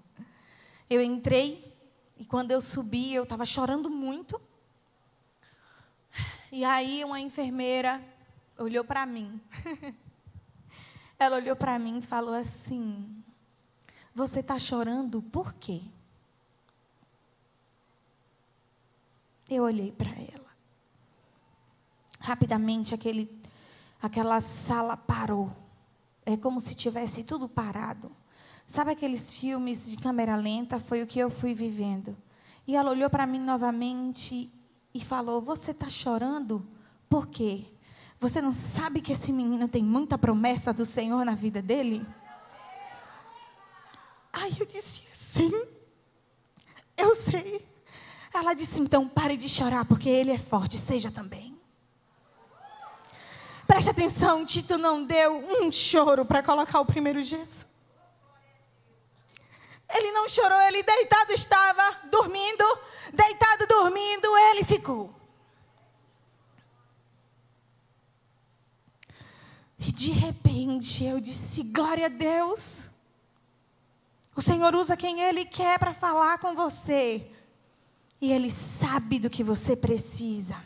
Eu 0.88 1.02
entrei 1.02 1.76
e 2.16 2.24
quando 2.24 2.50
eu 2.50 2.62
subi, 2.62 3.12
eu 3.12 3.24
estava 3.24 3.44
chorando 3.44 3.90
muito. 3.90 4.40
E 6.50 6.64
aí 6.64 7.04
uma 7.04 7.20
enfermeira 7.20 8.02
olhou 8.56 8.82
para 8.82 9.04
mim. 9.04 9.38
Ela 11.18 11.36
olhou 11.36 11.54
para 11.54 11.78
mim 11.78 11.98
e 11.98 12.02
falou 12.02 12.32
assim: 12.32 13.22
Você 14.14 14.40
está 14.40 14.58
chorando 14.58 15.20
por 15.20 15.52
quê? 15.52 15.82
Eu 19.50 19.64
olhei 19.64 19.92
para 19.92 20.10
ela. 20.10 20.50
Rapidamente 22.18 22.94
aquele, 22.94 23.30
aquela 24.00 24.40
sala 24.40 24.96
parou 24.96 25.67
é 26.32 26.36
como 26.36 26.60
se 26.60 26.74
tivesse 26.74 27.22
tudo 27.22 27.48
parado. 27.48 28.12
Sabe 28.66 28.90
aqueles 28.90 29.32
filmes 29.32 29.88
de 29.88 29.96
câmera 29.96 30.36
lenta? 30.36 30.78
Foi 30.78 31.02
o 31.02 31.06
que 31.06 31.18
eu 31.18 31.30
fui 31.30 31.54
vivendo. 31.54 32.14
E 32.66 32.76
ela 32.76 32.90
olhou 32.90 33.08
para 33.08 33.26
mim 33.26 33.40
novamente 33.40 34.52
e 34.92 35.00
falou: 35.02 35.40
Você 35.40 35.70
está 35.70 35.88
chorando? 35.88 36.68
Por 37.08 37.26
quê? 37.28 37.64
Você 38.20 38.42
não 38.42 38.52
sabe 38.52 39.00
que 39.00 39.12
esse 39.12 39.32
menino 39.32 39.66
tem 39.68 39.82
muita 39.82 40.18
promessa 40.18 40.70
do 40.70 40.84
Senhor 40.84 41.24
na 41.24 41.34
vida 41.34 41.62
dele? 41.62 42.06
Aí 44.30 44.54
eu 44.60 44.66
disse: 44.66 45.00
Sim, 45.06 45.52
eu 46.94 47.14
sei. 47.14 47.66
Ela 48.34 48.52
disse: 48.52 48.82
Então 48.82 49.08
pare 49.08 49.38
de 49.38 49.48
chorar, 49.48 49.86
porque 49.86 50.10
ele 50.10 50.30
é 50.30 50.38
forte, 50.38 50.76
seja 50.76 51.10
também. 51.10 51.47
Preste 53.68 53.90
atenção, 53.90 54.44
Tito 54.46 54.78
não 54.78 55.04
deu 55.04 55.44
um 55.60 55.70
choro 55.70 56.24
para 56.24 56.42
colocar 56.42 56.80
o 56.80 56.86
primeiro 56.86 57.22
gesso. 57.22 57.68
Ele 59.90 60.10
não 60.10 60.26
chorou, 60.28 60.58
ele 60.62 60.82
deitado 60.82 61.32
estava, 61.32 61.98
dormindo, 62.10 62.64
deitado 63.12 63.66
dormindo, 63.66 64.26
ele 64.50 64.64
ficou. 64.64 65.14
E 69.78 69.92
de 69.92 70.10
repente 70.10 71.04
eu 71.04 71.20
disse: 71.20 71.62
Glória 71.62 72.06
a 72.06 72.08
Deus. 72.08 72.88
O 74.34 74.40
Senhor 74.40 74.74
usa 74.74 74.96
quem 74.96 75.20
Ele 75.20 75.44
quer 75.44 75.78
para 75.78 75.92
falar 75.92 76.38
com 76.38 76.54
você. 76.54 77.30
E 78.20 78.32
Ele 78.32 78.50
sabe 78.50 79.18
do 79.18 79.28
que 79.28 79.44
você 79.44 79.76
precisa. 79.76 80.56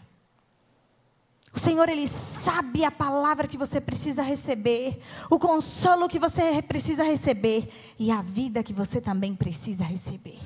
O 1.54 1.58
Senhor, 1.58 1.88
Ele 1.88 2.08
sabe 2.08 2.84
a 2.84 2.90
palavra 2.90 3.46
que 3.46 3.58
você 3.58 3.80
precisa 3.80 4.22
receber, 4.22 4.98
o 5.30 5.38
consolo 5.38 6.08
que 6.08 6.18
você 6.18 6.62
precisa 6.62 7.04
receber 7.04 7.70
e 7.98 8.10
a 8.10 8.22
vida 8.22 8.62
que 8.62 8.72
você 8.72 9.00
também 9.00 9.36
precisa 9.36 9.84
receber. 9.84 10.38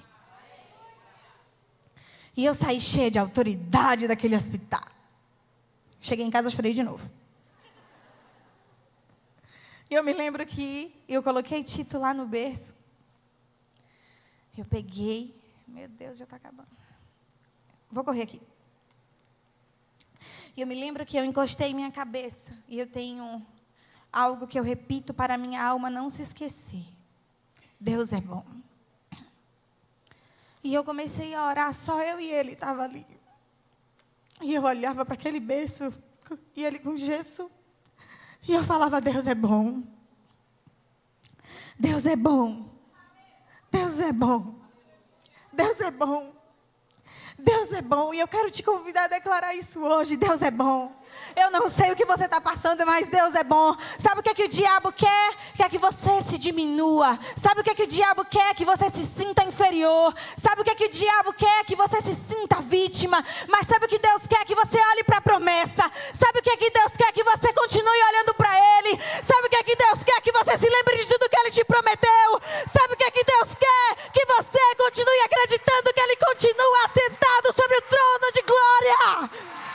E 2.36 2.44
eu 2.44 2.52
saí 2.52 2.80
cheia 2.80 3.10
de 3.10 3.18
autoridade 3.18 4.08
daquele 4.08 4.36
hospital. 4.36 4.84
Cheguei 6.00 6.24
em 6.24 6.30
casa, 6.30 6.50
chorei 6.50 6.74
de 6.74 6.82
novo. 6.82 7.08
E 9.88 9.94
eu 9.94 10.02
me 10.02 10.12
lembro 10.12 10.44
que 10.44 10.92
eu 11.08 11.22
coloquei 11.22 11.62
Tito 11.62 11.98
lá 11.98 12.12
no 12.12 12.26
berço. 12.26 12.74
Eu 14.58 14.64
peguei, 14.64 15.34
meu 15.66 15.88
Deus, 15.88 16.18
já 16.18 16.24
está 16.24 16.36
acabando. 16.36 16.68
Vou 17.90 18.02
correr 18.02 18.22
aqui. 18.22 18.40
E 20.56 20.62
eu 20.62 20.66
me 20.66 20.74
lembro 20.74 21.04
que 21.04 21.16
eu 21.16 21.24
encostei 21.24 21.74
minha 21.74 21.90
cabeça. 21.90 22.52
E 22.66 22.78
eu 22.78 22.86
tenho 22.86 23.44
algo 24.12 24.46
que 24.46 24.58
eu 24.58 24.62
repito 24.62 25.12
para 25.12 25.36
minha 25.36 25.62
alma 25.62 25.90
não 25.90 26.08
se 26.08 26.22
esquecer. 26.22 26.84
Deus 27.78 28.12
é 28.12 28.20
bom. 28.20 28.44
E 30.64 30.72
eu 30.72 30.82
comecei 30.82 31.34
a 31.34 31.46
orar, 31.46 31.72
só 31.74 32.00
eu 32.02 32.18
e 32.18 32.30
ele 32.30 32.52
estava 32.52 32.82
ali. 32.82 33.06
E 34.40 34.54
eu 34.54 34.62
olhava 34.64 35.04
para 35.04 35.14
aquele 35.14 35.38
berço, 35.38 35.92
e 36.54 36.64
ele 36.64 36.78
com 36.78 36.96
gesso. 36.96 37.50
E 38.48 38.52
eu 38.52 38.62
falava: 38.62 39.00
Deus 39.00 39.26
é 39.26 39.34
bom. 39.34 39.82
Deus 41.78 42.06
é 42.06 42.16
bom. 42.16 42.68
Deus 43.70 44.00
é 44.00 44.12
bom. 44.12 44.54
Deus 45.52 45.80
é 45.80 45.90
bom. 45.90 46.35
Deus 47.38 47.72
é 47.72 47.82
bom 47.82 48.14
e 48.14 48.20
eu 48.20 48.26
quero 48.26 48.50
te 48.50 48.62
convidar 48.62 49.04
a 49.04 49.08
declarar 49.08 49.54
isso 49.54 49.80
hoje. 49.80 50.16
Deus 50.16 50.42
é 50.42 50.50
bom. 50.50 50.92
Eu 51.34 51.50
não 51.50 51.68
sei 51.68 51.92
o 51.92 51.96
que 51.96 52.04
você 52.04 52.24
está 52.24 52.40
passando, 52.40 52.84
mas 52.86 53.08
Deus 53.08 53.34
é 53.34 53.44
bom. 53.44 53.76
Sabe 53.98 54.20
o 54.20 54.22
que 54.22 54.30
é 54.30 54.34
que 54.34 54.44
o 54.44 54.48
diabo 54.48 54.90
quer? 54.92 55.34
Quer 55.56 55.68
que 55.68 55.78
você 55.78 56.22
se 56.22 56.38
diminua. 56.38 57.18
Sabe 57.36 57.60
o 57.60 57.64
que 57.64 57.70
é 57.70 57.74
que 57.74 57.82
o 57.82 57.86
diabo 57.86 58.24
quer? 58.24 58.54
Que 58.54 58.64
você 58.64 58.88
se 58.90 59.04
sinta 59.04 59.44
inferior. 59.44 60.14
Sabe 60.36 60.62
o 60.62 60.64
que 60.64 60.70
é 60.70 60.74
que 60.74 60.86
o 60.86 60.90
diabo 60.90 61.32
quer? 61.32 61.64
Que 61.64 61.76
você 61.76 62.00
se 62.00 62.14
sinta 62.14 62.60
vítima. 62.62 63.22
Mas 63.48 63.66
sabe 63.66 63.86
o 63.86 63.88
que 63.88 63.98
Deus 63.98 64.26
quer? 64.26 64.44
Que 64.44 64.54
você 64.54 64.78
olhe 64.78 65.04
para 65.04 65.18
a 65.18 65.20
promessa. 65.20 65.90
Sabe 66.14 66.38
o 66.38 66.42
que 66.42 66.50
é 66.50 66.56
que 66.56 66.70
Deus 66.70 66.92
quer? 66.96 67.12
Que 67.12 67.24
você 67.24 67.52
continue 67.52 68.02
olhando 68.10 68.34
para 68.34 68.50
Ele. 68.78 68.98
Sabe 69.22 69.46
o 69.46 69.50
que 69.50 69.56
é 69.56 69.62
que 69.62 69.76
Deus 69.76 70.04
quer? 70.04 70.20
Que 70.20 70.32
você 70.32 70.58
se 70.58 70.68
lembre 70.68 70.96
de 70.96 71.06
tudo 71.06 71.28
que 71.28 71.36
Ele 71.36 71.50
te 71.50 71.64
prometeu. 71.64 72.40
Sabe 72.66 72.94
o 72.94 72.96
que 72.96 73.04
é 73.04 73.10
que 73.10 73.24
Deus 73.24 73.54
quer? 73.54 74.10
Que 74.12 74.24
você 74.26 74.74
continue 74.76 75.20
acreditando 75.24 75.92
que 75.92 76.00
Ele 76.00 76.16
continua 76.16 76.88
sentado 76.88 77.54
sobre 77.54 77.76
o 77.76 77.82
trono 77.82 78.32
de 78.32 78.42
glória. 78.42 79.65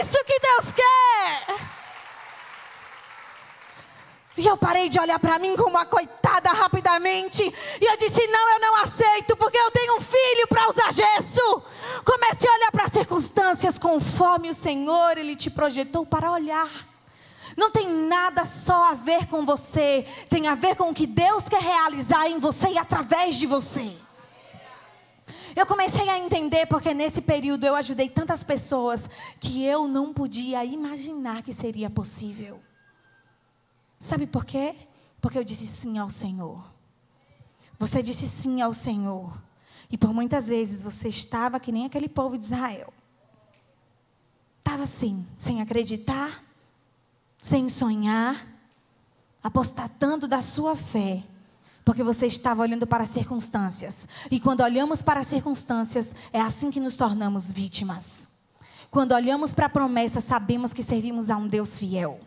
Isso 0.00 0.24
que 0.24 0.38
Deus 0.40 0.72
quer. 0.72 1.74
E 4.36 4.46
eu 4.46 4.56
parei 4.56 4.88
de 4.88 4.98
olhar 4.98 5.18
para 5.20 5.38
mim 5.38 5.54
como 5.56 5.70
uma 5.70 5.86
coitada 5.86 6.50
rapidamente. 6.50 7.42
E 7.80 7.84
eu 7.84 7.96
disse: 7.96 8.26
Não, 8.26 8.50
eu 8.54 8.60
não 8.60 8.76
aceito, 8.82 9.36
porque 9.36 9.56
eu 9.56 9.70
tenho 9.70 9.96
um 9.96 10.00
filho 10.00 10.48
para 10.48 10.68
usar 10.70 10.92
gesso. 10.92 11.62
Comecei 12.04 12.50
a 12.50 12.54
olhar 12.54 12.72
para 12.72 12.84
as 12.84 12.92
circunstâncias 12.92 13.78
conforme 13.78 14.50
o 14.50 14.54
Senhor 14.54 15.16
Ele 15.16 15.36
te 15.36 15.50
projetou 15.50 16.04
para 16.04 16.32
olhar. 16.32 16.68
Não 17.56 17.70
tem 17.70 17.88
nada 17.88 18.44
só 18.44 18.90
a 18.90 18.94
ver 18.94 19.26
com 19.28 19.46
você, 19.46 20.04
tem 20.28 20.48
a 20.48 20.56
ver 20.56 20.74
com 20.74 20.90
o 20.90 20.94
que 20.94 21.06
Deus 21.06 21.48
quer 21.48 21.60
realizar 21.60 22.26
em 22.26 22.40
você 22.40 22.70
e 22.70 22.78
através 22.78 23.36
de 23.36 23.46
você. 23.46 23.94
Eu 25.56 25.66
comecei 25.66 26.08
a 26.08 26.18
entender 26.18 26.66
porque 26.66 26.92
nesse 26.92 27.20
período 27.20 27.64
eu 27.64 27.76
ajudei 27.76 28.08
tantas 28.08 28.42
pessoas 28.42 29.08
que 29.38 29.64
eu 29.64 29.86
não 29.86 30.12
podia 30.12 30.64
imaginar 30.64 31.42
que 31.42 31.52
seria 31.52 31.88
possível. 31.88 32.60
Sabe 33.98 34.26
por 34.26 34.44
quê? 34.44 34.74
Porque 35.20 35.38
eu 35.38 35.44
disse 35.44 35.66
sim 35.66 35.96
ao 35.98 36.10
Senhor. 36.10 36.64
Você 37.78 38.02
disse 38.02 38.26
sim 38.26 38.60
ao 38.60 38.72
Senhor. 38.72 39.40
E 39.90 39.96
por 39.96 40.12
muitas 40.12 40.48
vezes 40.48 40.82
você 40.82 41.08
estava 41.08 41.60
que 41.60 41.70
nem 41.70 41.86
aquele 41.86 42.08
povo 42.08 42.36
de 42.36 42.44
Israel. 42.44 42.92
Estava 44.58 44.82
assim, 44.82 45.26
sem 45.38 45.60
acreditar, 45.60 46.42
sem 47.38 47.68
sonhar, 47.68 48.46
apostatando 49.42 50.26
da 50.26 50.42
sua 50.42 50.74
fé 50.74 51.22
porque 51.84 52.02
você 52.02 52.26
estava 52.26 52.62
olhando 52.62 52.86
para 52.86 53.02
as 53.02 53.10
circunstâncias. 53.10 54.08
E 54.30 54.40
quando 54.40 54.62
olhamos 54.62 55.02
para 55.02 55.20
as 55.20 55.26
circunstâncias, 55.26 56.14
é 56.32 56.40
assim 56.40 56.70
que 56.70 56.80
nos 56.80 56.96
tornamos 56.96 57.52
vítimas. 57.52 58.28
Quando 58.90 59.12
olhamos 59.12 59.52
para 59.52 59.66
a 59.66 59.68
promessa, 59.68 60.20
sabemos 60.20 60.72
que 60.72 60.82
servimos 60.82 61.28
a 61.28 61.36
um 61.36 61.46
Deus 61.46 61.78
fiel. 61.78 62.20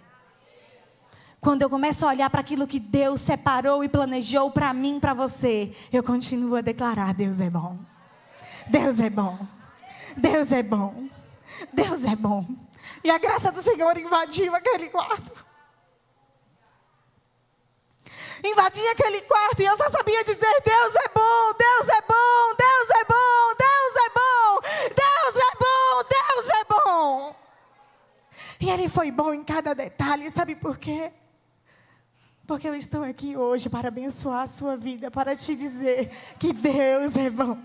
Quando 1.42 1.62
eu 1.62 1.70
começo 1.70 2.06
a 2.06 2.10
olhar 2.10 2.30
para 2.30 2.42
aquilo 2.42 2.68
que 2.68 2.80
Deus 2.80 3.22
separou 3.22 3.84
e 3.84 3.90
planejou 3.90 4.52
para 4.52 4.74
mim, 4.74 5.00
para 5.00 5.14
você, 5.14 5.72
eu 5.92 6.04
continuo 6.04 6.56
a 6.56 6.62
declarar: 6.62 7.14
Deus 7.14 7.40
é 7.40 7.50
bom. 7.50 7.78
Deus 8.68 9.00
é 9.00 9.10
bom. 9.10 9.40
Deus 10.16 10.52
é 10.52 10.62
bom. 10.62 11.08
Deus 11.72 12.06
é 12.06 12.16
bom. 12.16 12.46
E 13.04 13.10
a 13.10 13.18
graça 13.18 13.52
do 13.52 13.62
Senhor 13.62 13.98
invadiu 13.98 14.54
aquele 14.54 14.90
quarto 14.90 15.47
invadia 18.44 18.92
aquele 18.92 19.22
quarto 19.22 19.62
e 19.62 19.66
eu 19.66 19.78
só 19.78 19.90
sabia 19.90 20.24
dizer: 20.24 20.62
Deus 20.64 20.96
é 20.96 21.10
bom, 21.14 21.54
Deus 21.58 21.90
é 21.90 22.02
bom, 22.02 22.56
Deus 22.58 22.90
é 22.90 23.04
bom, 23.06 23.56
Deus 23.58 23.96
é 23.96 24.10
bom, 24.10 24.60
Deus 24.96 25.36
é 25.36 25.58
bom, 25.60 26.04
Deus 26.10 26.50
é 26.50 26.64
bom. 26.66 27.36
E 28.60 28.70
Ele 28.70 28.90
foi 28.90 29.12
bom 29.12 29.34
em 29.34 29.44
cada 29.44 29.74
detalhe, 29.74 30.30
sabe 30.30 30.56
por 30.56 30.78
quê? 30.78 31.12
Porque 32.46 32.68
eu 32.68 32.76
estou 32.76 33.04
aqui 33.04 33.36
hoje 33.36 33.70
para 33.70 33.90
abençoar 33.90 34.44
a 34.44 34.48
sua 34.48 34.78
vida, 34.78 35.12
para 35.12 35.36
te 35.36 35.56
dizer 35.56 36.10
que 36.40 36.54
Deus 36.54 37.16
é 37.18 37.30
bom. 37.30 37.58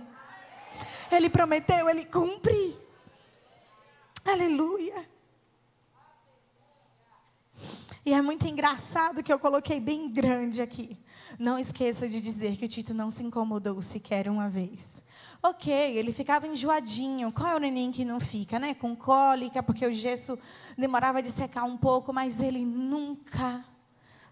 Ele 1.11 1.31
prometeu, 1.31 1.89
Ele 1.89 2.05
cumpre. 2.05 2.77
Aleluia. 4.25 5.12
E 8.05 8.13
é 8.13 8.21
muito 8.21 8.49
engraçado 8.49 9.23
que 9.23 9.33
eu 9.33 9.39
coloquei 9.39 9.79
bem 9.79 10.11
grande 10.11 10.61
aqui. 10.61 10.99
Não 11.39 11.57
esqueça 11.57 12.09
de 12.09 12.21
dizer 12.21 12.57
que 12.57 12.65
o 12.65 12.69
Tito 12.69 12.93
não 12.93 13.13
se 13.13 13.23
incomodou 13.23 13.81
sequer 13.81 14.29
uma 14.29 14.49
vez. 14.49 15.01
Ok, 15.41 15.73
ele 15.73 16.13
ficava 16.13 16.49
enjoadinho. 16.49 17.31
Qual 17.31 17.53
é 17.53 17.55
o 17.55 17.61
neném 17.61 17.93
que 17.93 18.05
não 18.05 18.19
fica, 18.19 18.59
né? 18.59 18.75
Com 18.75 18.97
cólica, 18.97 19.63
porque 19.63 19.87
o 19.87 19.93
gesso 19.93 20.37
demorava 20.77 21.23
de 21.23 21.31
secar 21.31 21.63
um 21.63 21.77
pouco, 21.77 22.13
mas 22.13 22.41
ele 22.41 22.65
nunca 22.65 23.65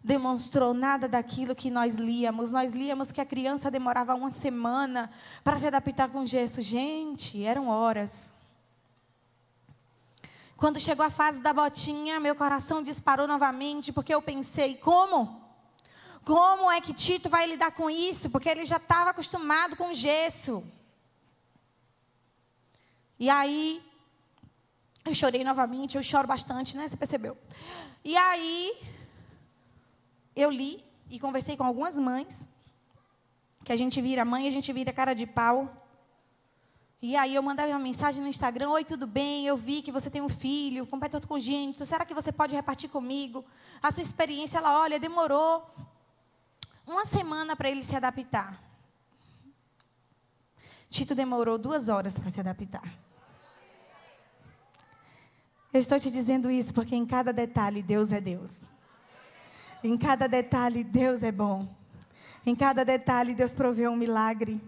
demonstrou 0.03 0.75
nada 0.75 1.07
daquilo 1.07 1.55
que 1.55 1.71
nós 1.71 1.95
líamos. 1.95 2.51
Nós 2.51 2.73
líamos 2.73 3.12
que 3.12 3.21
a 3.21 3.27
criança 3.27 3.71
demorava 3.71 4.16
uma 4.16 4.33
semana 4.33 5.09
para 5.45 5.59
se 5.59 5.66
adaptar 5.68 6.09
com 6.09 6.27
gesso. 6.27 6.61
Gente, 6.61 7.45
eram 7.45 7.68
horas. 7.68 8.35
Quando 10.61 10.78
chegou 10.78 11.06
a 11.06 11.08
fase 11.08 11.40
da 11.40 11.54
botinha, 11.54 12.20
meu 12.20 12.34
coração 12.36 12.82
disparou 12.82 13.26
novamente, 13.26 13.94
porque 13.94 14.14
eu 14.14 14.20
pensei: 14.20 14.76
como? 14.76 15.40
Como 16.22 16.70
é 16.70 16.82
que 16.82 16.92
Tito 16.92 17.30
vai 17.30 17.46
lidar 17.46 17.70
com 17.70 17.88
isso? 17.88 18.28
Porque 18.28 18.50
ele 18.50 18.66
já 18.66 18.76
estava 18.76 19.08
acostumado 19.08 19.74
com 19.74 19.94
gesso. 19.94 20.62
E 23.18 23.30
aí, 23.30 23.82
eu 25.06 25.14
chorei 25.14 25.42
novamente, 25.42 25.96
eu 25.96 26.02
choro 26.02 26.28
bastante, 26.28 26.76
né? 26.76 26.86
Você 26.86 26.96
percebeu? 27.04 27.38
E 28.04 28.14
aí, 28.14 28.78
eu 30.36 30.50
li 30.50 30.84
e 31.08 31.18
conversei 31.18 31.56
com 31.56 31.64
algumas 31.64 31.96
mães, 31.96 32.46
que 33.64 33.72
a 33.72 33.76
gente 33.76 33.98
vira 34.02 34.26
mãe, 34.26 34.46
a 34.46 34.50
gente 34.50 34.70
vira 34.74 34.92
cara 34.92 35.14
de 35.14 35.26
pau. 35.26 35.80
E 37.03 37.16
aí 37.16 37.34
eu 37.34 37.42
mandei 37.42 37.70
uma 37.70 37.78
mensagem 37.78 38.22
no 38.22 38.28
Instagram: 38.28 38.70
Oi, 38.70 38.84
tudo 38.84 39.07
bem? 39.07 39.46
Eu 39.46 39.57
vi 39.57 39.80
que 39.80 39.90
você 39.90 40.11
tem 40.11 40.20
um 40.20 40.28
filho, 40.28 40.86
completo 40.86 41.26
congênito. 41.26 41.86
Será 41.86 42.05
que 42.05 42.12
você 42.12 42.30
pode 42.30 42.55
repartir 42.55 42.90
comigo 42.90 43.44
a 43.82 43.90
sua 43.90 44.03
experiência? 44.03 44.59
Ela, 44.59 44.78
olha, 44.80 45.01
demorou 45.01 45.66
uma 46.86 47.07
semana 47.07 47.57
para 47.57 47.70
ele 47.70 47.82
se 47.82 47.96
adaptar. 47.96 48.62
Tito 50.90 51.14
demorou 51.14 51.57
duas 51.57 51.88
horas 51.88 52.18
para 52.18 52.28
se 52.28 52.40
adaptar. 52.40 52.82
Eu 55.72 55.80
estou 55.80 56.01
te 56.01 56.11
dizendo 56.11 56.51
isso 56.51 56.74
porque 56.74 56.96
em 56.96 57.07
cada 57.07 57.32
detalhe 57.32 57.80
Deus 57.80 58.12
é 58.12 58.20
Deus. 58.20 58.62
Em 59.84 59.96
cada 59.96 60.26
detalhe 60.26 60.82
Deus 60.82 61.22
é 61.22 61.30
bom. 61.30 61.66
Em 62.44 62.57
cada 62.57 62.84
detalhe 62.84 63.34
Deus 63.34 63.55
proveu 63.55 63.92
um 63.92 63.96
milagre. 63.96 64.61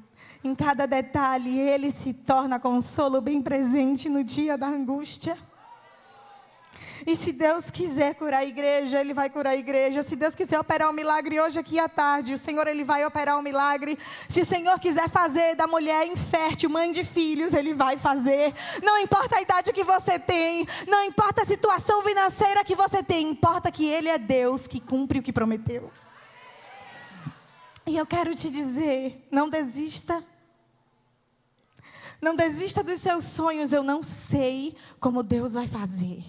Em 0.44 0.54
cada 0.54 0.86
detalhe, 0.86 1.58
Ele 1.58 1.90
se 1.90 2.12
torna 2.12 2.58
consolo 2.58 3.20
bem 3.20 3.40
presente 3.40 4.08
no 4.08 4.24
dia 4.24 4.58
da 4.58 4.66
angústia. 4.66 5.38
E 7.06 7.16
se 7.16 7.32
Deus 7.32 7.70
quiser 7.70 8.14
curar 8.14 8.38
a 8.38 8.44
igreja, 8.44 9.00
Ele 9.00 9.12
vai 9.12 9.28
curar 9.28 9.50
a 9.50 9.56
igreja. 9.56 10.02
Se 10.02 10.16
Deus 10.16 10.34
quiser 10.34 10.58
operar 10.58 10.90
um 10.90 10.92
milagre 10.92 11.40
hoje 11.40 11.58
aqui 11.58 11.78
à 11.78 11.88
tarde, 11.88 12.34
o 12.34 12.38
Senhor 12.38 12.66
Ele 12.66 12.84
vai 12.84 13.04
operar 13.04 13.38
um 13.38 13.42
milagre. 13.42 13.98
Se 14.28 14.40
o 14.40 14.44
Senhor 14.44 14.78
quiser 14.78 15.08
fazer 15.08 15.54
da 15.54 15.66
mulher 15.66 16.06
infértil 16.06 16.70
mãe 16.70 16.90
de 16.90 17.04
filhos, 17.04 17.54
Ele 17.54 17.74
vai 17.74 17.96
fazer. 17.96 18.52
Não 18.82 18.98
importa 18.98 19.38
a 19.38 19.42
idade 19.42 19.72
que 19.72 19.84
você 19.84 20.18
tem, 20.18 20.66
não 20.88 21.04
importa 21.04 21.42
a 21.42 21.46
situação 21.46 22.02
financeira 22.02 22.64
que 22.64 22.74
você 22.74 23.02
tem, 23.02 23.30
importa 23.30 23.70
que 23.70 23.86
Ele 23.86 24.08
é 24.08 24.18
Deus 24.18 24.66
que 24.66 24.80
cumpre 24.80 25.18
o 25.18 25.22
que 25.22 25.32
prometeu. 25.32 25.90
E 27.86 27.96
eu 27.96 28.06
quero 28.06 28.34
te 28.34 28.50
dizer: 28.50 29.26
não 29.30 29.48
desista. 29.48 30.24
Não 32.20 32.36
desista 32.36 32.82
dos 32.84 33.00
seus 33.00 33.24
sonhos. 33.24 33.72
Eu 33.72 33.82
não 33.82 34.02
sei 34.02 34.76
como 35.00 35.22
Deus 35.22 35.54
vai 35.54 35.66
fazer. 35.66 36.22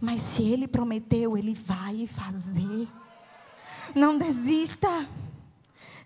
Mas 0.00 0.20
se 0.20 0.42
Ele 0.42 0.68
prometeu, 0.68 1.36
Ele 1.36 1.54
vai 1.54 2.06
fazer. 2.06 2.86
Não 3.94 4.18
desista. 4.18 5.08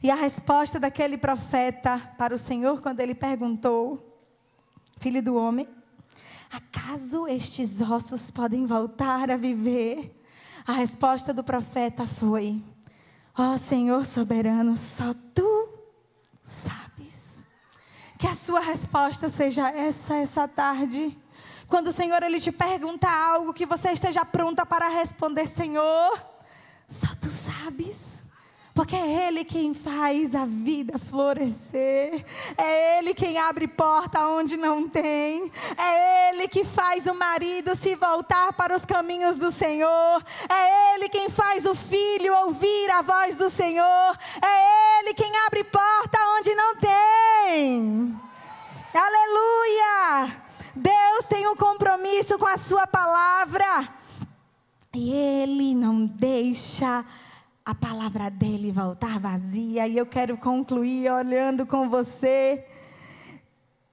E 0.03 0.11
a 0.11 0.15
resposta 0.15 0.79
daquele 0.79 1.19
profeta 1.19 1.99
para 2.17 2.35
o 2.35 2.39
Senhor, 2.39 2.81
quando 2.81 3.01
ele 3.01 3.15
perguntou: 3.15 4.23
Filho 4.99 5.23
do 5.23 5.35
homem, 5.35 5.69
acaso 6.51 7.27
estes 7.27 7.81
ossos 7.81 8.31
podem 8.31 8.65
voltar 8.65 9.31
a 9.31 9.37
viver? 9.37 10.15
A 10.65 10.73
resposta 10.73 11.33
do 11.35 11.43
profeta 11.43 12.07
foi: 12.07 12.63
Ó 13.41 13.55
oh, 13.55 13.59
Senhor 13.59 14.05
soberano, 14.05 14.77
só 14.77 15.15
tu 15.33 15.69
sabes. 16.43 17.47
Que 18.19 18.27
a 18.27 18.35
sua 18.35 18.59
resposta 18.59 19.29
seja 19.29 19.71
essa 19.71 20.17
essa 20.17 20.49
tarde. 20.49 21.17
Quando 21.69 21.87
o 21.87 21.93
Senhor 21.93 22.21
ele 22.25 22.41
te 22.41 22.51
pergunta 22.51 23.09
algo 23.09 23.55
que 23.55 23.65
você 23.65 23.93
esteja 23.93 24.25
pronta 24.25 24.67
para 24.67 24.89
responder, 24.89 25.47
Senhor, 25.47 26.21
só 26.89 27.07
tu 27.21 27.31
sabes. 27.31 28.25
Porque 28.79 28.95
é 28.95 29.27
Ele 29.27 29.45
quem 29.45 29.75
faz 29.75 30.37
a 30.37 30.45
vida 30.45 31.01
florescer. 31.01 32.25
É 32.57 32.99
Ele 33.01 33.13
quem 33.13 33.37
abre 33.37 33.67
porta 33.67 34.25
onde 34.29 34.57
não 34.57 34.89
tem. 34.89 35.51
É 35.77 36.31
Ele 36.31 36.47
que 36.47 36.63
faz 36.63 37.09
o 37.09 37.13
marido 37.13 37.75
se 37.75 37.97
voltar 37.97 38.53
para 38.53 38.77
os 38.77 38.85
caminhos 38.85 39.35
do 39.35 39.51
Senhor. 39.51 40.23
É 40.49 40.95
Ele 40.95 41.09
quem 41.09 41.29
faz 41.29 41.67
o 41.67 41.75
filho 41.75 42.33
ouvir 42.45 42.89
a 42.93 43.03
voz 43.03 43.37
do 43.37 43.51
Senhor. 43.51 44.17
É 44.41 45.01
Ele 45.01 45.13
quem 45.13 45.37
abre 45.39 45.65
porta 45.65 46.17
onde 46.39 46.55
não 46.55 46.77
tem. 46.77 48.17
Aleluia! 48.95 50.37
Deus 50.77 51.27
tem 51.29 51.49
um 51.49 51.57
compromisso 51.57 52.39
com 52.39 52.47
a 52.47 52.57
Sua 52.57 52.87
palavra. 52.87 53.93
E 54.95 55.13
Ele 55.13 55.75
não 55.75 56.07
deixa 56.07 57.05
a 57.69 57.75
palavra 57.75 58.31
dele 58.31 58.73
voltar 58.73 59.21
vazia. 59.21 59.87
E 59.87 59.99
eu 59.99 60.07
quero 60.07 60.39
concluir 60.39 61.13
olhando 61.13 61.67
com 61.67 61.87
você. 61.87 62.65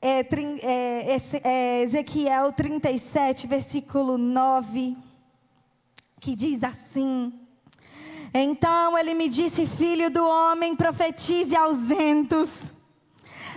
É, 0.01 0.21
é, 0.21 1.17
é, 1.43 1.82
Ezequiel 1.82 2.53
37, 2.53 3.45
versículo 3.47 4.17
9, 4.17 4.95
que 6.21 6.38
diz 6.38 6.63
assim: 6.63 7.34
Então 8.34 8.97
ele 8.97 9.13
me 9.13 9.28
disse, 9.28 9.65
filho 9.65 10.09
do 10.09 10.26
homem, 10.26 10.73
profetize 10.73 11.53
aos 11.53 11.86
ventos 11.86 12.73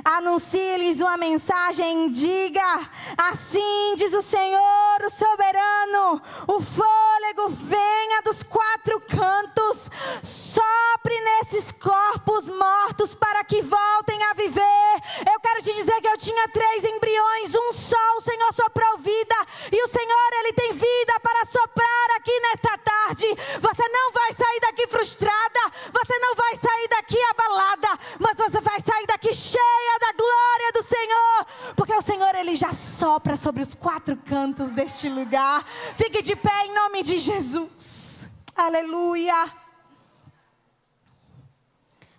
Anuncie-lhes 0.04 1.00
uma 1.00 1.16
mensagem, 1.16 2.10
diga: 2.10 2.90
Assim 3.16 3.94
diz 3.96 4.14
o 4.14 4.22
Senhor, 4.22 5.02
o 5.04 5.10
soberano, 5.10 6.22
o 6.46 6.60
fôlego 6.60 7.48
venha 7.48 8.22
dos 8.22 8.42
quatro 8.42 9.00
cantos, 9.00 9.90
sopre 10.22 11.18
nesses 11.20 11.72
corpos 11.72 12.48
mortos 12.48 13.14
para 13.14 13.44
que 13.44 13.62
voltem 13.62 14.22
a 14.24 14.34
viver. 14.34 14.94
Eu 15.32 15.40
quero 15.40 15.62
te 15.62 15.72
dizer 15.74 16.00
que 16.00 16.08
eu 16.08 16.18
tinha 16.18 16.48
três 16.48 16.84
embriões, 16.84 17.54
um 17.54 17.72
só 17.72 18.16
o 18.16 18.20
Senhor 18.20 18.52
soprou 18.54 18.98
vida, 18.98 19.36
e 19.72 19.82
o 19.82 19.88
Senhor, 19.88 20.28
Ele 20.40 20.52
tem 20.52 20.72
vida 20.72 21.20
para 21.20 21.44
soprar 21.46 22.10
aqui 22.16 22.40
nesta 22.40 22.78
tarde. 22.78 23.26
Você 23.60 23.88
não 23.88 24.12
vai 24.12 24.32
sair 24.32 24.60
daqui 24.60 24.86
frustrada, 24.86 25.60
você 25.92 26.18
não 26.18 26.34
vai 26.34 26.56
sair 26.56 26.88
daqui 26.88 27.18
abalada, 27.30 27.88
mas 28.18 28.36
você 28.36 28.60
vai 28.60 28.80
sair 28.80 29.06
daqui 29.06 29.32
cheia 29.32 29.87
cheia 29.88 29.98
da 29.98 30.12
glória 30.12 30.72
do 30.72 30.82
Senhor, 30.82 31.74
porque 31.74 31.94
o 31.94 32.02
Senhor 32.02 32.34
ele 32.34 32.54
já 32.54 32.72
sopra 32.72 33.36
sobre 33.36 33.62
os 33.62 33.72
quatro 33.74 34.16
cantos 34.16 34.72
deste 34.72 35.08
lugar. 35.08 35.64
Fique 35.96 36.20
de 36.20 36.36
pé 36.36 36.66
em 36.66 36.74
nome 36.74 37.02
de 37.02 37.16
Jesus. 37.16 38.28
Aleluia. 38.54 39.50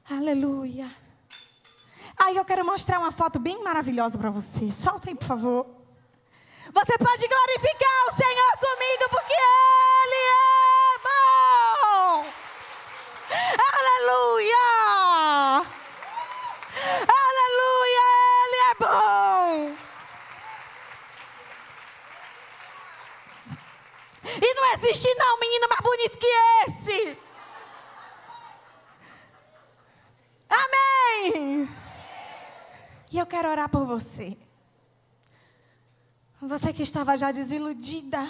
Aleluia. 0.09 0.89
Aí 2.17 2.35
eu 2.35 2.43
quero 2.43 2.65
mostrar 2.65 2.99
uma 2.99 3.11
foto 3.11 3.39
bem 3.39 3.63
maravilhosa 3.63 4.17
para 4.17 4.31
você. 4.31 4.71
Solta 4.71 5.09
aí, 5.09 5.15
por 5.15 5.25
favor. 5.25 5.65
Você 6.73 6.97
pode 6.97 7.27
glorificar 7.27 8.07
o 8.07 8.13
Senhor 8.13 8.57
comigo, 8.57 9.09
porque 9.09 9.33
Ele 9.33 10.21
é 10.25 10.99
bom. 11.07 12.25
Aleluia. 13.73 14.59
Aleluia, 17.21 18.07
Ele 18.45 18.55
é 18.55 18.75
bom. 18.79 19.77
E 24.41 24.53
não 24.53 24.73
existe 24.73 25.13
não 25.15 25.39
menino 25.39 25.67
mais 25.67 25.81
bonito 25.81 26.17
que 26.17 26.27
esse. 26.65 27.17
Amém. 30.49 31.69
E 33.11 33.17
eu 33.17 33.25
quero 33.25 33.49
orar 33.49 33.69
por 33.69 33.85
você. 33.85 34.37
Você 36.41 36.71
que 36.71 36.83
estava 36.83 37.17
já 37.17 37.31
desiludida. 37.31 38.27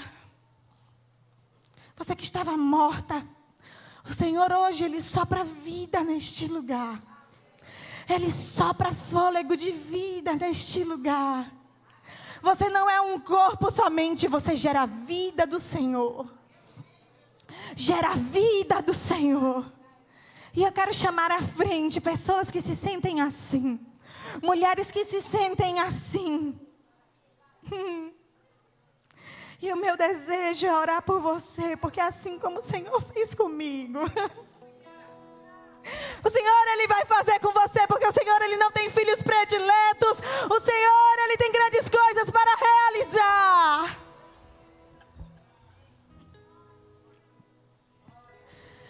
Você 1.96 2.16
que 2.16 2.24
estava 2.24 2.58
morta. 2.58 3.26
O 4.10 4.14
Senhor 4.14 4.52
hoje, 4.52 4.86
Ele 4.86 5.02
sopra 5.02 5.44
vida 5.44 6.04
neste 6.04 6.48
lugar. 6.48 7.09
Ele 8.10 8.32
sopra 8.32 8.92
fôlego 8.92 9.56
de 9.56 9.72
vida 9.72 10.34
neste 10.34 10.84
lugar. 10.84 11.54
Você 12.42 12.68
não 12.70 12.90
é 12.90 13.00
um 13.00 13.20
corpo 13.20 13.70
somente, 13.70 14.28
você 14.28 14.56
gera 14.56 14.82
a 14.82 14.86
vida 14.86 15.46
do 15.46 15.60
Senhor. 15.60 16.28
Gera 17.76 18.10
a 18.10 18.16
vida 18.16 18.82
do 18.82 18.94
Senhor. 18.94 19.72
E 20.56 20.64
eu 20.64 20.72
quero 20.72 20.94
chamar 20.94 21.32
à 21.32 21.42
frente 21.42 22.02
pessoas 22.02 22.50
que 22.50 22.62
se 22.62 22.76
sentem 22.76 23.22
assim. 23.22 23.80
Mulheres 24.42 24.92
que 24.92 25.06
se 25.06 25.22
sentem 25.22 25.80
assim. 25.80 26.60
Hum. 27.72 28.12
E 29.62 29.72
o 29.72 29.78
meu 29.78 29.98
desejo 29.98 30.66
é 30.66 30.76
orar 30.76 31.02
por 31.04 31.20
você, 31.20 31.76
porque 31.76 32.00
é 32.00 32.04
assim 32.04 32.40
como 32.40 32.60
o 32.60 32.64
Senhor 32.64 33.02
fez 33.02 33.36
comigo. 33.36 34.00
O 36.24 36.30
Senhor 36.30 36.68
ele 36.74 36.88
vai 36.88 37.06
fazer 37.06 37.40
com 37.40 37.52
você 37.52 37.88
porque 37.88 38.06
o 38.08 38.12
Senhor 38.12 38.42
ele 38.42 38.58
não 38.58 38.72
tem 38.72 38.90
filhos 38.90 39.22
prediletos. 39.24 40.20
O 40.50 40.60
Senhor 40.60 41.20
ele 41.24 41.38
tem 41.38 41.52
grandes 41.52 41.90
coisas 41.90 42.30
para 42.30 42.56
realizar. 42.56 43.98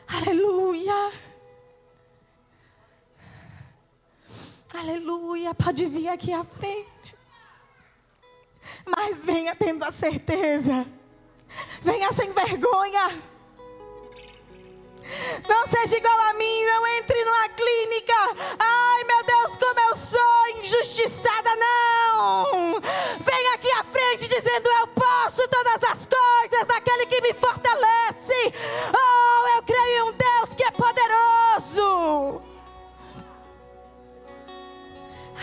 Aleluia. 0.07 1.11
Aleluia. 4.73 5.53
Pode 5.53 5.85
vir 5.85 6.07
aqui 6.09 6.33
à 6.33 6.43
frente. 6.43 7.15
Mas 8.85 9.23
venha 9.23 9.55
tendo 9.55 9.83
a 9.83 9.91
certeza. 9.91 10.87
Venha 11.81 12.11
sem 12.11 12.31
vergonha. 12.31 13.28
Não 15.47 15.67
seja 15.67 15.97
igual 15.97 16.19
a 16.19 16.33
mim, 16.33 16.65
não 16.65 16.87
entre 16.97 17.23
numa 17.25 17.49
clínica. 17.49 18.13
Ai, 18.59 19.03
meu 19.05 19.23
Deus, 19.23 19.57
como 19.57 19.79
eu 19.79 19.95
sou 19.95 20.47
injustiçada, 20.59 21.49
não. 21.55 22.79
Vem 23.19 23.53
aqui 23.53 23.71
à 23.71 23.83
frente 23.83 24.27
dizendo: 24.27 24.69
Eu 24.79 24.87
posso 24.87 25.47
todas 25.47 25.83
as 25.83 26.07
coisas 26.07 26.67
naquele 26.67 27.05
que 27.05 27.21
me 27.21 27.33
fortalece. 27.33 28.53
Oh, 28.93 29.57
eu 29.57 29.63
creio 29.63 29.97
em 29.97 30.01
um 30.09 30.13
Deus 30.13 30.55
que 30.55 30.63
é 30.63 30.71
poderoso. 30.71 32.41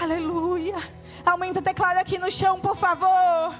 Aleluia. 0.01 0.77
Aumenta 1.25 1.61
o 1.61 1.63
teclado 1.63 1.97
aqui 1.97 2.19
no 2.19 2.31
chão, 2.31 2.61
por 2.61 2.77
favor. 2.77 3.55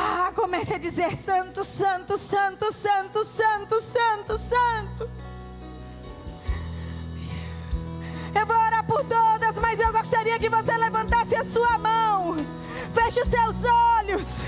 Ah, 0.00 0.32
comece 0.32 0.74
a 0.74 0.78
dizer: 0.78 1.12
Santo, 1.16 1.64
Santo, 1.64 2.16
Santo, 2.16 2.72
Santo, 2.72 3.24
Santo, 3.24 3.80
Santo, 3.80 4.38
Santo. 4.38 5.10
Eu 8.32 8.46
vou 8.46 8.56
orar 8.56 8.86
por 8.86 9.02
todas, 9.04 9.56
mas 9.60 9.80
eu 9.80 9.92
gostaria 9.92 10.38
que 10.38 10.48
você 10.48 10.76
levantasse 10.76 11.34
a 11.34 11.44
sua 11.44 11.76
mão. 11.78 12.36
Feche 12.94 13.20
os 13.20 13.28
seus 13.28 13.64
olhos. 13.98 14.44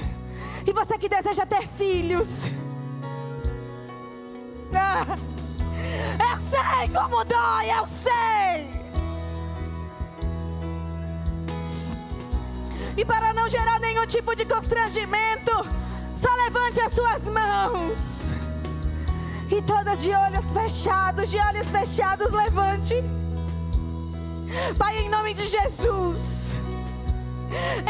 E 0.65 0.73
você 0.73 0.97
que 0.97 1.09
deseja 1.09 1.45
ter 1.45 1.67
filhos. 1.67 2.45
Ah, 4.73 5.19
eu 6.33 6.41
sei 6.41 6.89
como 6.95 7.25
dói, 7.25 7.71
eu 7.77 7.87
sei. 7.89 8.80
E 12.97 13.05
para 13.05 13.33
não 13.33 13.49
gerar 13.49 13.79
nenhum 13.81 14.07
tipo 14.07 14.35
de 14.35 14.45
constrangimento, 14.45 15.53
só 16.17 16.29
levante 16.45 16.81
as 16.81 16.93
suas 16.93 17.25
mãos. 17.25 18.33
E 19.51 19.63
todas 19.63 20.03
de 20.03 20.13
olhos 20.13 20.53
fechados, 20.53 21.31
de 21.31 21.39
olhos 21.39 21.67
fechados, 21.67 22.31
levante. 22.31 22.95
Pai, 24.79 24.99
em 24.99 25.09
nome 25.09 25.35
de 25.35 25.47
Jesus. 25.47 26.55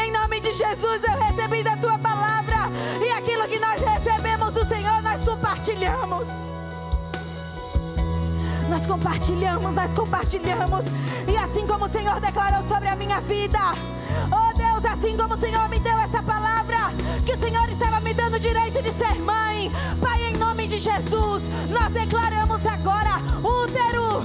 Em 0.03 0.11
nome 0.11 0.39
de 0.39 0.51
Jesus, 0.51 1.01
eu 1.03 1.17
recebi 1.19 1.61
da 1.61 1.77
tua 1.77 1.97
palavra. 1.99 2.69
E 2.99 3.11
aquilo 3.11 3.47
que 3.47 3.59
nós 3.59 3.79
recebemos 3.81 4.53
do 4.53 4.65
Senhor, 4.65 5.01
nós 5.01 5.23
compartilhamos. 5.23 6.29
Nós 8.67 8.85
compartilhamos, 8.87 9.75
nós 9.75 9.93
compartilhamos. 9.93 10.85
E 11.27 11.37
assim 11.37 11.67
como 11.67 11.85
o 11.85 11.89
Senhor 11.89 12.19
declarou 12.19 12.67
sobre 12.67 12.87
a 12.87 12.95
minha 12.95 13.19
vida. 13.19 13.59
Oh 14.31 14.57
Deus, 14.57 14.70
Assim 14.85 15.15
como 15.17 15.33
o 15.33 15.37
Senhor 15.37 15.67
me 15.69 15.79
deu 15.79 15.97
essa 15.99 16.21
palavra, 16.21 16.77
que 17.25 17.33
o 17.33 17.39
Senhor 17.39 17.69
estava 17.69 17.99
me 18.01 18.13
dando 18.13 18.35
o 18.35 18.39
direito 18.39 18.81
de 18.81 18.91
ser 18.91 19.15
mãe. 19.15 19.71
Pai, 19.99 20.23
em 20.23 20.37
nome 20.37 20.67
de 20.67 20.77
Jesus, 20.77 21.43
nós 21.69 21.91
declaramos 21.91 22.65
agora 22.65 23.17
útero, 23.43 24.23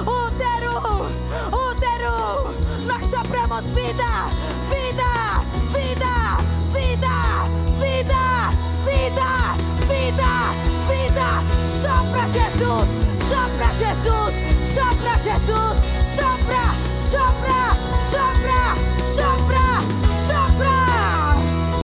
útero, 0.00 1.10
útero. 1.70 2.54
Nós 2.86 3.02
sopramos 3.10 3.64
vida, 3.72 4.28
vida, 4.68 5.42
vida, 5.72 6.38
vida, 6.72 7.14
vida, 7.80 8.52
vida, 8.84 9.30
vida, 9.88 10.30
vida. 10.88 11.28
Sopra 11.82 12.28
Jesus, 12.28 12.88
só 13.28 13.42
para 13.56 13.72
Jesus, 13.72 14.32
só 14.74 14.86
para 15.02 15.18
Jesus, 15.18 15.74
sopra, 16.14 16.64
sopra, 17.10 17.76
sopra. 18.10 18.63